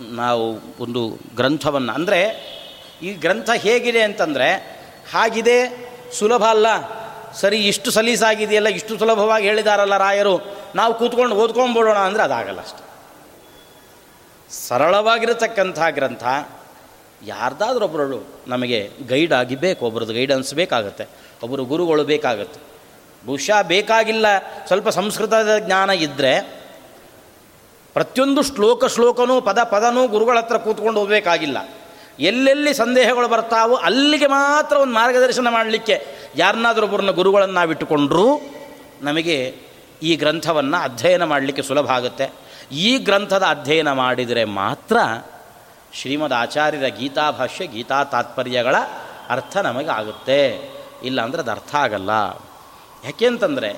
ನಾವು 0.00 0.60
ಒಂದು 0.82 1.18
ಗ್ರಂಥವನ್ನು. 1.36 1.92
ಅಂದರೆ 1.92 2.54
ಈ 3.02 3.12
ಗ್ರಂಥ 3.12 3.50
ಹೇಗಿದೆ 3.50 4.02
ಅಂತಂದರೆ, 4.02 4.54
ಹಾಗಿದೆ 5.12 5.88
ಸುಲಭ 6.12 6.44
ಅಲ್ಲ. 6.44 6.66
ಸರಿ, 7.32 7.58
ಇಷ್ಟು 7.58 7.90
ಸಲೀಸಾಗಿದೆಯಲ್ಲ, 7.90 8.68
ಇಷ್ಟು 8.68 8.98
ಸುಲಭವಾಗಿ 8.98 9.46
ಹೇಳಿದಾರಲ್ಲ 9.46 9.96
ರಾಯರು. 9.96 10.56
ನಾವು 10.74 10.94
ಕೂತ್ಕೊಂಡು 10.94 11.36
ಓದ್ಕೊಂಡ್ಬಿಡೋಣ 11.36 11.96
ಅಂದರೆ 11.96 12.22
ಅದಾಗಲ್ಲ 12.22 12.60
ಅಷ್ಟೆ. 12.60 12.84
ಸರಳವಾಗಿರತಕ್ಕಂಥ 14.68 15.78
ಗ್ರಂಥ 15.90 16.24
ಯಾರ್ದಾದ್ರೊಬ್ಬರು 17.22 18.28
ನಮಗೆ 18.46 18.90
ಗೈಡ್ 19.08 19.32
ಆಗಿ 19.32 19.56
ಬೇಕು 19.56 19.86
ಒಬ್ಬರದ್ದು 19.86 20.14
ಗೈಡೆನ್ಸ್ 20.14 20.54
ಬೇಕಾಗುತ್ತೆ 20.54 21.04
ಒಬ್ಬರು 21.42 21.64
ಗುರುಗಳು 21.64 22.04
ಬೇಕಾಗುತ್ತೆ. 22.04 22.60
ಬಹುಶಃ 23.26 23.62
ಬೇಕಾಗಿಲ್ಲ. 23.62 24.26
ಸ್ವಲ್ಪ 24.66 24.88
ಸಂಸ್ಕೃತದ 24.88 25.58
ಜ್ಞಾನ 25.58 25.90
ಇದ್ದರೆ 25.90 26.63
ಪ್ರತಿಯೊಂದು 27.94 28.42
ಶ್ಲೋಕ 28.42 28.84
ಶ್ಲೋಕನೂ 28.84 29.40
ಪದ 29.40 29.58
ಪದನೂ 29.62 30.08
ಗುರುಗಳ 30.08 30.38
ಹತ್ರ 30.38 30.56
ಕೂತ್ಕೊಂಡು 30.56 31.00
ಹೋಗಬೇಕಾಗಿಲ್ಲ 31.00 31.68
ಎಲ್ಲೆಲ್ಲಿ 32.20 32.74
ಸಂದೇಹಗಳು 32.74 33.28
ಬರ್ತಾವೋ 33.28 33.74
ಅಲ್ಲಿಗೆ 33.74 34.26
ಮಾತ್ರ 34.26 34.76
ಒಂದು 34.76 34.94
ಮಾರ್ಗದರ್ಶನ 34.94 35.48
ಮಾಡಲಿಕ್ಕೆ 35.50 36.06
ಯಾರನ್ನಾದರೂ 36.36 36.84
ಒಬ್ಬರನ್ನ 36.84 37.10
ಗುರುಗಳನ್ನು 37.10 37.54
ನಾವಿಟ್ಟುಕೊಂಡ್ರೂ 37.54 38.40
ನಮಗೆ 39.02 39.58
ಈ 40.02 40.16
ಗ್ರಂಥವನ್ನು 40.16 40.82
ಅಧ್ಯಯನ 40.82 41.24
ಮಾಡಲಿಕ್ಕೆ 41.24 41.62
ಸುಲಭ 41.62 41.90
ಆಗುತ್ತೆ. 41.90 42.30
ಈ 42.72 42.98
ಗ್ರಂಥದ 42.98 43.42
ಅಧ್ಯಯನ 43.48 43.92
ಮಾಡಿದರೆ 43.92 44.44
ಮಾತ್ರ 44.44 44.96
ಶ್ರೀಮದ್ 45.92 46.32
ಆಚಾರ್ಯರ 46.32 46.86
ಗೀತಾಭಾಷ್ಯ 46.86 47.66
ಗೀತಾ 47.66 48.04
ತಾತ್ಪರ್ಯಗಳ 48.04 48.76
ಅರ್ಥ 49.28 49.56
ನಮಗೆ 49.56 49.90
ಆಗುತ್ತೆ. 49.90 50.70
ಇಲ್ಲ 51.04 51.22
ಅದು 51.22 51.50
ಅರ್ಥ 51.50 51.74
ಆಗಲ್ಲ. 51.74 52.10
ಯಾಕೆ 53.04 53.26
ಅಂತಂದರೆ 53.26 53.76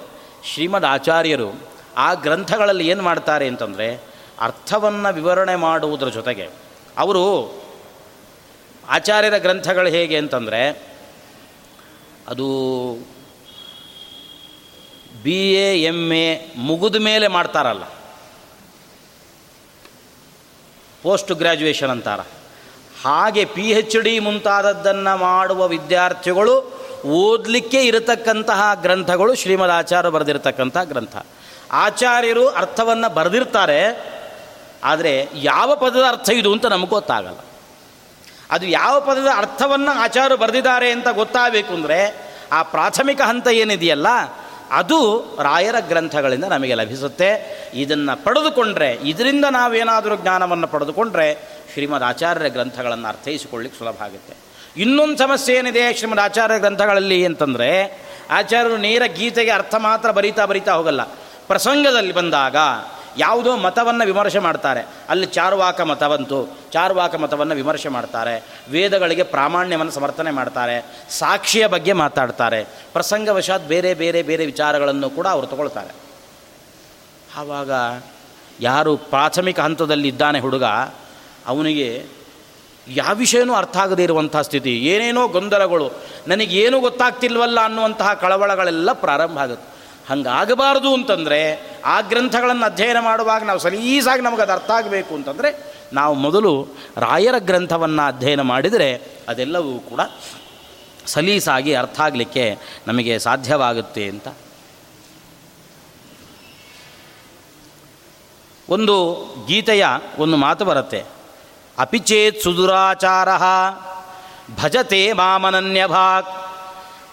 ಶ್ರೀಮದ್ 0.55 0.85
ಆಚಾರ್ಯರು 0.85 1.76
ಆ 1.97 2.15
ಗ್ರಂಥಗಳಲ್ಲಿ 2.15 2.89
ಏನು 2.89 3.03
ಮಾಡ್ತಾರೆ 3.03 3.49
ಅಂತಂದರೆ 3.49 4.01
ಅರ್ಥವನ್ನು 4.41 5.15
ವಿವರಣೆ 5.15 5.57
ಮಾಡುವುದರ 5.57 6.09
ಜೊತೆಗೆ 6.09 6.49
ಅವರು 6.99 7.55
ಆಚಾರ್ಯರ 8.89 9.39
ಗ್ರಂಥಗಳು 9.39 9.89
ಹೇಗೆ 9.89 10.19
ಅಂತಂದರೆ 10.19 10.83
ಅದು 12.29 12.45
ಬಿ 15.23 15.53
ಎ 15.53 15.83
ಎಂ 15.83 16.13
ಎ 16.13 16.53
ಮುಗಿದ 16.57 16.97
ಮೇಲೆ 16.97 17.29
ಮಾಡ್ತಾರಲ್ಲ. 17.29 17.85
ಪೋಸ್ಟ್ 21.03 21.33
ಗ್ರ್ಯಾಜುಯೇಷನ್ 21.33 21.91
ಅಂತಾರ. 21.91 22.21
ಹಾಗೆ 23.03 23.45
ಪಿ 23.45 23.75
ಹೆಚ್ 23.75 24.03
ಡಿ 24.03 24.19
ಮುಂತಾದದ್ದನ್ನು 24.19 25.17
ಮಾಡುವ 25.17 25.69
ವಿದ್ಯಾರ್ಥಿಗಳು 25.69 26.81
ಓದಲಿಕ್ಕೆ 27.07 27.85
ಇರತಕ್ಕಂತಹ 27.85 28.71
ಗ್ರಂಥಗಳು 28.75 29.35
ಶ್ರೀಮದ್ 29.35 29.71
ಆಚಾರ್ಯ 29.71 30.11
ಬರೆದಿರತಕ್ಕಂಥ 30.11 30.77
ಗ್ರಂಥ. 30.85 31.17
ಆಚಾರ್ಯರು 31.73 32.49
ಅರ್ಥವನ್ನು 32.49 33.15
ಬರೆದಿರ್ತಾರೆ, 33.15 33.81
ಆದರೆ 34.85 35.29
ಯಾವ 35.35 35.77
ಪದದ 35.77 36.03
ಅರ್ಥ 36.09 36.31
ಇದು 36.31 36.53
ಅಂತ 36.53 36.67
ನಮಗೆ 36.67 36.91
ಗೊತ್ತಾಗಲ್ಲ. 36.91 37.39
ಅದು 38.51 38.67
ಯಾವ 38.67 39.01
ಪದದ 39.01 39.27
ಅರ್ಥವನ್ನು 39.37 39.91
ಆಚಾರ್ಯರು 39.91 40.37
ಬರೆದಿದ್ದಾರೆ 40.37 40.91
ಅಂತ 40.91 41.09
ಗೊತ್ತಾಗಬೇಕು 41.09 41.75
ಅಂದರೆ, 41.75 42.29
ಆ 42.53 42.63
ಪ್ರಾಥಮಿಕ 42.63 43.21
ಹಂತ 43.21 43.49
ಏನಿದೆಯಲ್ಲ, 43.49 44.07
ಅದು 44.71 45.21
ರಾಯರ 45.43 45.75
ಗ್ರಂಥಗಳಿಂದ 45.81 46.45
ನಮಗೆ 46.45 46.75
ಲಭಿಸುತ್ತೆ. 46.75 47.31
ಇದನ್ನು 47.75 48.25
ಪಡೆದುಕೊಂಡ್ರೆ, 48.25 48.93
ಇದರಿಂದ 48.93 49.45
ನಾವೇನಾದರೂ 49.45 50.17
ಜ್ಞಾನವನ್ನು 50.17 50.69
ಪಡೆದುಕೊಂಡ್ರೆ, 50.69 51.35
ಶ್ರೀಮದ್ 51.73 52.03
ಆಚಾರ್ಯರ 52.03 52.49
ಗ್ರಂಥಗಳನ್ನು 52.49 53.09
ಅರ್ಥೈಸಿಕೊಳ್ಳಿಕ್ಕೆ 53.09 53.79
ಸುಲಭ 53.79 54.03
ಆಗುತ್ತೆ. 54.03 54.37
ಇನ್ನೊಂದು 54.77 55.19
ಸಮಸ್ಯೆ 55.19 55.57
ಏನಿದೆ 55.57 55.95
ಶ್ರೀಮದ್ 55.95 56.21
ಆಚಾರ್ಯ 56.21 56.59
ಗ್ರಂಥಗಳಲ್ಲಿ 56.59 57.25
ಅಂತಂದರೆ, 57.25 57.71
ಆಚಾರ್ಯರು 58.31 58.77
ನೇರ 58.77 59.03
ಗೀತೆಗೆ 59.07 59.51
ಅರ್ಥ 59.51 59.75
ಮಾತ್ರ 59.75 60.11
ಬರೀತಾ 60.11 60.45
ಬರೀತಾ 60.45 60.73
ಹೋಗಲ್ಲ. 60.73 61.01
ಪ್ರಸಂಗದಲ್ಲಿ 61.47 62.13
ಬಂದಾಗ 62.13 62.57
ಯಾವುದೋ 63.19 63.57
ಮತವನ್ನು 63.57 64.07
ವಿಮರ್ಶೆ 64.07 64.39
ಮಾಡ್ತಾರೆ. 64.39 64.87
ಅಲ್ಲಿ 65.09 65.27
ಚಾರುವಾಕ 65.27 65.81
ಮತವಂತು, 65.81 66.59
ಚಾರುವಾಕ 66.73 67.15
ಮತವನ್ನು 67.15 67.55
ವಿಮರ್ಶೆ 67.55 67.89
ಮಾಡ್ತಾರೆ. 67.89 68.45
ವೇದಗಳಿಗೆ 68.71 69.23
ಪ್ರಾಮಾಣ್ಯವನ್ನು 69.23 69.93
ಸಮರ್ಥನೆ 69.93 70.31
ಮಾಡ್ತಾರೆ. 70.31 71.07
ಸಾಕ್ಷಿಯ 71.11 71.67
ಬಗ್ಗೆ 71.67 71.93
ಮಾತಾಡ್ತಾರೆ. 71.93 72.65
ಪ್ರಸಂಗವಶಾತ್ 72.65 73.63
ಬೇರೆ 73.63 73.95
ಬೇರೆ 73.95 74.23
ಬೇರೆ 74.23 74.47
ವಿಚಾರಗಳನ್ನು 74.47 75.11
ಕೂಡ 75.11 75.27
ಅವರು 75.27 75.47
ತಗೊಳ್ತಾರೆ. 75.47 76.07
ಆವಾಗ 77.37 77.71
ಯಾರು 78.61 78.97
ಪ್ರಾಥಮಿಕ 78.97 79.61
ಹಂತದಲ್ಲಿ 79.61 80.09
ಇದ್ದಾನೆ 80.09 80.41
ಹುಡುಗ, 80.41 80.65
ಅವನಿಗೆ 81.47 82.05
ಯಾವ 82.89 83.15
ವಿಷಯನೂ 83.15 83.55
ಅರ್ಥ 83.55 83.77
ಆಗದೇ 83.77 84.03
ಇರುವಂತಹ 84.03 84.43
ಸ್ಥಿತಿ, 84.43 84.79
ಏನೇನೋ 84.79 85.29
ಗೊಂದಲಗಳು, 85.29 85.91
ನನಗೇನು 86.29 86.81
ಗೊತ್ತಾಗ್ತಿಲ್ವಲ್ಲ 86.81 87.65
ಅನ್ನುವಂತಹ 87.65 88.15
ಕಳವಳಗಳೆಲ್ಲ 88.15 88.93
ಪ್ರಾರಂಭ 88.93 89.39
ಆಗುತ್ತೆ. 89.39 89.76
ಹಂಗಾಗಬಾರ್ದು 90.11 90.95
ಅಂತಂದರೆ 90.95 91.71
ಆ 91.85 92.01
ಗ್ರಂಥಗಳನ್ನು 92.01 92.65
ಅಧ್ಯಯನ 92.65 92.99
ಮಾಡುವಾಗ 93.01 93.43
ನಾವು 93.43 93.59
ಸಲೀಸಾಗಿ 93.59 94.23
ನಮಗೆ 94.23 94.43
ಅದು 94.43 94.53
ಅರ್ಥ 94.53 94.71
ಆಗಬೇಕು 94.71 95.15
ಅಂತಂದರೆ 95.15 95.77
ನಾವು 95.93 96.15
ಮೊದಲು 96.15 96.67
ರಾಯರ 96.97 97.35
ಗ್ರಂಥವನ್ನು 97.39 98.03
ಅಧ್ಯಯನ 98.03 98.41
ಮಾಡಿದರೆ 98.41 99.01
ಅದೆಲ್ಲವೂ 99.29 99.79
ಕೂಡ 99.79 100.01
ಸಲೀಸಾಗಿ 101.07 101.75
ಅರ್ಥ 101.75 102.01
ಆಗಲಿಕ್ಕೆ 102.01 102.59
ನಮಗೆ 102.87 103.19
ಸಾಧ್ಯವಾಗುತ್ತೆ 103.19 104.09
ಅಂತ. 104.09 104.29
ಒಂದು 108.69 109.17
ಗೀತೆಯ 109.47 109.87
ಒಂದು 110.19 110.37
ಮಾತು 110.37 110.65
ಬರುತ್ತೆ. 110.65 111.05
ಅಪಿಚೇತ್ 111.79 112.43
ಸುದುರಾಚಾರ 112.43 113.29
ಭಜತೆ 114.63 115.13
ಮಾಮನನ್ಯ 115.13 115.87
ಭಾಗ್ 115.87 116.46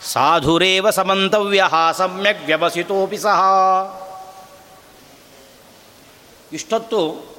ಸಾಧುರೇವ 0.03 0.89
ಸಮಂತವ್ಯ 0.89 1.63
ಸಮ್ಯಕ್ 1.97 2.45
ವ್ಯವಸಿತೋಪಿ 2.45 3.17
ಸಹ. 3.17 3.41
ಇಷ್ಟೊತ್ತು 6.51 7.33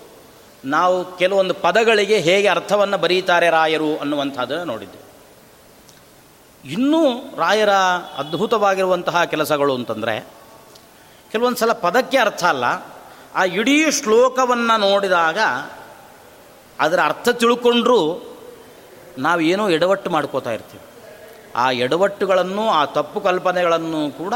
ನಾವು 0.64 1.16
ಕೆಲವೊಂದು 1.16 1.54
ಪದಗಳಿಗೆ 1.54 2.18
ಹೇಗೆ 2.18 2.48
ಅರ್ಥವನ್ನು 2.48 2.98
ಬರೀತಾರೆ 2.98 3.50
ರಾಯರು 3.50 3.96
ಅನ್ನುವಂಥದ್ದನ್ನು 3.96 4.64
ನೋಡಿದ್ದೆ. 4.64 5.04
ಇನ್ನೂ 6.72 7.10
ರಾಯರ 7.36 7.70
ಅದ್ಭುತವಾಗಿರುವಂತಹ 8.16 9.24
ಕೆಲಸಗಳು 9.24 9.74
ಅಂತಂದರೆ, 9.74 10.26
ಕೆಲವೊಂದು 11.32 11.58
ಸಲ 11.58 11.72
ಪದಕ್ಕೆ 11.72 12.18
ಅರ್ಥ 12.18 12.44
ಅಲ್ಲ, 12.44 12.64
ಆ 13.34 13.44
ಇಡೀ 13.44 13.90
ಶ್ಲೋಕವನ್ನು 13.90 14.80
ನೋಡಿದಾಗ 14.80 15.38
ಅದರ 16.80 17.00
ಅರ್ಥ 17.04 17.28
ತಿಳ್ಕೊಂಡ್ರೂ 17.28 18.22
ಏನೋ 19.40 19.68
ಎಡವಟ್ಟು 19.68 20.10
ಮಾಡ್ಕೋತಾ 20.10 20.50
ಇರ್ತೀವಿ. 20.50 20.93
ಆ 21.57 21.70
ಎಡವಟ್ಟುಗಳನ್ನು, 21.70 22.70
ಆ 22.70 22.84
ತಪ್ಪು 22.84 23.20
ಕಲ್ಪನೆಗಳನ್ನು 23.20 24.18
ಕೂಡ 24.18 24.34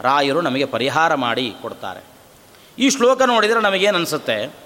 ರಾಯರು 0.00 0.40
ನಮಗೆ 0.40 0.64
ಪರಿಹಾರ 0.64 1.14
ಮಾಡಿ 1.14 1.54
ಕೊಡ್ತಾರೆ. 1.62 2.04
ಈ 2.78 2.90
ಶ್ಲೋಕ 2.90 3.22
ನೋಡಿದರೆ 3.22 3.60
ನಮಗೇನು 3.60 3.96
ಅನಿಸುತ್ತೆ 3.96 4.62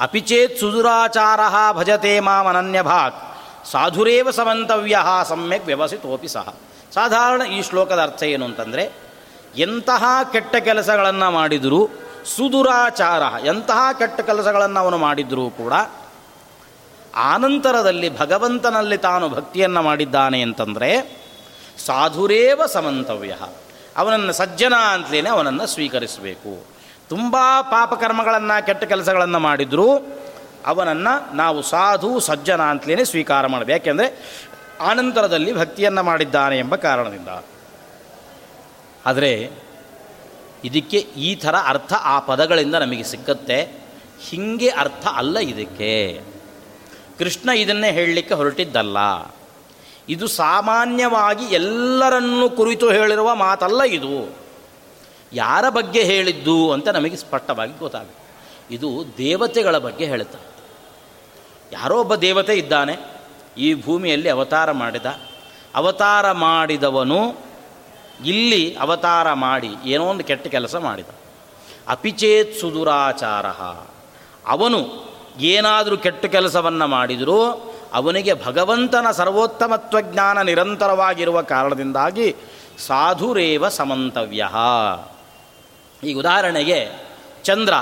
ಅಪಿಚೇತ್ 0.00 0.58
ಸುದುರಾಚಾರ 0.58 1.40
ಭಜತೆ 1.72 2.20
ಮಾಮನನ್ಯ 2.20 2.82
ಭಾಕ್ 2.82 3.16
ಸಾಧುರೇವ 3.66 4.30
ಸಮಂತವ್ಯ 4.30 4.98
ಸಮ್ಯಕ್ 5.28 5.66
ವ್ಯವಸಿತೋಪಿ 5.66 6.28
ಸಹ. 6.28 6.54
ಸಾಧಾರಣ 6.94 7.42
ಈ 7.42 7.62
ಶ್ಲೋಕದ 7.62 8.02
ಅರ್ಥ 8.02 8.22
ಏನು 8.22 8.44
ಅಂತಂದರೆ, 8.44 8.92
ಎಂತಹ 9.56 10.04
ಕೆಟ್ಟ 10.32 10.56
ಕೆಲಸಗಳನ್ನು 10.56 11.30
ಮಾಡಿದರೂ 11.30 11.88
ಸುದುರಾಚಾರ, 12.36 13.22
ಎಂತಹ 13.46 13.92
ಕೆಟ್ಟ 13.98 14.20
ಕೆಲಸಗಳನ್ನು 14.20 14.80
ಅವನು 14.80 14.98
ಮಾಡಿದರೂ 14.98 15.50
ಕೂಡ 15.50 15.72
ಆನಂತರದಲ್ಲಿ 17.14 18.18
ಭಗವಂತನಲ್ಲಿ 18.18 18.98
ತಾನು 18.98 19.28
ಭಕ್ತಿಯನ್ನು 19.28 19.82
ಮಾಡಿದ್ದಾನೆ 19.82 20.42
ಅಂತಂದರೆ 20.42 21.18
ಸಾಧುರೇವ 21.86 22.62
ಸಮಂತವ್ಯ. 22.66 23.36
ಅವನನ್ನು 23.96 24.32
ಸಜ್ಜನ 24.32 24.74
ಅಂತಲೇ 24.74 25.28
ಅವನನ್ನು 25.28 25.66
ಸ್ವೀಕರಿಸಬೇಕು. 25.66 26.64
ತುಂಬ 27.08 27.36
ಪಾಪಕರ್ಮಗಳನ್ನು, 27.62 28.66
ಕೆಟ್ಟ 28.66 28.84
ಕೆಲಸಗಳನ್ನು 28.84 29.38
ಮಾಡಿದರೂ 29.38 29.98
ಅವನನ್ನು 30.66 31.36
ನಾವು 31.36 31.62
ಸಾಧು, 31.62 32.20
ಸಜ್ಜನ 32.20 32.62
ಅಂತಲೇ 32.62 33.04
ಸ್ವೀಕಾರ 33.04 33.46
ಮಾಡಬೇಕು. 33.46 33.70
ಯಾಕೆಂದರೆ 33.70 34.38
ಆನಂತರದಲ್ಲಿ 34.80 35.56
ಭಕ್ತಿಯನ್ನು 35.56 36.02
ಮಾಡಿದ್ದಾನೆ 36.02 36.58
ಎಂಬ 36.58 36.76
ಕಾರಣದಿಂದ. 36.76 37.28
ಆದರೆ 39.06 39.50
ಇದಕ್ಕೆ 40.64 40.98
ಈ 40.98 41.34
ಥರ 41.34 41.54
ಅರ್ಥ 41.66 41.92
ಆ 41.92 42.18
ಪದಗಳಿಂದ 42.18 42.74
ನಮಗೆ 42.74 43.02
ಸಿಕ್ಕತ್ತೆ. 43.02 43.88
ಹೀಗೆ 44.20 44.68
ಅರ್ಥ 44.68 45.06
ಅಲ್ಲ 45.06 45.38
ಇದಕ್ಕೆ. 45.38 46.20
ಕೃಷ್ಣ 47.18 47.48
ಇದನ್ನೇ 47.48 47.92
ಹೇಳಲಿಕ್ಕೆ 47.92 48.34
ಹೊರಟಿದ್ದಲ್ಲ. 48.34 48.96
ಇದು 50.08 50.26
ಸಾಮಾನ್ಯವಾಗಿ 50.26 51.44
ಎಲ್ಲರನ್ನೂ 51.44 52.50
ಕುರಿತು 52.50 52.90
ಹೇಳಿರುವ 52.90 53.34
ಮಾತಲ್ಲ 53.34 53.82
ಇದು. 53.82 54.36
ಯಾರ 55.32 55.68
ಬಗ್ಗೆ 55.68 56.02
ಹೇಳಿದ್ದು 56.02 56.72
ಅಂತ 56.72 56.88
ನಮಗೆ 56.88 57.16
ಸ್ಪಷ್ಟವಾಗಿ 57.16 57.78
ಗೊತ್ತಾಗುತ್ತೆ. 57.78 58.28
ಇದು 58.74 59.04
ದೇವತೆಗಳ 59.18 59.78
ಬಗ್ಗೆ 59.78 60.06
ಹೇಳುತ್ತಾರೆ 60.06 60.46
ಯಾರೋ 61.72 62.00
ಒಬ್ಬ 62.00 62.14
ದೇವತೆ 62.14 62.54
ಇದ್ದಾನೆ, 62.54 62.96
ಈ 63.58 63.74
ಭೂಮಿಯಲ್ಲಿ 63.74 64.28
ಅವತಾರ 64.28 64.72
ಮಾಡಿದ. 64.72 65.06
ಅವತಾರ 65.74 66.32
ಮಾಡಿದವನು 66.32 67.36
ಇಲ್ಲಿ 68.24 68.76
ಅವತಾರ 68.76 69.32
ಮಾಡಿ 69.32 69.70
ಏನೋ 69.84 70.04
ಒಂದು 70.04 70.24
ಕೆಟ್ಟ 70.24 70.46
ಕೆಲಸ 70.46 70.76
ಮಾಡಿದ. 70.76 71.06
ಅಪಿಚೇತ್ 71.88 72.60
ಸುದುರಾಚಾರ. 72.60 73.46
ಅವನು 74.46 75.07
ಏನಾದರೂ 75.38 75.96
ಕೆಟ್ಟ 75.96 76.26
ಕೆಲಸವನ್ನು 76.26 76.86
ಮಾಡಿದರೂ 76.86 77.74
ಅವನಿಗೆ 77.94 78.44
ಭಗವಂತನ 78.44 79.10
ಸರ್ವೋತ್ತಮತ್ವ 79.10 80.00
ಜ್ಞಾನ 80.00 80.42
ನಿರಂತರವಾಗಿರುವ 80.42 81.42
ಕಾರಣದಿಂದಾಗಿ 81.42 82.36
ಸಾಧುರೇವ 82.86 83.68
ಸಮಂತವ್ಯ. 83.68 84.48
ಈಗ 86.04 86.18
ಉದಾಹರಣೆಗೆ 86.18 87.08
ಚಂದ್ರ. 87.44 87.74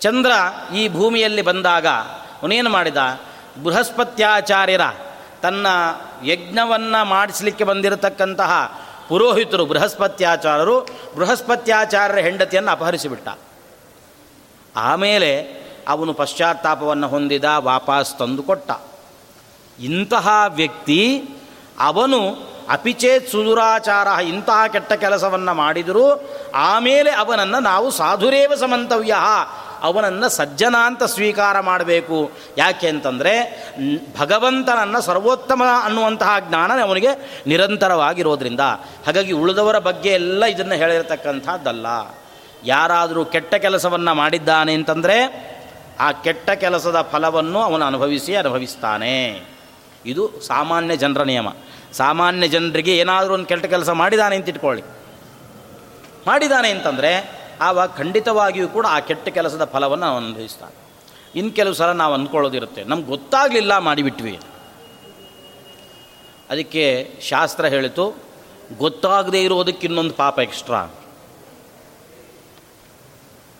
ಚಂದ್ರ 0.00 0.30
ಈ 0.74 0.88
ಭೂಮಿಯಲ್ಲಿ 0.88 1.42
ಬಂದಾಗ 1.42 1.86
ಅವನೇನು 1.86 2.70
ಮಾಡಿದ? 2.70 2.96
ಬೃಹಸ್ಪತ್ಯಾಚಾರ್ಯರ 3.64 4.80
ತನ್ನ 5.42 5.66
ಯಜ್ಞವನ್ನು 6.24 7.04
ಮಾಡಿಸಲಿಕ್ಕೆ 7.04 7.64
ಬಂದಿರತಕ್ಕಂತಹ 7.64 8.80
ಪುರೋಹಿತರು, 9.08 9.66
ಬೃಹಸ್ಪತ್ಯಾಚಾರರು 9.66 10.80
ಬೃಹಸ್ಪತ್ಯಾಚಾರ್ಯರ 11.16 12.18
ಹೆಂಡತಿಯನ್ನು 12.18 12.70
ಅಪಹರಿಸಿಬಿಟ್ಟ. 12.70 13.28
ಆಮೇಲೆ 14.76 15.59
ಅವನು 15.90 16.12
ಪಶ್ಚಾತ್ತಾಪವನ್ನು 16.12 17.08
ಹೊಂದಿದ 17.08 17.44
ವಾಪಸ್ 17.58 18.18
ತಂದುಕೊಟ್ಟ. 18.18 18.70
ಇಂತಹ 19.80 20.28
ವ್ಯಕ್ತಿ 20.48 21.24
ಅವನು 21.80 22.50
ಅಪಿಚೇತ್ 22.70 23.30
ಸುದುರಾಚಾರ 23.30 24.06
ಇಂತಹ 24.22 24.66
ಕೆಟ್ಟ 24.66 24.92
ಕೆಲಸವನ್ನು 24.92 25.54
ಮಾಡಿದರೂ 25.54 26.30
ಆಮೇಲೆ 26.54 27.10
ಅವನನ್ನು 27.10 27.60
ನಾವು 27.60 27.90
ಸಾಧುರೇವ 27.90 28.52
ಸಮಂತವ್ಯ 28.54 29.14
ಅವನನ್ನು 29.82 30.28
ಸಜ್ಜನ 30.28 30.74
ಅಂತ 30.84 31.02
ಸ್ವೀಕಾರ 31.04 31.60
ಮಾಡಬೇಕು. 31.60 32.30
ಯಾಕೆ 32.58 32.88
ಅಂತಂದರೆ 32.88 33.34
ಭಗವಂತನನ್ನು 34.18 35.00
ಸರ್ವೋತ್ತಮ 35.00 35.62
ಅನ್ನುವಂತಹ 35.84 36.36
ಜ್ಞಾನ 36.40 36.70
ಅವನಿಗೆ 36.82 37.42
ನಿರಂತರವಾಗಿರೋದ್ರಿಂದ. 37.46 38.60
ಹಾಗಾಗಿ 39.06 39.32
ಉಳಿದವರ 39.32 39.78
ಬಗ್ಗೆ 39.78 40.08
ಎಲ್ಲ 40.08 40.44
ಇದನ್ನು 40.44 40.74
ಹೇಳಿರತಕ್ಕಂಥದ್ದಲ್ಲ. 40.74 41.86
ಯಾರಾದರೂ 42.64 43.24
ಕೆಟ್ಟ 43.24 43.54
ಕೆಲಸವನ್ನು 43.54 44.14
ಮಾಡಿದ್ದಾನೆ 44.14 44.74
ಅಂತಂದರೆ 44.74 45.18
ಆ 46.00 46.12
ಕೆಟ್ಟ 46.12 46.50
ಕೆಲಸದ 46.50 47.08
ಫಲವನ್ನು 47.12 47.58
ಅವನು 47.62 47.84
ಅನುಭವಿಸಿ 47.84 48.34
ಅನುಭವಿಸ್ತಾನೆ. 48.34 49.42
ಇದು 50.06 50.40
ಸಾಮಾನ್ಯ 50.40 50.96
ಜನರ 50.96 51.22
ನಿಯಮ. 51.22 51.48
ಸಾಮಾನ್ಯ 51.92 52.48
ಜನರಿಗೆ 52.48 52.98
ಏನಾದರೂ 52.98 53.34
ಒಂದು 53.34 53.46
ಕೆಟ್ಟ 53.46 53.66
ಕೆಲಸ 53.66 53.88
ಮಾಡಿದಾನೆ 53.88 54.36
ಅಂತ 54.36 54.48
ಇಟ್ಕೊಳ್ಳಿ. 54.48 54.82
ಮಾಡಿದ್ದಾನೆ 56.26 56.70
ಅಂತಂದರೆ 56.70 57.40
ಆವಾಗ 57.60 57.88
ಖಂಡಿತವಾಗಿಯೂ 57.96 58.68
ಕೂಡ 58.68 58.86
ಆ 58.88 59.00
ಕೆಟ್ಟ 59.00 59.28
ಕೆಲಸದ 59.28 59.64
ಫಲವನ್ನು 59.64 60.06
ಅವನು 60.06 60.26
ಅನುಭವಿಸ್ತಾನೆ. 60.26 60.76
ಇನ್ನು 61.34 61.52
ಕೆಲವು 61.52 61.74
ಸಲ 61.74 61.92
ನಾವು 61.92 62.14
ಅಂದ್ಕೊಳ್ಳೋದಿರುತ್ತೆ. 62.14 62.84
ನಮ್ಗೆ 62.84 63.06
ಗೊತ್ತಾಗಲಿಲ್ಲ 63.06 63.78
ಮಾಡಿಬಿಟ್ವಿ 63.78 64.40
ಅದಕ್ಕೆ 66.50 67.14
ಶಾಸ್ತ್ರ 67.20 67.66
ಹೇಳಿತು, 67.66 68.16
ಗೊತ್ತಾಗದೇ 68.78 69.42
ಇರೋದಕ್ಕೆ 69.42 69.86
ಇನ್ನೊಂದು 69.86 70.14
ಪಾಪ 70.14 70.38
ಎಕ್ಸ್ಟ್ರಾ 70.38 70.88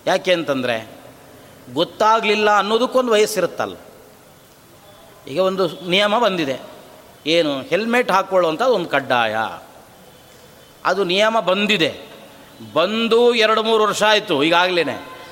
ಯಾಕೆ 0.07 0.33
ಅಂತಂದರೆ 0.33 1.00
ಗೊತ್ತಾಗಲಿಲ್ಲ 1.73 2.57
ಅನ್ನೋದಕ್ಕೊಂದು 2.57 3.11
ವಯಸ್ಸಿರುತ್ತಲ್ಲ. 3.11 3.75
ಈಗ 5.27 5.39
ಒಂದು 5.39 5.89
ನಿಯಮ 5.89 6.17
ಬಂದಿದೆ. 6.17 6.59
ಏನು 7.25 7.61
ಹೆಲ್ಮೆಟ್ 7.61 8.11
ಹಾಕ್ಕೊಳ್ಳುವಂಥದ್ದು 8.11 8.73
ಒಂದು 8.73 8.89
ಕಡ್ಡಾಯ. 8.89 9.35
ಅದು 10.85 11.03
ನಿಯಮ 11.03 11.39
ಬಂದಿದೆ. 11.39 12.11
ಬಂದು 12.73 13.35
ಎರಡು 13.35 13.63
ಮೂರು 13.63 13.83
ವರ್ಷ 13.83 14.03
ಆಯಿತು 14.03 14.43
ಈಗಾಗಲೇ 14.43 14.83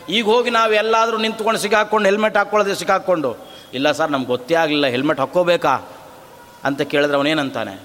ಈಗ 0.10 0.26
ಹೋಗಿ 0.26 0.50
ನಾವು 0.50 0.74
ಎಲ್ಲಾದರೂ 0.74 1.18
ನಿಂತ್ಕೊಂಡು 1.18 1.60
ಸಿಕ್ಕಾಕ್ಕೊಂಡು 1.60 2.10
ಹೆಲ್ಮೆಟ್ 2.10 2.38
ಹಾಕ್ಕೊಳ್ಳೋದೇ 2.38 2.76
ಸಿಕ್ಕಾಕ್ಕೊಂಡು 2.76 3.36
ಇಲ್ಲ 3.74 3.92
ಸರ್, 3.92 4.12
ನಮ್ಗೆ 4.12 4.28
ಗೊತ್ತೇ 4.28 4.56
ಆಗಲಿಲ್ಲ 4.56 4.88
ಹೆಲ್ಮೆಟ್ 4.88 5.20
ಹಾಕ್ಕೋಬೇಕಾ? 5.20 5.76
ಅಂತ 6.64 6.82
ಕೇಳಿದ್ರೆ 6.82 7.18
ಅವನೇನಂತಾನೆ 7.18 7.82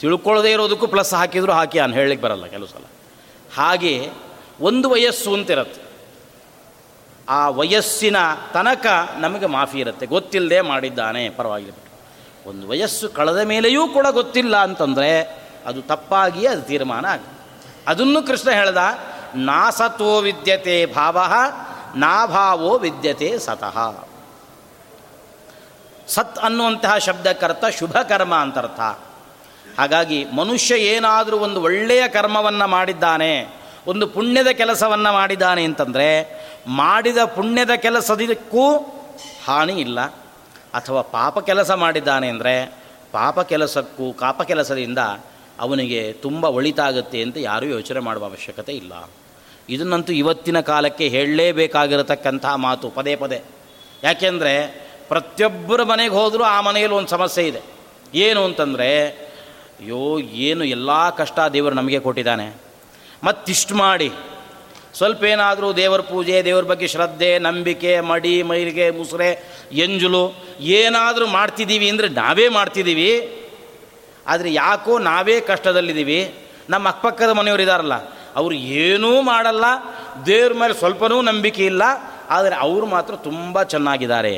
ತಿಳ್ಕೊಳ್ಳೋದೇ 0.00 0.52
ಇರೋದಕ್ಕೂ 0.52 0.86
ಪ್ಲಸ್ 0.86 1.14
ಹಾಕಿದ್ರು 1.14 1.52
ಹಾಕಿ 1.52 1.78
ಅನ್ 1.78 1.94
ಹೇಳಲಿಕ್ಕೆ 1.94 2.26
ಬರಲ್ಲ 2.26 2.46
ಕೆಲವು 2.46 2.66
ಸಲ. 2.66 2.84
ಹಾಗೆ 3.56 4.10
ಒಂದು 4.60 4.90
ವಯಸ್ಸು 4.90 5.34
ಅಂತಿರತ್ತೆ 5.34 5.81
ಆ 7.28 7.48
ವಯಸ್ಸಿನ 7.48 8.16
ತನಕ 8.54 8.86
ನಮಗೆ 9.18 9.46
ಮಾಫಿ 9.46 9.78
ಇರುತ್ತೆ. 9.78 10.06
ಗೊತ್ತಿಲ್ಲದೆ 10.06 10.60
ಮಾಡಿದ್ದಾನೆ, 10.60 11.28
ಪರವಾಗಿಲ್ಲ 11.28 11.78
ಒಂದು 12.46 12.68
ವಯಸ್ಸು 12.68 13.08
ಕಳೆದ 13.08 13.38
ಮೇಲೆಯೂ 13.38 13.88
ಕೂಡ 13.88 14.06
ಗೊತ್ತಿಲ್ಲ 14.10 14.56
ಅಂತಂದರೆ 14.56 15.42
ಅದು 15.66 15.82
ತಪ್ಪಾಗಿ 15.82 16.46
ಅದು 16.46 16.62
ತೀರ್ಮಾನ 16.62 17.06
ಆಗ 17.06 17.20
ಅದನ್ನು 17.86 18.22
ಕೃಷ್ಣ 18.22 18.50
ಹೇಳ್ದ, 18.50 18.76
ನಾ 19.34 19.70
ಸತ್ವೋ 19.70 20.20
ವಿದ್ಯತೆ 20.20 20.86
ಭಾವ 20.86 21.18
ನಾಭಾವೋ 21.96 22.78
ವಿದ್ಯತೆ 22.78 23.38
ಸತಃ. 23.38 24.04
ಸತ್ 26.08 26.38
ಅನ್ನುವಂತಹ 26.38 26.98
ಶಬ್ದಕ್ಕರ್ಥ 26.98 27.64
ಶುಭ 27.64 27.92
ಕರ್ಮ 27.92 28.34
ಅಂತರ್ಥ. 28.34 28.80
ಹಾಗಾಗಿ 29.78 30.24
ಮನುಷ್ಯ 30.24 30.74
ಏನಾದರೂ 30.74 31.36
ಒಂದು 31.38 31.62
ಒಳ್ಳೆಯ 31.62 32.08
ಕರ್ಮವನ್ನು 32.08 32.66
ಮಾಡಿದ್ದಾನೆ 32.66 33.61
ಒಂದು 33.86 34.06
ಪುಣ್ಯದ 34.06 34.46
ಕೆಲಸವನ್ನು 34.46 35.12
ಮಾಡಿದ್ದಾನೆ 35.12 35.64
ಅಂತಂದರೆ 35.64 36.42
ಮಾಡಿದ 36.66 37.16
ಪುಣ್ಯದ 37.24 37.70
ಕೆಲಸದಕ್ಕೂ 37.70 38.78
ಹಾನಿ 39.46 39.72
ಇಲ್ಲ. 39.72 40.00
ಅಥವಾ 40.74 41.02
ಪಾಪ 41.02 41.38
ಕೆಲಸ 41.38 41.70
ಮಾಡಿದ್ದಾನೆ 41.70 42.28
ಅಂದರೆ 42.28 42.82
ಪಾಪ 43.12 43.40
ಕೆಲಸಕ್ಕೂ 43.40 44.12
ಕಾಪ 44.12 44.42
ಕೆಲಸದಿಂದ 44.42 44.98
ಅವನಿಗೆ 45.60 46.12
ತುಂಬ 46.12 46.44
ಒಳಿತಾಗುತ್ತೆ 46.44 47.22
ಅಂತ 47.22 47.36
ಯಾರೂ 47.36 47.66
ಯೋಚನೆ 47.66 48.00
ಮಾಡುವ 48.00 48.24
ಅವಶ್ಯಕತೆ 48.24 48.72
ಇಲ್ಲ. 48.72 49.10
ಇದನ್ನಂತೂ 49.68 50.12
ಇವತ್ತಿನ 50.12 50.60
ಕಾಲಕ್ಕೆ 50.60 51.08
ಹೇಳಲೇಬೇಕಾಗಿರತಕ್ಕಂಥ 51.08 52.46
ಮಾತು 52.56 52.90
ಪದೇ 52.90 53.16
ಪದೇ. 53.16 53.42
ಯಾಕೆಂದರೆ 54.04 54.86
ಪ್ರತಿಯೊಬ್ಬರ 55.08 55.82
ಮನೆಗೆ 55.82 56.14
ಹೋದರೂ 56.14 56.44
ಆ 56.44 56.60
ಮನೆಯಲ್ಲಿ 56.60 56.96
ಒಂದು 56.98 57.08
ಸಮಸ್ಯೆ 57.08 57.48
ಇದೆ. 57.48 57.60
ಏನು 58.14 58.44
ಅಂತಂದರೆ, 58.44 59.08
ಅಯ್ಯೋ, 59.08 60.18
ಏನು 60.18 60.64
ಎಲ್ಲ 60.64 61.10
ಕಷ್ಟ 61.10 61.38
ದೇವರು 61.52 61.74
ನಮಗೆ 61.74 62.00
ಕೊಟ್ಟಿದ್ದಾನೆ. 62.00 62.71
ಮತ್ತಿಷ್ಟು 63.24 63.74
ಮಾಡಿ. 63.74 64.08
ಸ್ವಲ್ಪ 64.94 65.22
ಏನಾದರೂ 65.24 65.68
ದೇವರ 65.72 66.00
ಪೂಜೆ, 66.00 66.36
ದೇವರ 66.44 66.64
ಬಗ್ಗೆ 66.64 66.88
ಶ್ರದ್ಧೆ, 66.88 67.30
ನಂಬಿಕೆ, 67.38 67.92
ಮಡಿ, 68.00 68.34
ಮೈಲಿಗೆ, 68.42 68.86
ಮುಸುರೆ, 68.90 69.30
ಎಂಜುಲು 69.84 70.24
ಏನಾದರೂ 70.60 71.26
ಮಾಡ್ತಿದ್ದೀವಿ 71.26 71.86
ಅಂದರೆ 71.88 72.08
ನಾವೇ 72.08 72.46
ಮಾಡ್ತಿದ್ದೀವಿ. 72.48 73.10
ಆದರೆ 74.26 74.52
ಯಾಕೋ 74.52 74.94
ನಾವೇ 74.98 75.36
ಕಷ್ಟದಲ್ಲಿದ್ದೀವಿ. 75.40 76.20
ನಮ್ಮ 76.70 76.88
ಅಕ್ಕಪಕ್ಕದ 76.88 77.30
ಮನೆಯವರು 77.30 77.62
ಇದ್ದಾರಲ್ಲ 77.62 77.96
ಅವರು 78.36 78.54
ಏನೂ 78.54 79.10
ಮಾಡಲ್ಲ, 79.22 79.64
ದೇವ್ರ 80.26 80.52
ಮೇಲೆ 80.52 80.74
ಸ್ವಲ್ಪನೂ 80.74 81.16
ನಂಬಿಕೆ 81.22 81.62
ಇಲ್ಲ, 81.66 81.82
ಆದರೆ 82.30 82.54
ಅವರು 82.66 82.86
ಮಾತ್ರ 82.86 83.14
ತುಂಬ 83.16 83.62
ಚೆನ್ನಾಗಿದ್ದಾರೆ 83.62 84.34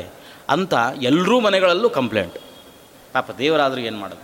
ಅಂತ 0.49 0.73
ಎಲ್ಲರೂ 1.01 1.35
ಮನೆಗಳಲ್ಲೂ 1.39 1.89
ಕಂಪ್ಲೇಂಟ್. 1.89 2.37
ಪಾಪ 3.13 3.31
ದೇವರಾದರೂ 3.37 3.81
ಏನು 3.81 3.97
ಮಾಡೋದು? 3.97 4.23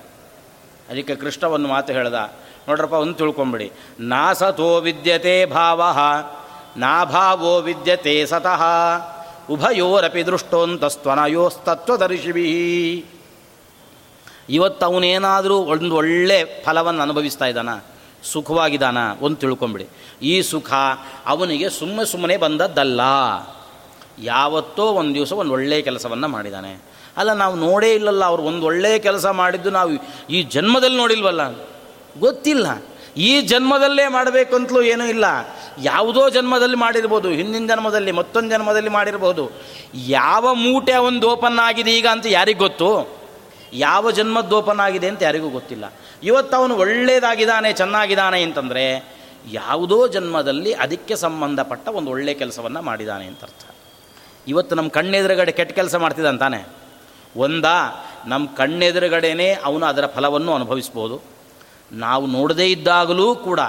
ಅದಕ್ಕೆ 0.89 1.15
ಕೃಷ್ಣ 1.15 1.43
ಒಂದು 1.57 1.67
ಮಾತು 1.67 1.93
ಹೇಳ್ದ 1.93 2.19
ನೋಡ್ರಪ್ಪ, 2.67 2.93
ಒಂದು 2.93 3.13
ತಿಳ್ಕೊಂಬಿಡಿ. 3.13 3.71
ನಾ 3.99 4.33
ಸತೋ 4.33 4.79
ವಿದ್ಯತೆ 4.79 5.45
ಭಾವ, 5.45 5.97
ನಾಭಾವೋ 6.77 7.61
ವಿದ್ಯತೆ 7.61 8.25
ಸತಃ, 8.25 8.63
ಉಭಯೋರಪಿ 9.49 10.25
ದೃಷ್ಟೋಂತಸ್ತ್ವನಯೋಸ್ತತ್ವದರ್ಶಿಭಿ 10.25 13.05
ಇವತ್ತು 14.49 14.85
ಅವನೇನಾದರೂ 14.85 15.57
ಒಂದು 15.57 15.95
ಒಳ್ಳೆ 15.95 16.63
ಫಲವನ್ನು 16.63 17.01
ಅನುಭವಿಸ್ತಾ 17.01 17.45
ಇದ್ದಾನ? 17.45 17.69
ಸುಖವಾಗಿದ್ದಾನ? 18.23 18.97
ಒಂದು 19.21 19.37
ತಿಳ್ಕೊಂಬಿಡಿ. 19.37 19.87
ಈ 20.21 20.41
ಸುಖ 20.41 20.73
ಅವನಿಗೆ 21.25 21.69
ಸುಮ್ಮನೆ 21.69 22.05
ಸುಮ್ಮನೆ 22.05 22.37
ಬಂದದ್ದಲ್ಲ. 22.37 23.01
ಯಾವತ್ತೋ 24.19 24.83
ಒಂದು 24.83 25.13
ದಿವಸ 25.13 25.33
ಒಂದು 25.33 25.53
ಒಳ್ಳೆಯ 25.53 25.81
ಕೆಲಸವನ್ನು 25.81 26.27
ಮಾಡಿದ್ದಾನೆ 26.27 26.81
ಅಲ್ಲ, 27.17 27.33
ನಾವು 27.33 27.55
ನೋಡೇ 27.55 27.93
ಇಲ್ಲಲ್ಲ, 27.93 28.25
ಅವ್ರು 28.25 28.43
ಒಂದು 28.43 28.65
ಒಳ್ಳೆಯ 28.65 28.99
ಕೆಲಸ 28.99 29.25
ಮಾಡಿದ್ದು 29.25 29.69
ನಾವು 29.69 29.91
ಈ 30.29 30.43
ಜನ್ಮದಲ್ಲಿ 30.43 30.97
ನೋಡಿಲ್ವಲ್ಲ. 30.97 31.41
ಗೊತ್ತಿಲ್ಲ. 32.19 32.83
ಈ 33.17 33.41
ಜನ್ಮದಲ್ಲೇ 33.41 34.07
ಮಾಡಬೇಕು 34.07 34.55
ಅಂತಲೂ 34.55 34.81
ಏನೂ 34.81 35.05
ಇಲ್ಲ. 35.05 35.25
ಯಾವುದೋ 35.83 36.29
ಜನ್ಮದಲ್ಲಿ 36.29 36.75
ಮಾಡಿರ್ಬೋದು, 36.75 37.29
ಹಿಂದಿನ 37.29 37.67
ಜನ್ಮದಲ್ಲಿ 37.67 38.11
ಮತ್ತೊಂದು 38.11 38.49
ಜನ್ಮದಲ್ಲಿ 38.49 38.89
ಮಾಡಿರ್ಬೋದು. 38.89 39.51
ಯಾವ 39.95 40.53
ಮೂಟೆ 40.53 40.95
ಒಂದು 40.95 41.29
ಓಪನ್ 41.29 41.59
ಆಗಿದೆ 41.59 41.91
ಈಗ 41.91 42.07
ಅಂತ 42.07 42.25
ಯಾರಿಗೆ 42.29 42.59
ಗೊತ್ತು? 42.59 43.21
ಯಾವ 43.73 44.11
ಜನ್ಮದ್ದು 44.11 44.57
ಓಪನ್ 44.57 44.79
ಆಗಿದೆ 44.79 45.07
ಅಂತ 45.07 45.23
ಯಾರಿಗೂ 45.23 45.49
ಗೊತ್ತಿಲ್ಲ. 45.49 45.93
ಇವತ್ತು 46.23 46.57
ಅವನು 46.57 46.75
ಒಳ್ಳೆಯದಾಗಿದ್ದಾನೆ 46.75 47.73
ಚೆನ್ನಾಗಿದ್ದಾನೆ 47.73 48.43
ಅಂತಂದರೆ 48.43 49.13
ಯಾವುದೋ 49.51 50.07
ಜನ್ಮದಲ್ಲಿ 50.07 50.73
ಅದಕ್ಕೆ 50.73 51.15
ಸಂಬಂಧಪಟ್ಟ 51.15 51.87
ಒಂದು 51.87 52.11
ಒಳ್ಳೆಯ 52.11 52.33
ಕೆಲಸವನ್ನು 52.33 52.81
ಮಾಡಿದ್ದಾನೆ 52.81 53.25
ಅಂತ 53.25 53.43
ಅರ್ಥ. 53.43 53.75
ಇವತ್ತು 54.47 54.75
ನಮ್ಮ 54.75 54.89
ಕಣ್ಣೆದುರುಗಡೆ 54.89 55.51
ಕೆಟ್ಟ 55.51 55.73
ಕೆಲಸ 55.73 55.95
ಮಾಡ್ತಿದ್ದಂತಾನೆ 55.95 56.67
ಒಂದಾ 57.35 58.05
ನಮ್ಮ 58.25 58.47
ಕಣ್ಣೆದುರುಗಡೆನೇ 58.47 59.57
ಅವನು 59.63 59.85
ಅದರ 59.85 60.05
ಫಲವನ್ನು 60.05 60.55
ಅನುಭವಿಸ್ಬೋದು. 60.55 61.40
ನಾವು 61.91 62.27
ನೋಡದೇ 62.27 62.65
ಇದ್ದಾಗಲೂ 62.65 63.35
ಕೂಡ 63.35 63.59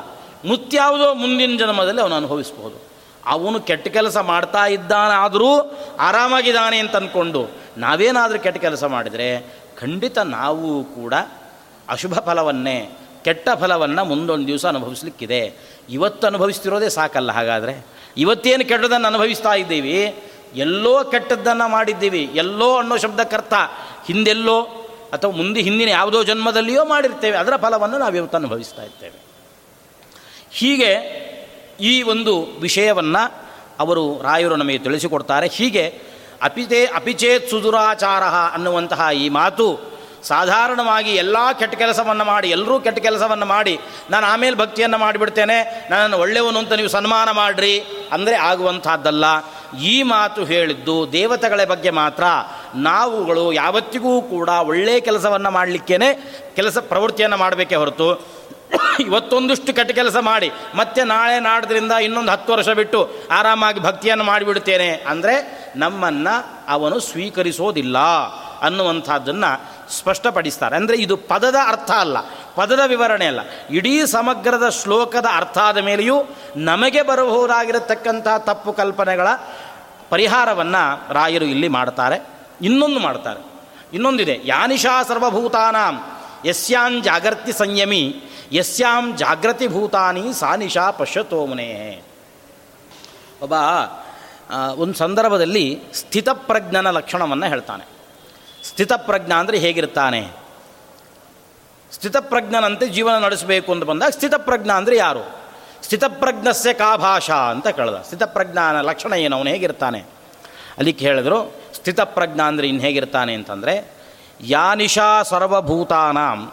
ಮುತ್ಯಾವುದೋ 0.45 1.15
ಮುಂದಿನ 1.15 1.57
ಜನ್ಮದಲ್ಲಿ 1.59 2.01
ಅವನು 2.01 2.15
ಅನುಭವಿಸ್ಬೋದು. 2.15 2.93
ಅವನು 3.27 3.61
ಕೆಟ್ಟ 3.61 3.89
ಕೆಲಸ 3.89 4.17
ಮಾಡ್ತಾ 4.17 4.67
ಇದ್ದಾನಾದರೂ 4.67 5.77
ಆರಾಮಾಗಿದ್ದಾನೆ 6.01 6.79
ಅಂತ 6.79 6.97
ಅಂದ್ಕೊಂಡು 6.97 7.51
ನಾವೇನಾದರೂ 7.77 8.39
ಕೆಟ್ಟ 8.39 8.59
ಕೆಲಸ 8.59 8.85
ಮಾಡಿದರೆ 8.85 9.41
ಖಂಡಿತ 9.81 10.19
ನಾವು 10.19 10.85
ಕೂಡ 10.85 11.15
ಅಶುಭ 11.89 12.15
ಫಲವನ್ನೇ, 12.15 12.91
ಕೆಟ್ಟ 13.25 13.49
ಫಲವನ್ನು 13.61 14.05
ಮುಂದೊಂದು 14.05 14.47
ದಿವಸ 14.47 14.67
ಅನುಭವಿಸ್ಲಿಕ್ಕಿದೆ. 14.67 15.55
ಇವತ್ತು 15.91 16.27
ಅನುಭವಿಸ್ತಿರೋದೇ 16.27 16.89
ಸಾಕಲ್ಲ 16.89 17.33
ಹಾಗಾದರೆ? 17.33 17.87
ಇವತ್ತೇನು 18.17 18.69
ಕೆಟ್ಟದನ್ನು 18.69 19.07
ಅನುಭವಿಸ್ತಾ 19.07 19.55
ಇದ್ದೀವಿ? 19.55 20.15
ಎಲ್ಲೋ 20.55 21.05
ಕೆಟ್ಟದ್ದನ್ನು 21.05 21.69
ಮಾಡಿದ್ದೀವಿ, 21.69 22.31
ಎಲ್ಲೋ 22.35 22.77
ಅನ್ನೋ 22.77 22.97
ಶಬ್ದಕ್ಕರ್ಥ 22.97 23.55
ಹಿಂದೆಲ್ಲೋ 24.07 24.82
ಅಥವಾ 25.13 25.31
ಮುಂದೆ 25.31 25.61
ಹಿಂದಿನ 25.61 25.89
ಯಾವುದೋ 25.89 26.25
ಜನ್ಮದಲ್ಲಿಯೋ 26.25 26.85
ಮಾಡಿರ್ತೇವೆ, 26.85 27.37
ಅದರ 27.37 27.57
ಫಲವನ್ನು 27.57 27.99
ನಾವು 27.99 28.17
ಇವತ್ತು 28.17 28.37
ಅನುಭವಿಸ್ತಾ 28.37 28.83
ಇರ್ತೇವೆ. 28.83 29.19
ಹೀಗೆ 30.51 31.23
ಈ 31.81 32.03
ಒಂದು 32.03 32.45
ವಿಷಯವನ್ನು 32.61 33.53
ಅವರು 33.79 34.23
ರಾಯರು 34.23 34.57
ನಮಗೆ 34.57 34.79
ತಿಳಿಸಿಕೊಡ್ತಾರೆ. 34.79 35.49
ಹೀಗೆ 35.49 36.13
ಅಪಿತೇ 36.43 36.85
ಅಪಿಚೇತ್ 36.85 37.51
ಸುದುರಾಚಾರ 37.51 38.23
ಅನ್ನುವಂತಹ 38.53 39.09
ಈ 39.15 39.29
ಮಾತು 39.29 39.92
ಸಾಧಾರಣವಾಗಿ 40.31 41.13
ಎಲ್ಲ 41.23 41.37
ಕೆಟ್ಟ 41.61 41.75
ಕೆಲಸವನ್ನು 41.83 42.25
ಮಾಡಿ, 42.31 42.49
ಎಲ್ಲರೂ 42.57 42.77
ಕೆಟ್ಟ 42.87 42.99
ಕೆಲಸವನ್ನು 43.07 43.47
ಮಾಡಿ, 43.55 43.75
ನಾನು 44.13 44.27
ಆಮೇಲೆ 44.33 44.57
ಭಕ್ತಿಯನ್ನು 44.63 44.99
ಮಾಡಿಬಿಡ್ತೇನೆ, 45.05 45.59
ನನ್ನನ್ನು 45.91 46.19
ಒಳ್ಳೆಯವನು 46.25 46.61
ಅಂತ 46.63 46.79
ನೀವು 46.81 46.93
ಸನ್ಮಾನ 46.99 47.29
ಮಾಡಿರಿ, 47.41 47.75
ಅಂದರೆ 48.17 48.37
ಆಗುವಂಥದ್ದಲ್ಲ. 48.51 49.25
ಈ 49.93 49.97
ಮಾತು 50.13 50.41
ಹೇಳಿದ್ದು 50.53 50.97
ದೇವತೆಗಳ 51.13 51.65
ಬಗ್ಗೆ 51.73 51.91
ಮಾತ್ರ. 52.03 52.25
ನಾವುಗಳು 52.89 53.47
ಯಾವತ್ತಿಗೂ 53.63 54.13
ಕೂಡ 54.35 54.51
ಒಳ್ಳೆಯ 54.73 54.99
ಕೆಲಸವನ್ನು 55.09 55.51
ಮಾಡಲಿಕ್ಕೇ 55.59 56.11
ಕೆಲಸ 56.59 56.79
ಪ್ರವೃತ್ತಿಯನ್ನು 56.93 57.39
ಮಾಡಬೇಕೇ 57.45 57.77
ಹೊರತು. 57.83 58.09
ಇವತ್ತೊಂದಿಷ್ಟು 59.07 59.71
ಕೆಟ್ಟ 59.79 59.93
ಕೆಲಸ 59.99 60.19
ಮಾಡಿ, 60.29 60.49
ಮತ್ತೆ 60.81 61.01
ನಾಳೆ 61.15 61.37
ನಾಡ್ದ್ರಿಂದ 61.49 61.95
ಇನ್ನೊಂದು 62.07 62.33
ಹತ್ತು 62.35 62.51
ವರ್ಷ 62.53 62.71
ಬಿಟ್ಟು 62.79 63.01
ಆರಾಮಾಗಿ 63.39 63.81
ಭಕ್ತಿಯನ್ನು 63.89 64.25
ಮಾಡಿಬಿಡ್ತೇನೆ 64.31 64.91
ಅಂದರೆ 65.13 65.35
ನಮ್ಮನ್ನು 65.83 66.35
ಅವನು 66.77 66.97
ಸ್ವೀಕರಿಸೋದಿಲ್ಲ 67.11 67.99
ಅನ್ನುವಂಥದ್ದನ್ನು 68.67 69.51
ಸ್ಪಷ್ಟಪಡಿಸ್ತಾರೆ. 69.99 70.75
ಅಂದರೆ 70.81 70.97
ಇದು 71.05 71.15
ಪದದ 71.31 71.59
ಅರ್ಥ 71.73 71.91
ಅಲ್ಲ, 72.05 72.17
ಪದದ 72.59 72.83
ವಿವರಣೆ 72.93 73.27
ಅಲ್ಲ. 73.33 73.41
ಇಡೀ 73.79 73.95
ಸಮಗ್ರದ 74.15 74.67
ಶ್ಲೋಕದ 74.81 75.29
ಅರ್ಥ 75.41 75.59
ಆದ 75.69 75.79
ಮೇಲೆಯೂ 75.89 76.17
ನಮಗೆ 76.71 77.03
ಬರಬಹುದಾಗಿರತಕ್ಕಂಥ 77.11 78.29
ತಪ್ಪು 78.49 78.73
ಕಲ್ಪನೆಗಳ 78.81 79.29
ಪರಿಹಾರವನ್ನು 80.13 80.83
ರಾಯರು 81.19 81.47
ಇಲ್ಲಿ 81.55 81.71
ಮಾಡ್ತಾರೆ, 81.79 82.19
ಇನ್ನೊಂದು 82.69 83.01
ಮಾಡ್ತಾರೆ. 83.07 83.41
ಇನ್ನೊಂದಿದೆ, 83.97 84.35
ಯಾನಿಶಾ 84.53 84.95
ಸರ್ವಭೂತಾನಾಂ, 85.09 85.97
ಯಸ್ಯಾಂ 86.51 86.93
ಜಾಗರ್ತಿ 87.09 87.53
ಸಂಯಮಿ, 87.63 88.05
ಯಸ್ಯಾಂ 88.59 89.05
ಜಾಗೃತಿ 89.23 89.67
ಭೂತಾನಿ 89.75 90.25
ಸಾನಿಶಾ 90.41 90.87
ಪಶ್ಯತೋಮನೆ 90.99 91.69
ಒಬ್ಬ 93.45 93.55
ಒಂದು 94.83 94.97
ಸಂದರ್ಭದಲ್ಲಿ 95.03 95.65
ಸ್ಥಿತಪ್ರಜ್ಞನ 96.01 96.89
ಲಕ್ಷಣವನ್ನು 96.97 97.47
ಹೇಳ್ತಾನೆ. 97.53 97.85
ಸ್ಥಿತಪ್ರಜ್ಞ 98.73 99.33
ಅಂದರೆ 99.33 99.59
ಹೇಗಿರ್ತಾನೆ? 99.59 100.33
ಸ್ಥಿತಪ್ರಜ್ಞನಂತೆ 101.93 102.89
ಜೀವನ 102.89 103.19
ನಡೆಸಬೇಕು 103.19 103.73
ಅಂತ 103.73 103.85
ಬಂದಾಗ 103.85 104.11
ಸ್ಥಿತಪ್ರಜ್ಞ 104.11 104.71
ಅಂದರೆ 104.71 104.97
ಯಾರು? 104.97 105.43
ಸ್ಥಿತಪ್ರಜ್ಞಸ್ಯ 105.83 106.73
ಕಾ 106.73 106.97
ಭಾಷಾ 106.97 107.35
ಅಂತ 107.35 107.69
ಕೇಳ್ದ. 107.69 108.03
ಸ್ಥಿತಪ್ರಜ್ಞಾನ 108.03 108.81
ಲಕ್ಷಣ 108.81 109.13
ಏನು? 109.13 109.37
ಅವನು 109.37 109.51
ಹೇಗಿರ್ತಾನೆ? 109.51 110.05
ಅಲ್ಲಿ 110.79 110.91
ಹೇಳಿದ್ರು 110.91 111.53
ಸ್ಥಿತಪ್ರಜ್ಞ 111.75 112.41
ಅಂದರೆ 112.41 112.69
ಇನ್ನು 112.69 112.83
ಹೇಗಿರ್ತಾನೆ 112.83 113.35
ಅಂತಂದರೆ, 113.35 113.93
ಯಾನಿಶಾ 114.41 115.23
ಸರ್ವಭೂತಾನಾಂ 115.23 116.53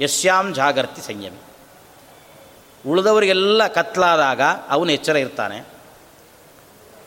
ಯಶ್ಯಾಂ 0.00 0.52
ಜಾಗರ್ತಿ 0.52 1.00
ಸಂಯಮಿ. 1.00 1.40
ಉಳಿದವರಿಗೆಲ್ಲ 2.90 3.66
ಕತ್ಲಾದಾಗ 3.66 4.42
ಅವನು 4.42 4.92
ಎಚ್ಚರ 4.92 5.16
ಇರ್ತಾನೆ. 5.16 5.64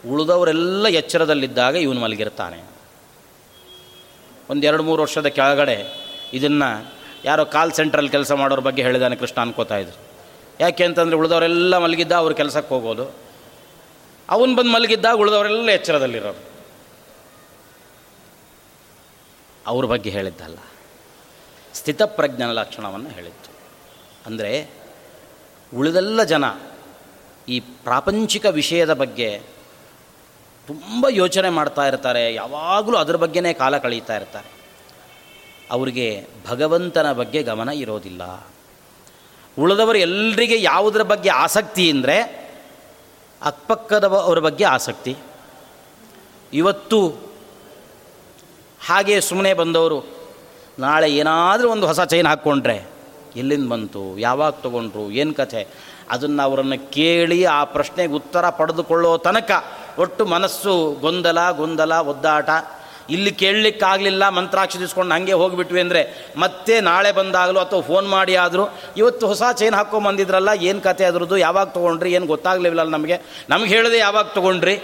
ಉಳಿದವರೆಲ್ಲ 0.09 0.87
ಎಚ್ಚರದಲ್ಲಿದ್ದಾಗ 0.87 1.75
ಇವನು 1.75 1.99
ಮಲಗಿರ್ತಾನೆ. 1.99 2.68
ಒಂದು 4.49 4.67
ಎರಡು 4.67 4.83
ಮೂರು 4.83 5.01
ವರ್ಷದ 5.01 5.25
ಕೆಳಗಡೆ 5.25 6.05
ಇದನ್ನು 6.33 6.93
ಯಾರೋ 7.25 7.45
ಕಾಲ್ 7.45 7.71
ಸೆಂಟ್ರಲ್ಲಿ 7.71 8.11
ಕೆಲಸ 8.11 8.31
ಮಾಡೋರ 8.31 8.59
ಬಗ್ಗೆ 8.59 8.81
ಹೇಳಿದಾನೆ 8.81 9.15
ಕೃಷ್ಣ 9.15 9.41
ಅನ್ಕೋತಾ 9.41 9.77
ಇದ್ರು. 9.77 9.97
ಯಾಕೆ 10.59 10.83
ಅಂತಂದರೆ 10.83 11.15
ಉಳಿದವರೆಲ್ಲ 11.15 11.77
ಮಲಗಿದ್ದ 11.77 12.11
ಅವ್ರ 12.11 12.33
ಕೆಲಸಕ್ಕೆ 12.33 12.75
ಹೋಗೋದು. 12.75 13.11
ಅವನು 14.29 14.55
ಬಂದು 14.55 14.71
ಮಲಗಿದ್ದಾಗ 14.71 15.15
ಉಳಿದವರೆಲ್ಲ 15.15 15.69
ಎಚ್ಚರದಲ್ಲಿರೋರು. 15.69 16.43
ಅವ್ರ 19.67 19.85
ಬಗ್ಗೆ 19.85 20.09
ಹೇಳಿದ್ದಲ್ಲ. 20.09 20.57
ಸ್ಥಿತಪ್ರಜ್ಞಾನ 21.73 22.51
ಲಕ್ಷಣವನ್ನು 22.51 23.09
ಹೇಳಿತ್ತು. 23.09 23.51
ಅಂದರೆ 24.25 24.69
ಉಳಿದೆಲ್ಲ 25.77 26.23
ಜನ 26.23 26.43
ಈ 27.47 27.59
ಪ್ರಾಪಂಚಿಕ 27.59 28.45
ವಿಷಯದ 28.45 28.93
ಬಗ್ಗೆ 28.93 29.41
ತುಂಬ 30.69 31.05
ಯೋಚನೆ 31.09 31.49
ಮಾಡ್ತಾ 31.49 31.83
ಇರ್ತಾರೆ. 31.87 32.33
ಯಾವಾಗಲೂ 32.33 32.97
ಅದ್ರ 32.97 33.15
ಬಗ್ಗೆನೇ 33.15 33.53
ಕಾಲ 33.53 33.77
ಕಳೀತಾ 33.77 34.15
ಇರ್ತಾರೆ. 34.15 34.49
ಅವರಿಗೆ 35.71 36.07
ಭಗವಂತನ 36.49 37.11
ಬಗ್ಗೆ 37.11 37.43
ಗಮನ 37.43 37.69
ಇರೋದಿಲ್ಲ. 37.69 38.23
ಉಳಿದವರು 39.59 39.97
ಎಲ್ಲರಿಗೆ 39.97 40.61
ಯಾವುದರ 40.61 41.03
ಬಗ್ಗೆ 41.03 41.29
ಆಸಕ್ತಿ 41.29 41.91
ಅಂದರೆ 41.91 42.17
ಅಕ್ಕಪಕ್ಕದವರ 43.41 44.39
ಬಗ್ಗೆ 44.39 44.65
ಆಸಕ್ತಿ. 44.65 45.13
ಇವತ್ತು 46.53 46.99
ಹಾಗೆ 48.87 49.21
ಸುಮ್ಮನೆ 49.21 49.53
ಬಂದವರು, 49.53 49.99
ನಾಳೆ 50.79 51.07
ಏನಾದರೂ 51.15 51.67
ಒಂದು 51.69 51.87
ಹೊಸ 51.87 52.01
ಚೈನ್ 52.01 52.27
ಹಾಕ್ಕೊಂಡ್ರೆ 52.27 52.77
ಎಲ್ಲಿಂದ 53.35 53.67
ಬಂತು, 53.71 54.03
ಯಾವಾಗ 54.17 54.51
ತೊಗೊಂಡ್ರು, 54.51 55.11
ಏನು 55.11 55.33
ಕಥೆ, 55.33 55.67
ಅದನ್ನು 56.09 56.41
ಅವರನ್ನು 56.43 56.91
ಕೇಳಿ 56.91 57.45
ಆ 57.45 57.63
ಪ್ರಶ್ನೆಗೆ 57.63 58.13
ಉತ್ತರ 58.13 58.49
ಪಡೆದುಕೊಳ್ಳೋ 58.49 59.17
ತನಕ 59.17 59.51
ಒಟ್ಟು 59.99 60.23
ಮನಸ್ಸು 60.25 60.73
ಗೊಂದಲ 61.03 61.39
ಗೊಂದಲ, 61.61 61.93
ಒದ್ದಾಟ. 62.11 62.49
ಇಲ್ಲಿ 63.15 63.31
ಕೇಳಲಿಕ್ಕಾಗಲಿಲ್ಲ, 63.41 64.23
ಮಂತ್ರಾಕ್ಷಿ 64.29 64.77
ತಿಸ್ಕೊಂಡು 64.77 65.13
ಹಾಗೆ 65.13 65.35
ಹೋಗಿಬಿಟ್ವಿ 65.41 65.79
ಅಂದರೆ 65.81 66.01
ಮತ್ತೆ 66.37 66.75
ನಾಳೆ 66.89 67.11
ಬಂದಾಗಲೂ 67.11 67.59
ಅಥವಾ 67.59 67.81
ಫೋನ್ 67.81 68.07
ಮಾಡಿ 68.07 68.35
ಆದರೂ 68.35 68.65
ಇವತ್ತು 68.97 69.27
ಹೊಸ 69.27 69.43
ಚೈನ್ 69.59 69.75
ಹಾಕ್ಕೊಂಬಂದಿದ್ರಲ್ಲ 69.75 70.49
ಏನು 70.69 70.81
ಕತೆ 70.81 71.05
ಅದ್ರದ್ದು, 71.05 71.37
ಯಾವಾಗ 71.37 71.67
ತೊಗೊಂಡ್ರಿ, 71.77 72.09
ಏನು 72.13 72.27
ಗೊತ್ತಾಗಲಿಲ್ಲ 72.33 72.83
ನಮಗೆ. 72.83 73.17
ನಮ್ಗೆ 73.49 73.69
ಹೇಳಿದೆ 73.75 73.97
ಯಾವಾಗ 73.97 74.25
ತೊಗೊಂಡ್ರಿ? 74.37 74.75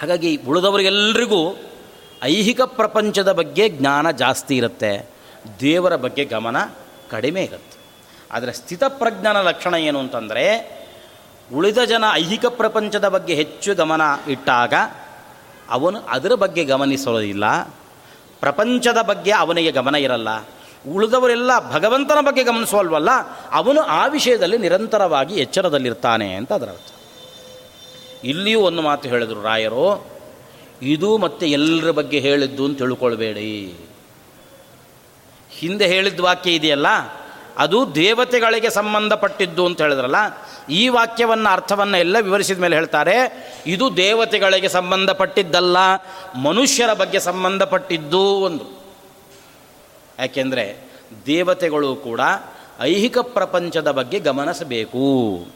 ಹಾಗಾಗಿ 0.00 0.30
ಉಳಿದವರಿಗೆಲ್ಲರಿಗೂ 0.48 1.42
ಐಹಿಕ 2.22 2.60
ಪ್ರಪಂಚದ 2.80 3.32
ಬಗ್ಗೆ 3.32 3.68
ಜ್ಞಾನ 3.68 4.10
ಜಾಸ್ತಿ 4.10 4.56
ಇರುತ್ತೆ. 4.56 4.92
ದೇವರ 5.60 5.94
ಬಗ್ಗೆ 5.96 6.24
ಗಮನ 6.24 6.56
ಕಡಿಮೆ 7.10 7.42
ಇರುತ್ತೆ. 7.42 7.76
ಆದರೆ 8.32 8.52
ಸ್ಥಿತಪ್ರಜ್ಞಾನ 8.52 9.38
ಲಕ್ಷಣ 9.40 9.74
ಏನು 9.74 9.98
ಅಂತಂದರೆ 9.98 10.44
ಉಳಿದ 11.54 11.78
ಜನ 11.78 12.04
ಐಹಿಕ 12.12 12.46
ಪ್ರಪಂಚದ 12.46 13.08
ಬಗ್ಗೆ 13.08 13.34
ಹೆಚ್ಚು 13.34 13.74
ಗಮನ 13.74 14.00
ಇಟ್ಟಾಗ 14.28 14.74
ಅವನು 15.70 16.00
ಅದರ 16.08 16.34
ಬಗ್ಗೆ 16.34 16.64
ಗಮನಿಸೋದಿಲ್ಲ. 16.64 17.62
ಪ್ರಪಂಚದ 18.40 18.98
ಬಗ್ಗೆ 19.02 19.30
ಅವನಿಗೆ 19.30 19.70
ಗಮನ 19.70 19.94
ಇರಲ್ಲ. 19.94 20.28
ಉಳಿದವರೆಲ್ಲ 20.88 21.72
ಭಗವಂತನ 21.72 22.18
ಬಗ್ಗೆ 22.20 22.44
ಗಮನಿಸೋಲ್ವಲ್ಲ 22.44 23.08
ಅವನು 23.50 23.80
ಆ 23.80 24.06
ವಿಷಯದಲ್ಲಿ 24.06 24.58
ನಿರಂತರವಾಗಿ 24.58 25.34
ಎಚ್ಚರದಲ್ಲಿರ್ತಾನೆ 25.34 26.34
ಅಂತ 26.34 26.52
ಅದರ 26.52 26.68
ಅರ್ಥ. 26.68 26.92
ಇಲ್ಲಿಯೂ 28.24 28.60
ಒಂದು 28.60 28.82
ಮಾತು 28.82 29.08
ಹೇಳಿದರು 29.08 29.42
ರಾಯರು, 29.42 30.06
ಇದು 30.82 31.18
ಮತ್ತೆ 31.18 31.50
ಎಲ್ಲರ 31.50 31.90
ಬಗ್ಗೆ 31.90 32.18
ಹೇಳಿದ್ದು 32.18 32.64
ಅಂತ 32.64 32.78
ತಿಳ್ಕೊಳ್ಬೇಡಿ. 32.78 33.74
ಹಿಂದೆ 35.50 35.86
ಹೇಳಿದ 35.86 36.20
ವಾಕ್ಯ 36.20 36.50
ಇದೆಯಲ್ಲ 36.50 36.86
ಅದು 37.58 37.94
ದೇವತೆಗಳಿಗೆ 37.94 38.70
ಸಂಬಂಧಪಟ್ಟಿದ್ದು 38.70 39.66
ಅಂತ 39.66 39.80
ಹೇಳಿದ್ರಲ್ಲ, 39.80 40.16
ಈ 40.68 40.88
ವಾಕ್ಯವನ್ನು 40.88 41.50
ಅರ್ಥವನ್ನು 41.50 41.96
ಎಲ್ಲ 41.96 42.16
ವಿವರಿಸಿದ 42.20 42.58
ಮೇಲೆ 42.58 42.76
ಹೇಳ್ತಾರೆ, 42.76 43.16
ಇದು 43.66 43.96
ದೇವತೆಗಳಿಗೆ 43.96 44.68
ಸಂಬಂಧಪಟ್ಟಿದ್ದಲ್ಲ, 44.68 45.76
ಮನುಷ್ಯರ 46.42 46.92
ಬಗ್ಗೆ 46.92 47.20
ಸಂಬಂಧಪಟ್ಟಿದ್ದು 47.20 48.20
ಒಂದು. 48.20 48.82
ಯಾಕೆಂದರೆ 50.18 50.76
ದೇವತೆಗಳು 51.26 51.96
ಕೂಡ 51.96 52.20
ಐಹಿಕ 52.80 53.18
ಪ್ರಪಂಚದ 53.18 53.90
ಬಗ್ಗೆ 53.90 54.18
ಗಮನಿಸಬೇಕು. 54.18 55.46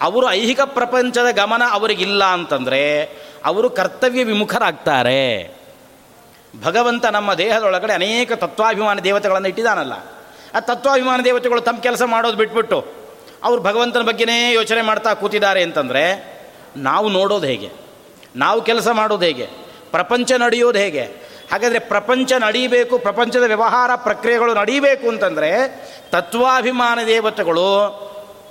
ಅವರು 0.00 0.30
ಐಹಿಕ 0.30 0.60
ಪ್ರಪಂಚದ 0.60 1.26
ಗಮನ 1.30 1.62
ಅವರಿಗಿಲ್ಲ 1.70 2.24
ಅಂತಂದರೆ 2.24 3.02
ಅವರು 3.44 3.70
ಕರ್ತವ್ಯ 3.70 4.24
ವಿಮುಖರಾಗ್ತಾರೆ. 4.24 5.54
ಭಗವಂತ 6.62 7.06
ನಮ್ಮ 7.06 7.34
ದೇಹದೊಳಗಡೆ 7.34 7.92
ಅನೇಕ 7.92 8.32
ತತ್ವಾಭಿಮಾನ 8.32 8.98
ದೇವತೆಗಳನ್ನು 8.98 9.48
ಇಟ್ಟಿದ್ದಾನಲ್ಲ. 9.48 10.13
ಆ 10.54 10.60
ತತ್ವಾಭಿಮಾನ 10.60 11.20
ದೇವತೆಗಳು 11.24 11.60
ತಮ್ಮ 11.60 11.80
ಕೆಲಸ 11.80 12.02
ಮಾಡೋದು 12.06 12.36
ಬಿಟ್ಬಿಟ್ಟು 12.36 12.84
ಅವರು 13.44 13.62
ಭಗವಂತನ 13.62 14.02
ಬಗ್ಗೆನೇ 14.02 14.52
ಯೋಚನೆ 14.52 14.82
ಮಾಡ್ತಾ 14.82 15.14
ಕೂತಿದ್ದಾರೆ 15.14 15.62
ಅಂತಂದರೆ 15.62 16.34
ನಾವು 16.76 17.08
ನೋಡೋದು 17.08 17.46
ಹೇಗೆ? 17.46 17.68
ನಾವು 18.36 18.62
ಕೆಲಸ 18.62 18.88
ಮಾಡೋದು 18.88 19.24
ಹೇಗೆ? 19.24 19.46
ಪ್ರಪಂಚ 19.90 20.32
ನಡೆಯೋದು 20.32 20.78
ಹೇಗೆ? 20.78 21.02
ಹಾಗಾದರೆ 21.52 21.78
ಪ್ರಪಂಚ 21.78 22.32
ನಡೀಬೇಕು, 22.32 22.98
ಪ್ರಪಂಚದ 22.98 23.42
ವ್ಯವಹಾರ 23.42 23.90
ಪ್ರಕ್ರಿಯೆಗಳು 23.96 24.54
ನಡೀಬೇಕು 24.54 25.08
ಅಂತಂದರೆ 25.08 25.50
ತತ್ವಾಭಿಮಾನ 26.10 26.98
ದೇವತೆಗಳು 27.06 27.68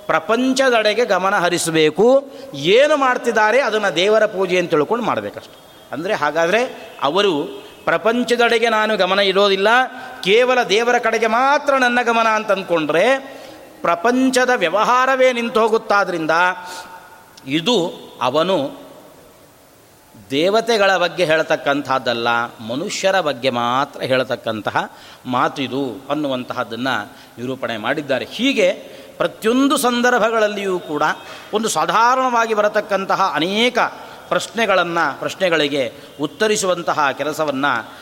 ಪ್ರಪಂಚದೆಡೆಗೆ 0.06 1.04
ಗಮನ 1.04 1.38
ಹರಿಸಬೇಕು, 1.38 2.24
ಏನು 2.54 2.96
ಮಾಡ್ತಿದ್ದಾರೆ 2.96 3.60
ಅದನ್ನು 3.60 3.96
ದೇವರ 3.96 4.26
ಪೂಜೆ 4.26 4.58
ಅಂತ 4.58 4.70
ತಿಳ್ಕೊಂಡು 4.70 5.04
ಮಾಡಬೇಕಷ್ಟು. 5.04 5.64
ಅಂದರೆ 5.92 6.14
ಹಾಗಾದರೆ 6.14 6.92
ಅವರು 7.02 7.64
ಪ್ರಪಂಚದೆಡೆಗೆ 7.84 8.68
ನಾನು 8.68 8.96
ಗಮನ 8.96 9.18
ಇರೋದಿಲ್ಲ 9.18 9.68
ಕೇವಲ 10.22 10.62
ದೇವರ 10.62 10.98
ಕಡೆಗೆ 10.98 11.26
ಮಾತ್ರ 11.26 11.76
ನನ್ನ 11.76 11.98
ಗಮನ 12.02 12.26
ಅಂತ 12.26 12.52
ಅಂದ್ಕೊಂಡ್ರೆ 12.52 13.06
ಪ್ರಪಂಚದ 13.82 14.50
ವ್ಯವಹಾರವೇ 14.54 15.32
ನಿಂತು 15.32 15.60
ಹೋಗುತ್ತಾದ್ರಿಂದ 15.60 16.30
ಇದು 17.46 17.76
ಅವನು 18.22 18.84
ದೇವತೆಗಳ 20.30 20.96
ಬಗ್ಗೆ 20.96 21.24
ಹೇಳತಕ್ಕಂಥದ್ದಲ್ಲ, 21.24 22.28
ಮನುಷ್ಯರ 22.60 23.20
ಬಗ್ಗೆ 23.20 23.50
ಮಾತ್ರ 23.50 24.02
ಹೇಳತಕ್ಕಂತಹ 24.02 24.76
ಮಾತಿದು 25.26 26.06
ಅನ್ನುವಂತಹದ್ದನ್ನು 26.10 26.94
ನಿರೂಪಣೆ 27.38 27.76
ಮಾಡಿದ್ದಾರೆ. 27.76 28.24
ಹೀಗೆ 28.24 28.72
ಪ್ರತಿಯೊಂದು 29.18 29.76
ಸಂದರ್ಭಗಳಲ್ಲಿಯೂ 29.76 30.78
ಕೂಡ 30.78 31.02
ಒಂದು 31.54 31.68
ಸಾಧಾರಣವಾಗಿ 31.68 32.54
ಬರತಕ್ಕಂತಹ 32.54 33.32
ಅನೇಕ 33.34 33.78
ಪ್ರಶ್ನೆಗಳನ್ನು 34.28 35.18
ಪ್ರಶ್ನೆಗಳಿಗೆ 35.18 35.92
ಉತ್ತರಿಸುವಂತಹ 36.20 37.10
ಕೆಲಸವನ್ನು 37.10 37.92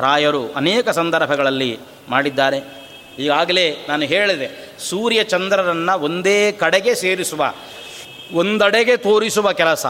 ರಾಯರು 0.00 0.52
ಅನೇಕ 0.52 0.88
ಸಂದರ್ಭಗಳಲ್ಲಿ 0.88 1.78
ಮಾಡಿದ್ದಾರೆ. 2.08 2.88
ಈಗಾಗಲೇ 3.18 3.86
ನಾನು 3.88 4.02
ಹೇಳಿದೆ, 4.02 4.78
ಸೂರ್ಯ 4.90 5.24
ಚಂದ್ರರನ್ನು 5.24 6.00
ಒಂದೇ 6.00 6.52
ಕಡೆಗೆ 6.52 6.94
ಸೇರಿಸುವ, 6.94 7.52
ಒಂದೆಡೆಗೆ 8.32 8.96
ತೋರಿಸುವ 8.96 9.52
ಕೆಲಸ. 9.52 9.86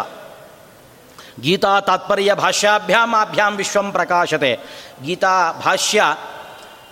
ಗೀತಾ 1.41 1.81
ತಾತ್ಪರ್ಯ 1.81 2.35
ಭಾಷ್ಯಾಭ್ಯಾಮ್ 2.35 3.15
ಆಭ್ಯಾಂ 3.15 3.57
ವಿಶ್ವಂ 3.57 3.93
ಪ್ರಕಾಶತೆ. 3.93 4.59
ಗೀತಾ 5.05 5.53
ಭಾಷ್ಯ 5.53 6.01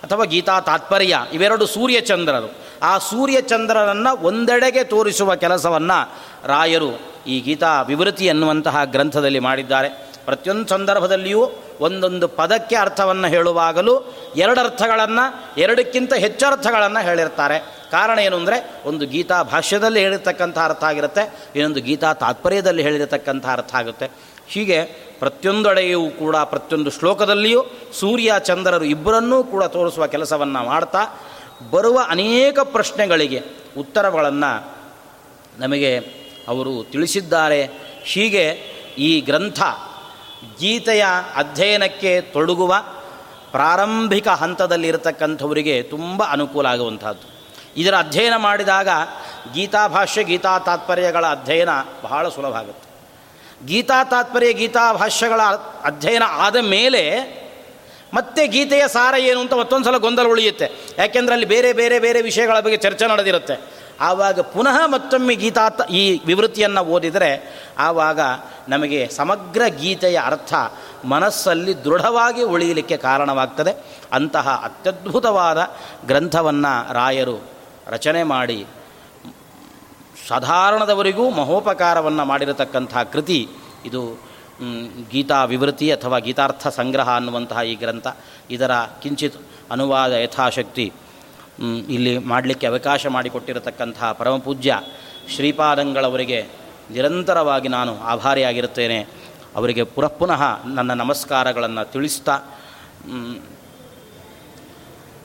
ಅಥವಾ 0.03 0.25
ಗೀತಾ 0.25 0.59
ತಾತ್ಪರ್ಯ 0.59 1.19
ಇವೆರಡು 1.33 1.65
ಸೂರ್ಯಚಂದ್ರರು 1.65 2.55
ಆ 2.83 2.97
ಸೂರ್ಯಚಂದ್ರರನ್ನು 2.97 4.23
ಒಂದೆಡೆಗೆ 4.23 4.83
ತೋರಿಸುವ 4.83 5.35
ಕೆಲಸವನ್ನು 5.35 6.13
ರಾಯರು 6.47 7.16
ಈ 7.27 7.39
ಗೀತಾ 7.39 7.81
ವಿವೃತಿ 7.81 8.25
ಎನ್ನುವಂತಹ 8.25 8.83
ಗ್ರಂಥದಲ್ಲಿ 8.83 9.39
ಮಾಡಿದ್ದಾರೆ. 9.39 9.89
ಪ್ರತಿಯೊಂದು 10.25 10.67
ಸಂದರ್ಭದಲ್ಲಿಯೂ 10.67 11.41
ಒಂದೊಂದು 11.79 12.27
ಪದಕ್ಕೆ 12.27 12.75
ಅರ್ಥವನ್ನು 12.75 13.27
ಹೇಳುವಾಗಲೂ 13.27 13.93
ಎರಡರ್ಥಗಳನ್ನು, 14.35 15.25
ಎರಡಕ್ಕಿಂತ 15.61 16.13
ಹೆಚ್ಚು 16.13 16.45
ಅರ್ಥಗಳನ್ನು 16.45 17.05
ಹೇಳಿರ್ತಾರೆ. 17.05 17.59
ಕಾರಣ 17.91 18.19
ಏನು 18.19 18.37
ಅಂದರೆ, 18.37 18.81
ಒಂದು 18.85 19.05
ಗೀತಾ 19.05 19.43
ಭಾಷ್ಯದಲ್ಲಿ 19.43 19.99
ಹೇಳಿರ್ತಕ್ಕಂಥ 19.99 20.57
ಅರ್ಥ 20.57 20.83
ಆಗಿರುತ್ತೆ, 20.83 21.23
ಇನ್ನೊಂದು 21.55 21.79
ಗೀತಾ 21.79 22.13
ತಾತ್ಪರ್ಯದಲ್ಲಿ 22.13 22.83
ಹೇಳಿರತಕ್ಕಂಥ 22.83 23.45
ಅರ್ಥ 23.47 23.75
ಆಗುತ್ತೆ. 23.75 24.11
ಹೀಗೆ 24.47 24.79
ಪ್ರತಿಯೊಂದೆಡೆಯೂ 25.19 26.09
ಕೂಡ, 26.09 26.35
ಪ್ರತಿಯೊಂದು 26.35 26.91
ಶ್ಲೋಕದಲ್ಲಿಯೂ 26.91 27.61
ಸೂರ್ಯ, 27.99 28.33
ಚಂದ್ರರು 28.39 28.83
ಇಬ್ಬರನ್ನೂ 28.83 29.43
ಕೂಡ 29.43 29.63
ತೋರಿಸುವ 29.63 30.07
ಕೆಲಸವನ್ನು 30.07 30.65
ಮಾಡ್ತಾ, 30.65 31.03
ಬರುವ 31.71 31.99
ಅನೇಕ 32.09 32.59
ಪ್ರಶ್ನೆಗಳಿಗೆ 32.59 33.39
ಉತ್ತರಗಳನ್ನು 33.77 34.51
ನಮಗೆ 35.59 36.16
ಅವರು 36.47 36.83
ತಿಳಿಸಿದ್ದಾರೆ. 36.91 37.69
ಹೀಗೆ 38.03 38.77
ಈ 38.97 39.21
ಗ್ರಂಥ 39.21 39.61
ಗೀತೆಯ 40.59 41.05
ಅಧ್ಯಯನಕ್ಕೆ 41.35 42.21
ತೊಡಗುವ 42.21 42.75
ಪ್ರಾರಂಭಿಕ 43.51 44.27
ಹಂತದಲ್ಲಿರತಕ್ಕಂಥವರಿಗೆ 44.27 45.81
ತುಂಬ 45.81 46.23
ಅನುಕೂಲ 46.29 46.65
ಆಗುವಂಥದ್ದು. 46.65 47.37
ಇದರ 47.77 47.95
ಅಧ್ಯಯನ 47.95 48.35
ಮಾಡಿದಾಗ 48.35 48.89
ಗೀತಾಭಾಷ್ಯ 49.53 50.23
ಗೀತಾ 50.23 50.59
ತಾತ್ಪರ್ಯಗಳ 50.59 51.25
ಅಧ್ಯಯನ 51.25 51.69
ಬಹಳ 52.03 52.29
ಸುಲಭ 52.29 52.53
ಆಗುತ್ತೆ. 52.53 52.87
ಗೀತಾ 53.67 54.03
ತಾತ್ಪರ್ಯ 54.03 54.53
ಗೀತಾಭಾಷ್ಯಗಳ 54.53 55.41
ಅಧ್ಯಯನ 55.83 56.23
ಆದ 56.27 56.55
ಮೇಲೆ 56.55 57.37
ಮತ್ತೆ 58.13 58.47
ಗೀತೆಯ 58.47 58.87
ಸಾರ 58.87 59.15
ಏನು 59.19 59.39
ಅಂತ 59.39 59.53
ಮತ್ತೊಂದು 59.53 59.85
ಸಲ 59.85 59.97
ಗೊಂದಲ 59.97 60.27
ಉಳಿಯುತ್ತೆ. 60.27 60.71
ಯಾಕೆಂದರೆ 60.97 61.33
ಅಲ್ಲಿ 61.33 61.47
ಬೇರೆ 61.47 61.73
ಬೇರೆ 61.73 61.99
ಬೇರೆ 61.99 62.21
ವಿಷಯಗಳ 62.21 62.59
ಬಗ್ಗೆ 62.59 62.77
ಚರ್ಚೆ 62.77 63.07
ನಡೆದಿರುತ್ತೆ. 63.07 63.76
ಆವಾಗ 64.01 64.39
ಪುನಃ 64.39 64.85
ಮತ್ತೊಮ್ಮೆ 64.85 65.35
ಗೀತಾ 65.35 65.69
ಈ 65.91 66.21
ವಿವೃತ್ತಿಯನ್ನು 66.25 66.81
ಓದಿದರೆ 66.81 67.31
ಆವಾಗ 67.77 68.19
ನಮಗೆ 68.69 69.09
ಸಮಗ್ರ 69.09 69.61
ಗೀತೆಯ 69.67 70.19
ಅರ್ಥ 70.25 70.53
ಮನಸ್ಸಲ್ಲಿ 71.05 71.83
ದೃಢವಾಗಿ 71.83 72.43
ಉಳಿಯಲಿಕ್ಕೆ 72.43 72.97
ಕಾರಣವಾಗ್ತದೆ. 72.97 74.01
ಅಂತಹ 74.13 74.61
ಅತ್ಯದ್ಭುತವಾದ 74.63 75.57
ಗ್ರಂಥವನ್ನು 76.07 76.93
ರಾಯರು 76.93 77.37
ರಚನೆ 77.87 78.23
ಮಾಡಿ, 78.23 78.65
ಸಾಧಾರಣದವರಿಗೂ 80.27 81.29
ಮಹೋಪಕಾರವನ್ನು 81.29 82.25
ಮಾಡಿರತಕ್ಕಂಥ 82.25 82.97
ಕೃತಿ 82.97 83.49
ಇದು 83.85 84.01
ಗೀತಾ 85.09 85.43
ವಿವೃತಿ 85.43 85.91
ಅಥವಾ 85.91 86.17
ಗೀತಾರ್ಥ 86.19 86.67
ಸಂಗ್ರಹ 86.67 87.09
ಅನ್ನುವಂತಹ 87.15 87.61
ಈ 87.61 87.75
ಗ್ರಂಥ. 87.75 88.07
ಇದರ 88.49 88.71
ಕಿಂಚಿತ್ 89.01 89.37
ಅನುವಾದ 89.71 90.11
ಯಥಾಶಕ್ತಿ 90.11 90.93
ಇಲ್ಲಿ 91.89 92.17
ಮಾಡಲಿಕ್ಕೆ 92.17 92.67
ಅವಕಾಶ 92.67 93.07
ಮಾಡಿಕೊಟ್ಟಿರತಕ್ಕಂತಹ 93.07 94.11
ಪರಮಪೂಜ್ಯ 94.11 94.81
ಶ್ರೀಪಾದಂಗಳವರಿಗೆ 95.35 96.45
ನಿರಂತರವಾಗಿ 96.91 97.67
ನಾನು 97.67 97.99
ಆಭಾರಿಯಾಗಿರುತ್ತೇನೆ. 97.99 99.07
ಅವರಿಗೆ 99.55 99.83
ಪುನಃ 99.83 100.65
ನನ್ನ 100.65 100.93
ನಮಸ್ಕಾರಗಳನ್ನು 100.93 101.91
ತಿಳಿಸ್ತಾ 101.91 102.39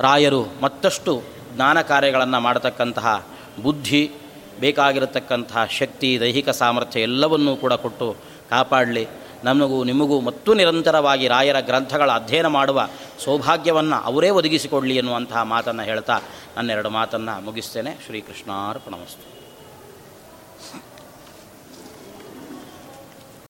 ರಾಯರು 0.01 0.47
ಮತ್ತಷ್ಟು 0.63 1.23
ಜ್ಞಾನ 1.55 1.81
ಕಾರ್ಯಗಳನ್ನು 1.81 2.41
ಮಾಡತಕ್ಕಂತಹ 2.41 3.27
ಬುದ್ಧಿ, 3.63 4.13
ಬೇಕಾಗಿರತಕ್ಕಂತಹ 4.61 5.65
ಶಕ್ತಿ, 5.65 6.21
ದೈಹಿಕ 6.21 6.49
ಸಾಮರ್ಥ್ಯ 6.49 7.01
ಎಲ್ಲವನ್ನೂ 7.01 7.57
ಕೂಡ 7.57 7.73
ಕೊಟ್ಟು 7.73 8.17
ಕಾಪಾಡಲಿ. 8.51 9.09
ನಮಗೂ, 9.45 9.85
ನಿಮಗೂ 9.85 10.21
ಮತ್ತು 10.21 10.55
ನಿರಂತರವಾಗಿ 10.55 11.29
ರಾಯರ 11.29 11.61
ಗ್ರಂಥಗಳ 11.61 12.11
ಅಧ್ಯಯನ 12.11 12.47
ಮಾಡುವ 12.47 12.89
ಸೌಭಾಗ್ಯವನ್ನು 13.25 13.97
ಅವರೇ 13.97 14.31
ಒದಗಿಸಿಕೊಡಲಿ 14.31 14.97
ಎನ್ನುವಂತಹ 14.97 15.43
ಮಾತನ್ನು 15.43 15.83
ಹೇಳ್ತಾ 15.83 16.21
ನನ್ನೆರಡು 16.57 16.91
ಮಾತನ್ನು 16.91 17.45
ಮುಗಿಸ್ತೇನೆ. 17.45 17.97
ಶ್ರೀಕೃಷ್ಣಾರ್ಪಣಮಸ್ತು. 18.07 19.32